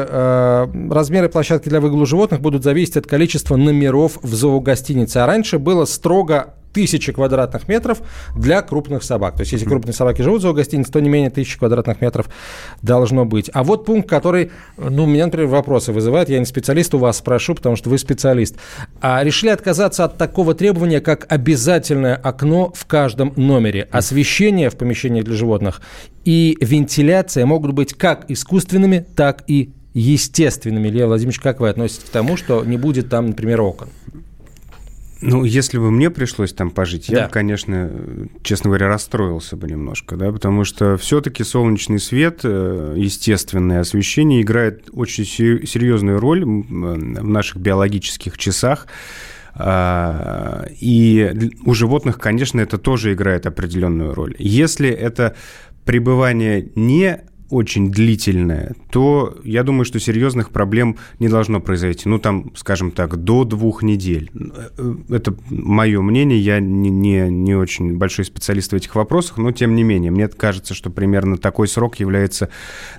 Размеры 0.90 1.28
площадки 1.28 1.68
для 1.68 1.82
выгула 1.82 2.06
животных 2.06 2.40
будут 2.40 2.64
зависеть 2.64 2.96
от 2.96 3.08
количества 3.08 3.58
номеров 3.58 4.18
в 4.22 4.34
зоогостинице. 4.34 5.18
А 5.18 5.26
раньше 5.26 5.60
было 5.60 5.84
строго 5.84 6.54
тысячи 6.74 7.12
квадратных 7.12 7.68
метров 7.68 8.02
для 8.36 8.62
крупных 8.62 9.04
собак. 9.04 9.36
То 9.36 9.42
есть, 9.42 9.52
если 9.52 9.66
крупные 9.66 9.94
собаки 9.94 10.22
живут 10.22 10.40
в 10.40 10.44
зоогостинице, 10.44 10.92
то 10.92 11.00
не 11.00 11.10
менее 11.10 11.30
тысячи 11.30 11.58
квадратных 11.58 12.02
метров 12.02 12.30
должно 12.82 13.26
быть. 13.26 13.50
А 13.54 13.64
вот 13.64 13.86
пункт, 13.86 14.10
который, 14.10 14.52
ну, 14.78 15.06
меня, 15.06 15.26
например, 15.26 15.48
вопросы 15.48 15.92
вызывает. 15.92 16.30
Я 16.30 16.40
не 16.40 16.46
специалист, 16.46 16.94
у 16.94 16.98
вас 16.98 17.18
спрошу, 17.18 17.56
потому 17.56 17.76
что 17.76 17.90
вы 17.90 17.98
специалист. 17.98 18.56
А 19.02 19.24
решили 19.24 19.50
отказаться 19.50 20.06
от 20.06 20.18
такого 20.18 20.54
требования, 20.54 21.02
как 21.02 21.26
обязательное 21.30 22.16
окно 22.16 22.72
в 22.76 22.86
каждом 22.86 23.34
номере. 23.36 23.88
Освещение 23.92 24.70
в 24.70 24.76
помещениях 24.76 25.26
для 25.26 25.36
животных 25.36 25.82
и 26.26 26.58
вентиляция 26.62 27.46
могут 27.46 27.72
быть 27.72 27.94
как 27.94 28.30
искусственными, 28.30 29.06
так 29.16 29.44
и 29.48 29.72
естественными. 29.94 30.88
Илья 30.88 31.08
Владимирович, 31.08 31.40
как 31.40 31.60
вы 31.60 31.70
относитесь 31.70 32.04
к 32.04 32.10
тому, 32.10 32.38
что 32.38 32.64
не 32.64 32.78
будет 32.78 33.10
там, 33.10 33.28
например, 33.28 33.62
окон? 33.62 33.90
Ну, 35.22 35.44
если 35.44 35.78
бы 35.78 35.92
мне 35.92 36.10
пришлось 36.10 36.54
там 36.54 36.72
пожить, 36.72 37.08
да. 37.10 37.18
я 37.18 37.26
бы, 37.26 37.32
конечно, 37.32 37.92
честно 38.42 38.70
говоря, 38.70 38.88
расстроился 38.88 39.58
бы 39.58 39.68
немножко, 39.68 40.16
да, 40.16 40.32
потому 40.32 40.64
что 40.64 40.96
все-таки 40.98 41.44
солнечный 41.44 42.00
свет, 42.00 42.42
э, 42.44 42.94
естественное 42.96 43.82
освещение 43.82 44.42
играет 44.42 44.90
очень 44.94 45.26
серьезную 45.26 46.20
роль 46.20 46.46
в 46.46 46.70
наших 46.70 47.58
биологических 47.58 48.38
часах. 48.38 48.88
А, 49.56 50.68
и 50.80 51.52
у 51.66 51.74
животных, 51.74 52.18
конечно, 52.18 52.62
это 52.62 52.78
тоже 52.78 53.14
играет 53.14 53.46
определенную 53.46 54.14
роль. 54.14 54.36
Если 54.40 54.90
это 54.90 55.36
пребывание 55.84 56.70
не 56.76 57.24
очень 57.50 57.92
длительная, 57.92 58.76
то 58.92 59.38
я 59.44 59.64
думаю, 59.64 59.86
что 59.86 60.00
серьезных 60.00 60.52
проблем 60.52 60.98
не 61.20 61.30
должно 61.30 61.60
произойти. 61.60 62.08
Ну, 62.08 62.20
там, 62.20 62.52
скажем 62.56 62.92
так, 62.92 63.18
до 63.18 63.44
двух 63.44 63.84
недель. 63.84 64.32
Это 65.10 65.36
мое 65.50 66.02
мнение, 66.02 66.40
я 66.40 66.60
не, 66.60 66.90
не, 66.90 67.30
не 67.30 67.56
очень 67.56 67.98
большой 67.98 68.26
специалист 68.26 68.72
в 68.72 68.76
этих 68.76 68.96
вопросах, 68.96 69.38
но 69.38 69.52
тем 69.52 69.76
не 69.76 69.84
менее, 69.84 70.12
мне 70.12 70.28
кажется, 70.28 70.74
что 70.74 70.90
примерно 70.90 71.38
такой 71.38 71.68
срок 71.68 72.00
является 72.00 72.50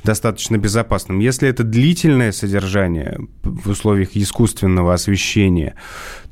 достаточно 0.05 0.59
безопасным. 0.59 1.20
Если 1.20 1.48
это 1.48 1.62
длительное 1.62 2.32
содержание 2.32 3.20
в 3.42 3.70
условиях 3.70 4.11
искусственного 4.14 4.94
освещения, 4.94 5.74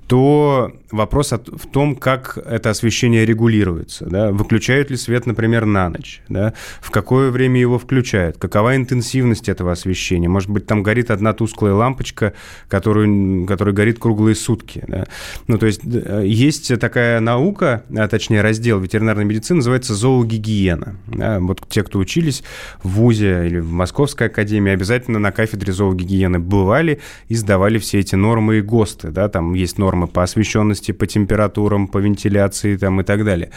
то 0.08 0.72
вопрос 0.90 1.32
в 1.32 1.66
том, 1.70 1.94
как 1.94 2.38
это 2.38 2.70
освещение 2.70 3.26
регулируется. 3.26 4.06
Да? 4.06 4.32
Выключают 4.32 4.90
ли 4.90 4.96
свет, 4.96 5.26
например, 5.26 5.66
на 5.66 5.90
ночь? 5.90 6.22
Да? 6.30 6.54
В 6.80 6.90
какое 6.90 7.30
время 7.30 7.60
его 7.60 7.78
включают? 7.78 8.38
Какова 8.38 8.74
интенсивность 8.74 9.50
этого 9.50 9.70
освещения? 9.72 10.28
Может 10.28 10.48
быть, 10.48 10.66
там 10.66 10.82
горит 10.82 11.10
одна 11.10 11.34
тусклая 11.34 11.74
лампочка, 11.74 12.32
которую, 12.68 13.46
которая 13.46 13.74
горит 13.74 13.98
круглые 13.98 14.34
сутки. 14.34 14.82
Да? 14.88 15.06
Ну, 15.46 15.58
то 15.58 15.66
есть 15.66 15.82
есть 15.84 16.78
такая 16.80 17.20
наука, 17.20 17.84
а 17.94 18.08
точнее 18.08 18.40
раздел 18.40 18.80
ветеринарной 18.80 19.26
медицины, 19.26 19.56
называется 19.56 19.94
зоогигиена. 19.94 20.96
Да? 21.08 21.38
Вот 21.38 21.68
те, 21.68 21.82
кто 21.82 21.98
учились 21.98 22.42
в 22.82 22.88
ВУЗе 22.88 23.46
или 23.46 23.58
в 23.58 23.70
Московской 23.70 24.28
академии, 24.28 24.72
обязательно 24.72 25.18
на 25.18 25.32
кафедре 25.32 25.74
зоогигиены 25.74 26.38
бывали 26.38 27.00
и 27.28 27.34
сдавали 27.34 27.76
все 27.76 27.98
эти 27.98 28.14
нормы 28.14 28.56
и 28.56 28.62
ГОСТы. 28.62 29.10
Да? 29.10 29.28
Там 29.28 29.52
есть 29.52 29.76
нормы 29.76 29.97
по 30.06 30.22
освещенности 30.22 30.92
по 30.92 31.06
температурам, 31.06 31.88
по 31.88 31.98
вентиляции 31.98 32.76
там, 32.76 33.00
и 33.00 33.04
так 33.04 33.24
далее. 33.24 33.50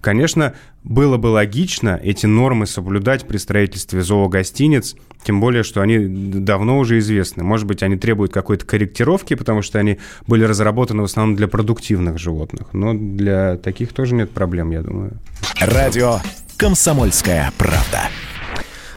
Конечно, 0.00 0.54
было 0.84 1.16
бы 1.16 1.28
логично 1.28 1.98
эти 2.02 2.26
нормы 2.26 2.66
соблюдать 2.66 3.26
при 3.26 3.38
строительстве 3.38 4.02
зоогостиниц, 4.02 4.94
тем 5.24 5.40
более, 5.40 5.64
что 5.64 5.80
они 5.80 5.98
давно 5.98 6.78
уже 6.78 6.98
известны. 6.98 7.42
Может 7.42 7.66
быть, 7.66 7.82
они 7.82 7.96
требуют 7.96 8.32
какой-то 8.32 8.64
корректировки, 8.64 9.34
потому 9.34 9.62
что 9.62 9.78
они 9.80 9.98
были 10.26 10.44
разработаны 10.44 11.02
в 11.02 11.06
основном 11.06 11.34
для 11.34 11.48
продуктивных 11.48 12.18
животных. 12.18 12.68
Но 12.72 12.94
для 12.94 13.56
таких 13.56 13.92
тоже 13.92 14.14
нет 14.14 14.30
проблем, 14.30 14.70
я 14.70 14.82
думаю. 14.82 15.18
Радио 15.60 16.20
«Комсомольская 16.56 17.52
правда». 17.58 18.08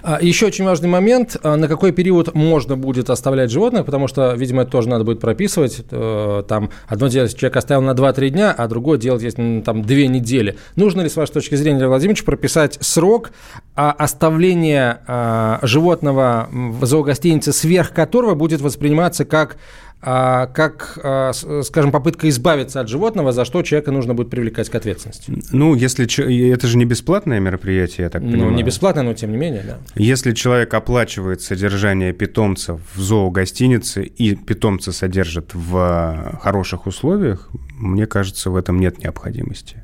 А, 0.09 0.17
еще 0.19 0.47
очень 0.47 0.65
важный 0.65 0.89
момент, 0.89 1.37
а, 1.43 1.55
на 1.55 1.67
какой 1.67 1.91
период 1.91 2.33
можно 2.33 2.75
будет 2.75 3.11
оставлять 3.11 3.51
животных, 3.51 3.85
потому 3.85 4.07
что, 4.07 4.33
видимо, 4.33 4.63
это 4.63 4.71
тоже 4.71 4.89
надо 4.89 5.03
будет 5.03 5.19
прописывать. 5.19 5.85
Э, 5.91 6.41
там 6.47 6.71
одно 6.87 7.09
дело, 7.09 7.25
если 7.25 7.37
человек 7.37 7.57
оставил 7.57 7.83
на 7.83 7.91
2-3 7.91 8.29
дня, 8.31 8.51
а 8.51 8.67
другое 8.67 8.97
делать, 8.97 9.21
если 9.21 9.61
там 9.61 9.83
2 9.83 9.95
недели. 10.07 10.57
Нужно 10.75 11.01
ли, 11.01 11.09
с 11.09 11.15
вашей 11.15 11.33
точки 11.33 11.53
зрения, 11.53 11.77
Владимир 11.77 11.89
Владимирович, 11.89 12.23
прописать 12.23 12.79
срок 12.81 13.31
оставления 13.75 15.01
а, 15.05 15.59
животного 15.61 16.49
в 16.51 16.83
зоогостинице, 16.87 17.53
сверх 17.53 17.93
которого 17.93 18.33
будет 18.33 18.61
восприниматься 18.61 19.25
как 19.25 19.57
как, 20.01 20.97
а, 21.03 21.33
скажем, 21.33 21.91
попытка 21.91 22.29
избавиться 22.29 22.79
от 22.79 22.87
животного, 22.87 23.31
за 23.31 23.43
что 23.43 23.61
человека 23.63 23.91
нужно 23.91 24.13
будет 24.13 24.29
привлекать 24.29 24.69
к 24.69 24.75
ответственности. 24.75 25.33
Ну, 25.51 25.75
если 25.75 26.05
это 26.53 26.67
же 26.67 26.77
не 26.77 26.85
бесплатное 26.85 27.39
мероприятие, 27.39 28.05
я 28.05 28.09
так 28.09 28.21
ну, 28.21 28.31
понимаю. 28.31 28.51
Ну, 28.51 28.57
не 28.57 28.63
бесплатное, 28.63 29.03
но 29.03 29.13
тем 29.13 29.31
не 29.31 29.37
менее, 29.37 29.63
да. 29.65 29.77
Если 29.95 30.31
человек 30.33 30.73
оплачивает 30.73 31.41
содержание 31.41 32.13
питомцев 32.13 32.79
в 32.95 33.01
зоогостинице 33.01 34.03
и 34.03 34.35
питомца 34.35 34.91
содержит 34.91 35.53
в 35.53 36.39
хороших 36.41 36.87
условиях, 36.87 37.49
мне 37.77 38.05
кажется, 38.05 38.49
в 38.49 38.55
этом 38.55 38.79
нет 38.79 38.99
необходимости. 39.03 39.83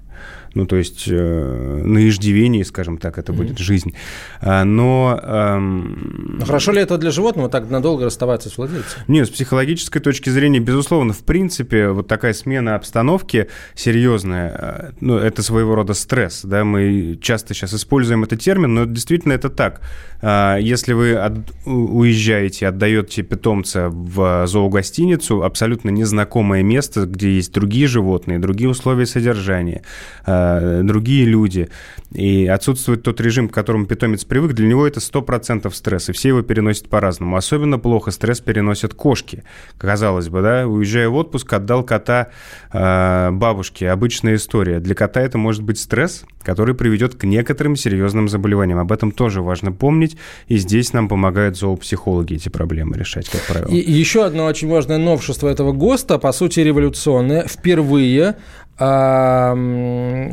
Ну, 0.56 0.66
то 0.66 0.78
есть 0.78 1.06
э, 1.08 1.82
на 1.84 2.08
иждивении, 2.08 2.64
скажем 2.64 2.98
так, 2.98 3.18
это 3.18 3.32
mm-hmm. 3.32 3.36
будет 3.36 3.60
жизнь. 3.60 3.94
А, 4.40 4.64
но... 4.64 5.20
Эм... 5.22 6.38
Но 6.40 6.46
хорошо 6.46 6.72
ли 6.72 6.82
это 6.82 6.98
для 6.98 7.12
животного 7.12 7.50
так 7.50 7.70
надолго 7.70 8.06
расставаться 8.06 8.50
с 8.50 8.58
владельцем? 8.58 9.02
Нет, 9.08 9.28
с 9.28 9.30
психологической 9.30 10.02
точки 10.02 10.30
зрения, 10.30 10.60
безусловно, 10.60 11.12
в 11.12 11.24
принципе, 11.24 11.90
вот 11.90 12.08
такая 12.08 12.34
смена 12.34 12.76
обстановки 12.76 13.50
серьезная, 13.76 14.56
э, 14.58 14.92
ну, 15.02 15.18
это 15.18 15.44
своего 15.44 15.76
рода 15.76 15.94
стресс, 15.94 16.42
да, 16.44 16.64
мы 16.64 17.20
часто 17.22 17.54
сейчас 17.54 17.74
используем 17.74 18.24
этот 18.24 18.40
термин, 18.40 18.74
но 18.74 18.86
действительно 18.86 19.34
это 19.34 19.50
так. 19.50 19.82
А, 20.22 20.58
если 20.58 20.94
вы 20.94 21.16
от, 21.16 21.34
уезжаете, 21.66 22.68
отдаете 22.68 23.22
питомца 23.24 23.90
в 23.90 24.48
зоогостиницу, 24.48 25.44
абсолютно 25.44 25.90
незнакомое 25.90 26.64
место, 26.64 27.06
где 27.06 27.36
есть 27.36 27.54
другие 27.54 27.88
животные, 27.88 28.40
другие 28.40 28.70
условия 28.70 29.06
содержания, 29.06 29.84
а, 30.26 30.45
другие 30.84 31.26
люди, 31.26 31.70
и 32.12 32.48
отсутствует 32.48 33.04
тот 33.04 33.20
режим, 33.20 33.50
к 33.50 33.54
которому 33.54 33.86
питомец 33.86 34.24
привык, 34.24 34.54
для 34.54 34.68
него 34.68 34.88
это 34.88 35.00
100% 35.00 35.72
стресс, 35.74 36.10
и 36.10 36.12
все 36.14 36.30
его 36.30 36.42
переносят 36.42 36.88
по-разному. 36.88 37.36
Особенно 37.36 37.78
плохо 37.80 38.12
стресс 38.12 38.40
переносят 38.40 38.94
кошки. 38.94 39.44
Казалось 39.78 40.30
бы, 40.30 40.42
да, 40.42 40.68
уезжая 40.68 41.10
в 41.10 41.16
отпуск, 41.16 41.52
отдал 41.52 41.84
кота 41.84 42.30
э, 42.72 43.32
бабушке. 43.32 43.90
Обычная 43.90 44.36
история. 44.36 44.80
Для 44.80 44.96
кота 44.96 45.22
это 45.22 45.38
может 45.38 45.64
быть 45.64 45.80
стресс, 45.80 46.24
который 46.42 46.76
приведет 46.76 47.16
к 47.16 47.24
некоторым 47.24 47.76
серьезным 47.76 48.30
заболеваниям. 48.30 48.80
Об 48.80 48.92
этом 48.92 49.12
тоже 49.12 49.42
важно 49.42 49.72
помнить, 49.72 50.16
и 50.48 50.58
здесь 50.58 50.94
нам 50.94 51.10
помогают 51.10 51.58
зоопсихологи 51.58 52.36
эти 52.36 52.50
проблемы 52.50 52.98
решать, 52.98 53.28
как 53.30 53.42
правило. 53.42 53.70
И 53.70 53.92
еще 53.92 54.24
одно 54.24 54.46
очень 54.46 54.70
важное 54.70 54.98
новшество 54.98 55.50
этого 55.50 55.74
ГОСТа, 55.74 56.18
по 56.20 56.32
сути, 56.32 56.60
революционное. 56.62 57.48
Впервые 57.48 58.38
в, 58.78 60.26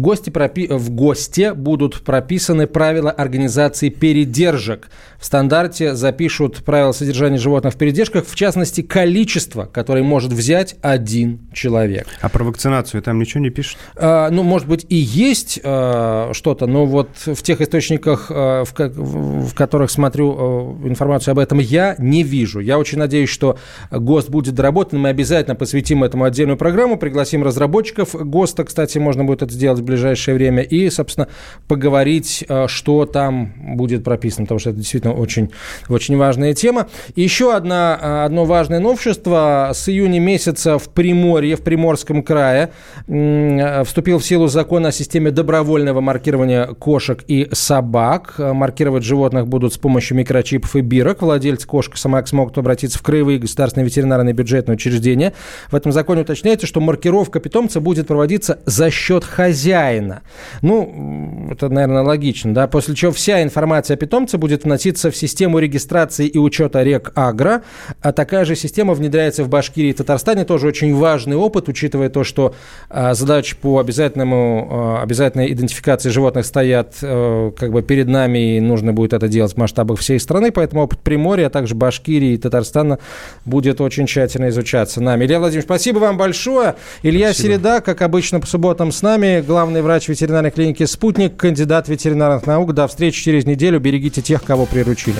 гости 0.00 0.30
пропи... 0.30 0.66
в 0.68 0.90
ГОСТе 0.90 1.54
будут 1.54 2.02
прописаны 2.02 2.66
правила 2.66 3.10
организации 3.10 3.90
передержек. 3.90 4.88
В 5.18 5.24
стандарте 5.24 5.94
запишут 5.94 6.64
правила 6.64 6.92
содержания 6.92 7.38
животных 7.38 7.74
в 7.74 7.76
передержках, 7.76 8.26
в 8.26 8.34
частности, 8.34 8.80
количество, 8.80 9.66
которое 9.66 10.02
может 10.02 10.32
взять 10.32 10.76
один 10.82 11.40
человек. 11.52 12.08
А 12.20 12.28
про 12.28 12.42
вакцинацию 12.42 13.02
там 13.02 13.18
ничего 13.20 13.40
не 13.40 13.50
пишут? 13.50 13.78
А, 13.96 14.30
ну, 14.30 14.42
может 14.42 14.66
быть, 14.66 14.86
и 14.88 14.96
есть 14.96 15.60
а, 15.62 16.30
что-то, 16.32 16.66
но 16.66 16.86
вот 16.86 17.10
в 17.24 17.42
тех 17.42 17.60
источниках, 17.60 18.26
а, 18.30 18.64
в, 18.64 18.72
в 18.74 19.54
которых 19.54 19.90
смотрю 19.90 20.34
а, 20.36 20.88
информацию 20.88 21.32
об 21.32 21.38
этом, 21.38 21.58
я 21.58 21.94
не 21.98 22.22
вижу. 22.22 22.60
Я 22.60 22.78
очень 22.78 22.98
надеюсь, 22.98 23.28
что 23.28 23.58
ГОСТ 23.90 24.30
будет 24.30 24.54
доработан. 24.54 24.98
Мы 24.98 25.10
обязательно 25.10 25.54
посвятим 25.54 26.02
этому 26.02 26.24
отдельную 26.24 26.56
программу, 26.56 26.96
пригласим 26.96 27.44
разработчиков 27.44 27.59
разработчиков 27.60 28.14
ГОСТа, 28.14 28.64
кстати, 28.64 28.96
можно 28.96 29.24
будет 29.24 29.42
это 29.42 29.52
сделать 29.52 29.80
в 29.80 29.84
ближайшее 29.84 30.34
время, 30.34 30.62
и, 30.62 30.88
собственно, 30.88 31.28
поговорить, 31.68 32.44
э, 32.48 32.66
что 32.68 33.04
там 33.04 33.52
будет 33.76 34.02
прописано, 34.02 34.46
потому 34.46 34.60
что 34.60 34.70
это 34.70 34.78
действительно 34.78 35.12
очень, 35.12 35.50
очень 35.88 36.16
важная 36.16 36.54
тема. 36.54 36.88
еще 37.16 37.54
одна, 37.54 37.98
э, 38.00 38.24
одно 38.24 38.44
важное 38.44 38.80
новшество. 38.80 39.70
С 39.74 39.88
июня 39.88 40.20
месяца 40.20 40.78
в 40.78 40.88
Приморье, 40.88 41.56
в 41.56 41.60
Приморском 41.60 42.22
крае, 42.22 42.70
э, 43.06 43.84
вступил 43.84 44.18
в 44.18 44.24
силу 44.24 44.46
закон 44.48 44.86
о 44.86 44.92
системе 44.92 45.30
добровольного 45.30 46.00
маркирования 46.00 46.66
кошек 46.66 47.22
и 47.28 47.48
собак. 47.52 48.34
Маркировать 48.38 49.04
животных 49.04 49.46
будут 49.48 49.74
с 49.74 49.78
помощью 49.78 50.16
микрочипов 50.16 50.76
и 50.76 50.80
бирок. 50.80 51.22
Владельцы 51.22 51.66
кошек 51.66 51.94
и 51.94 51.98
собак 51.98 52.26
смогут 52.28 52.56
обратиться 52.56 52.98
в 52.98 53.02
краевые 53.02 53.38
государственные 53.38 53.84
ветеринарные 53.84 54.32
бюджетные 54.32 54.76
учреждения. 54.76 55.34
В 55.70 55.74
этом 55.76 55.92
законе 55.92 56.22
уточняется, 56.22 56.66
что 56.66 56.80
маркировка 56.80 57.40
питомца 57.50 57.80
будет 57.80 58.06
проводиться 58.06 58.60
за 58.64 58.90
счет 58.92 59.24
хозяина. 59.24 60.22
Ну, 60.62 61.48
это, 61.50 61.68
наверное, 61.68 62.02
логично, 62.02 62.54
да, 62.54 62.68
после 62.68 62.94
чего 62.94 63.10
вся 63.10 63.42
информация 63.42 63.96
о 63.96 63.98
питомце 63.98 64.38
будет 64.38 64.62
вноситься 64.62 65.10
в 65.10 65.16
систему 65.16 65.58
регистрации 65.58 66.28
и 66.28 66.38
учета 66.38 66.84
рек 66.84 67.10
Агро, 67.16 67.62
а 68.02 68.12
такая 68.12 68.44
же 68.44 68.56
система 68.56 68.94
внедряется 68.94 69.44
в 69.44 69.48
Башкирии 69.48 69.90
и 69.90 69.92
Татарстане, 69.92 70.44
тоже 70.44 70.66
очень 70.66 70.94
важный 70.94 71.36
опыт, 71.36 71.68
учитывая 71.68 72.08
то, 72.08 72.24
что 72.24 72.54
а, 72.88 73.14
задачи 73.14 73.56
по 73.56 73.78
обязательному, 73.78 74.68
а, 74.70 75.02
обязательной 75.02 75.52
идентификации 75.52 76.10
животных 76.10 76.46
стоят 76.46 76.96
а, 77.02 77.50
как 77.52 77.72
бы 77.72 77.82
перед 77.82 78.08
нами, 78.08 78.56
и 78.56 78.60
нужно 78.60 78.92
будет 78.92 79.12
это 79.12 79.28
делать 79.28 79.54
в 79.54 79.56
масштабах 79.56 79.98
всей 79.98 80.18
страны, 80.18 80.50
поэтому 80.50 80.82
опыт 80.82 81.00
Приморья, 81.00 81.46
а 81.46 81.50
также 81.50 81.74
Башкирии 81.74 82.32
и 82.32 82.36
Татарстана 82.36 82.98
будет 83.44 83.80
очень 83.80 84.06
тщательно 84.06 84.48
изучаться 84.48 85.00
нами. 85.00 85.24
Илья 85.24 85.38
Владимирович, 85.38 85.66
спасибо 85.66 85.98
вам 85.98 86.16
большое. 86.16 86.76
Илья 87.02 87.32
Середа, 87.32 87.80
как 87.80 88.02
обычно, 88.02 88.40
по 88.40 88.46
субботам 88.46 88.92
с 88.92 89.02
нами. 89.02 89.42
Главный 89.46 89.82
врач 89.82 90.08
ветеринарной 90.08 90.50
клиники 90.50 90.84
«Спутник», 90.84 91.36
кандидат 91.36 91.88
ветеринарных 91.88 92.46
наук. 92.46 92.72
До 92.72 92.86
встречи 92.86 93.22
через 93.22 93.46
неделю. 93.46 93.80
Берегите 93.80 94.22
тех, 94.22 94.42
кого 94.42 94.66
приручили. 94.66 95.18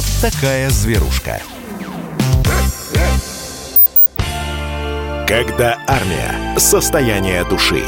Вот 0.00 0.32
такая 0.32 0.70
зверушка. 0.70 1.42
Когда 5.28 5.76
армия. 5.86 6.58
Состояние 6.58 7.44
души. 7.44 7.84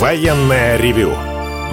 Военное 0.00 0.78
ревю 0.78 1.12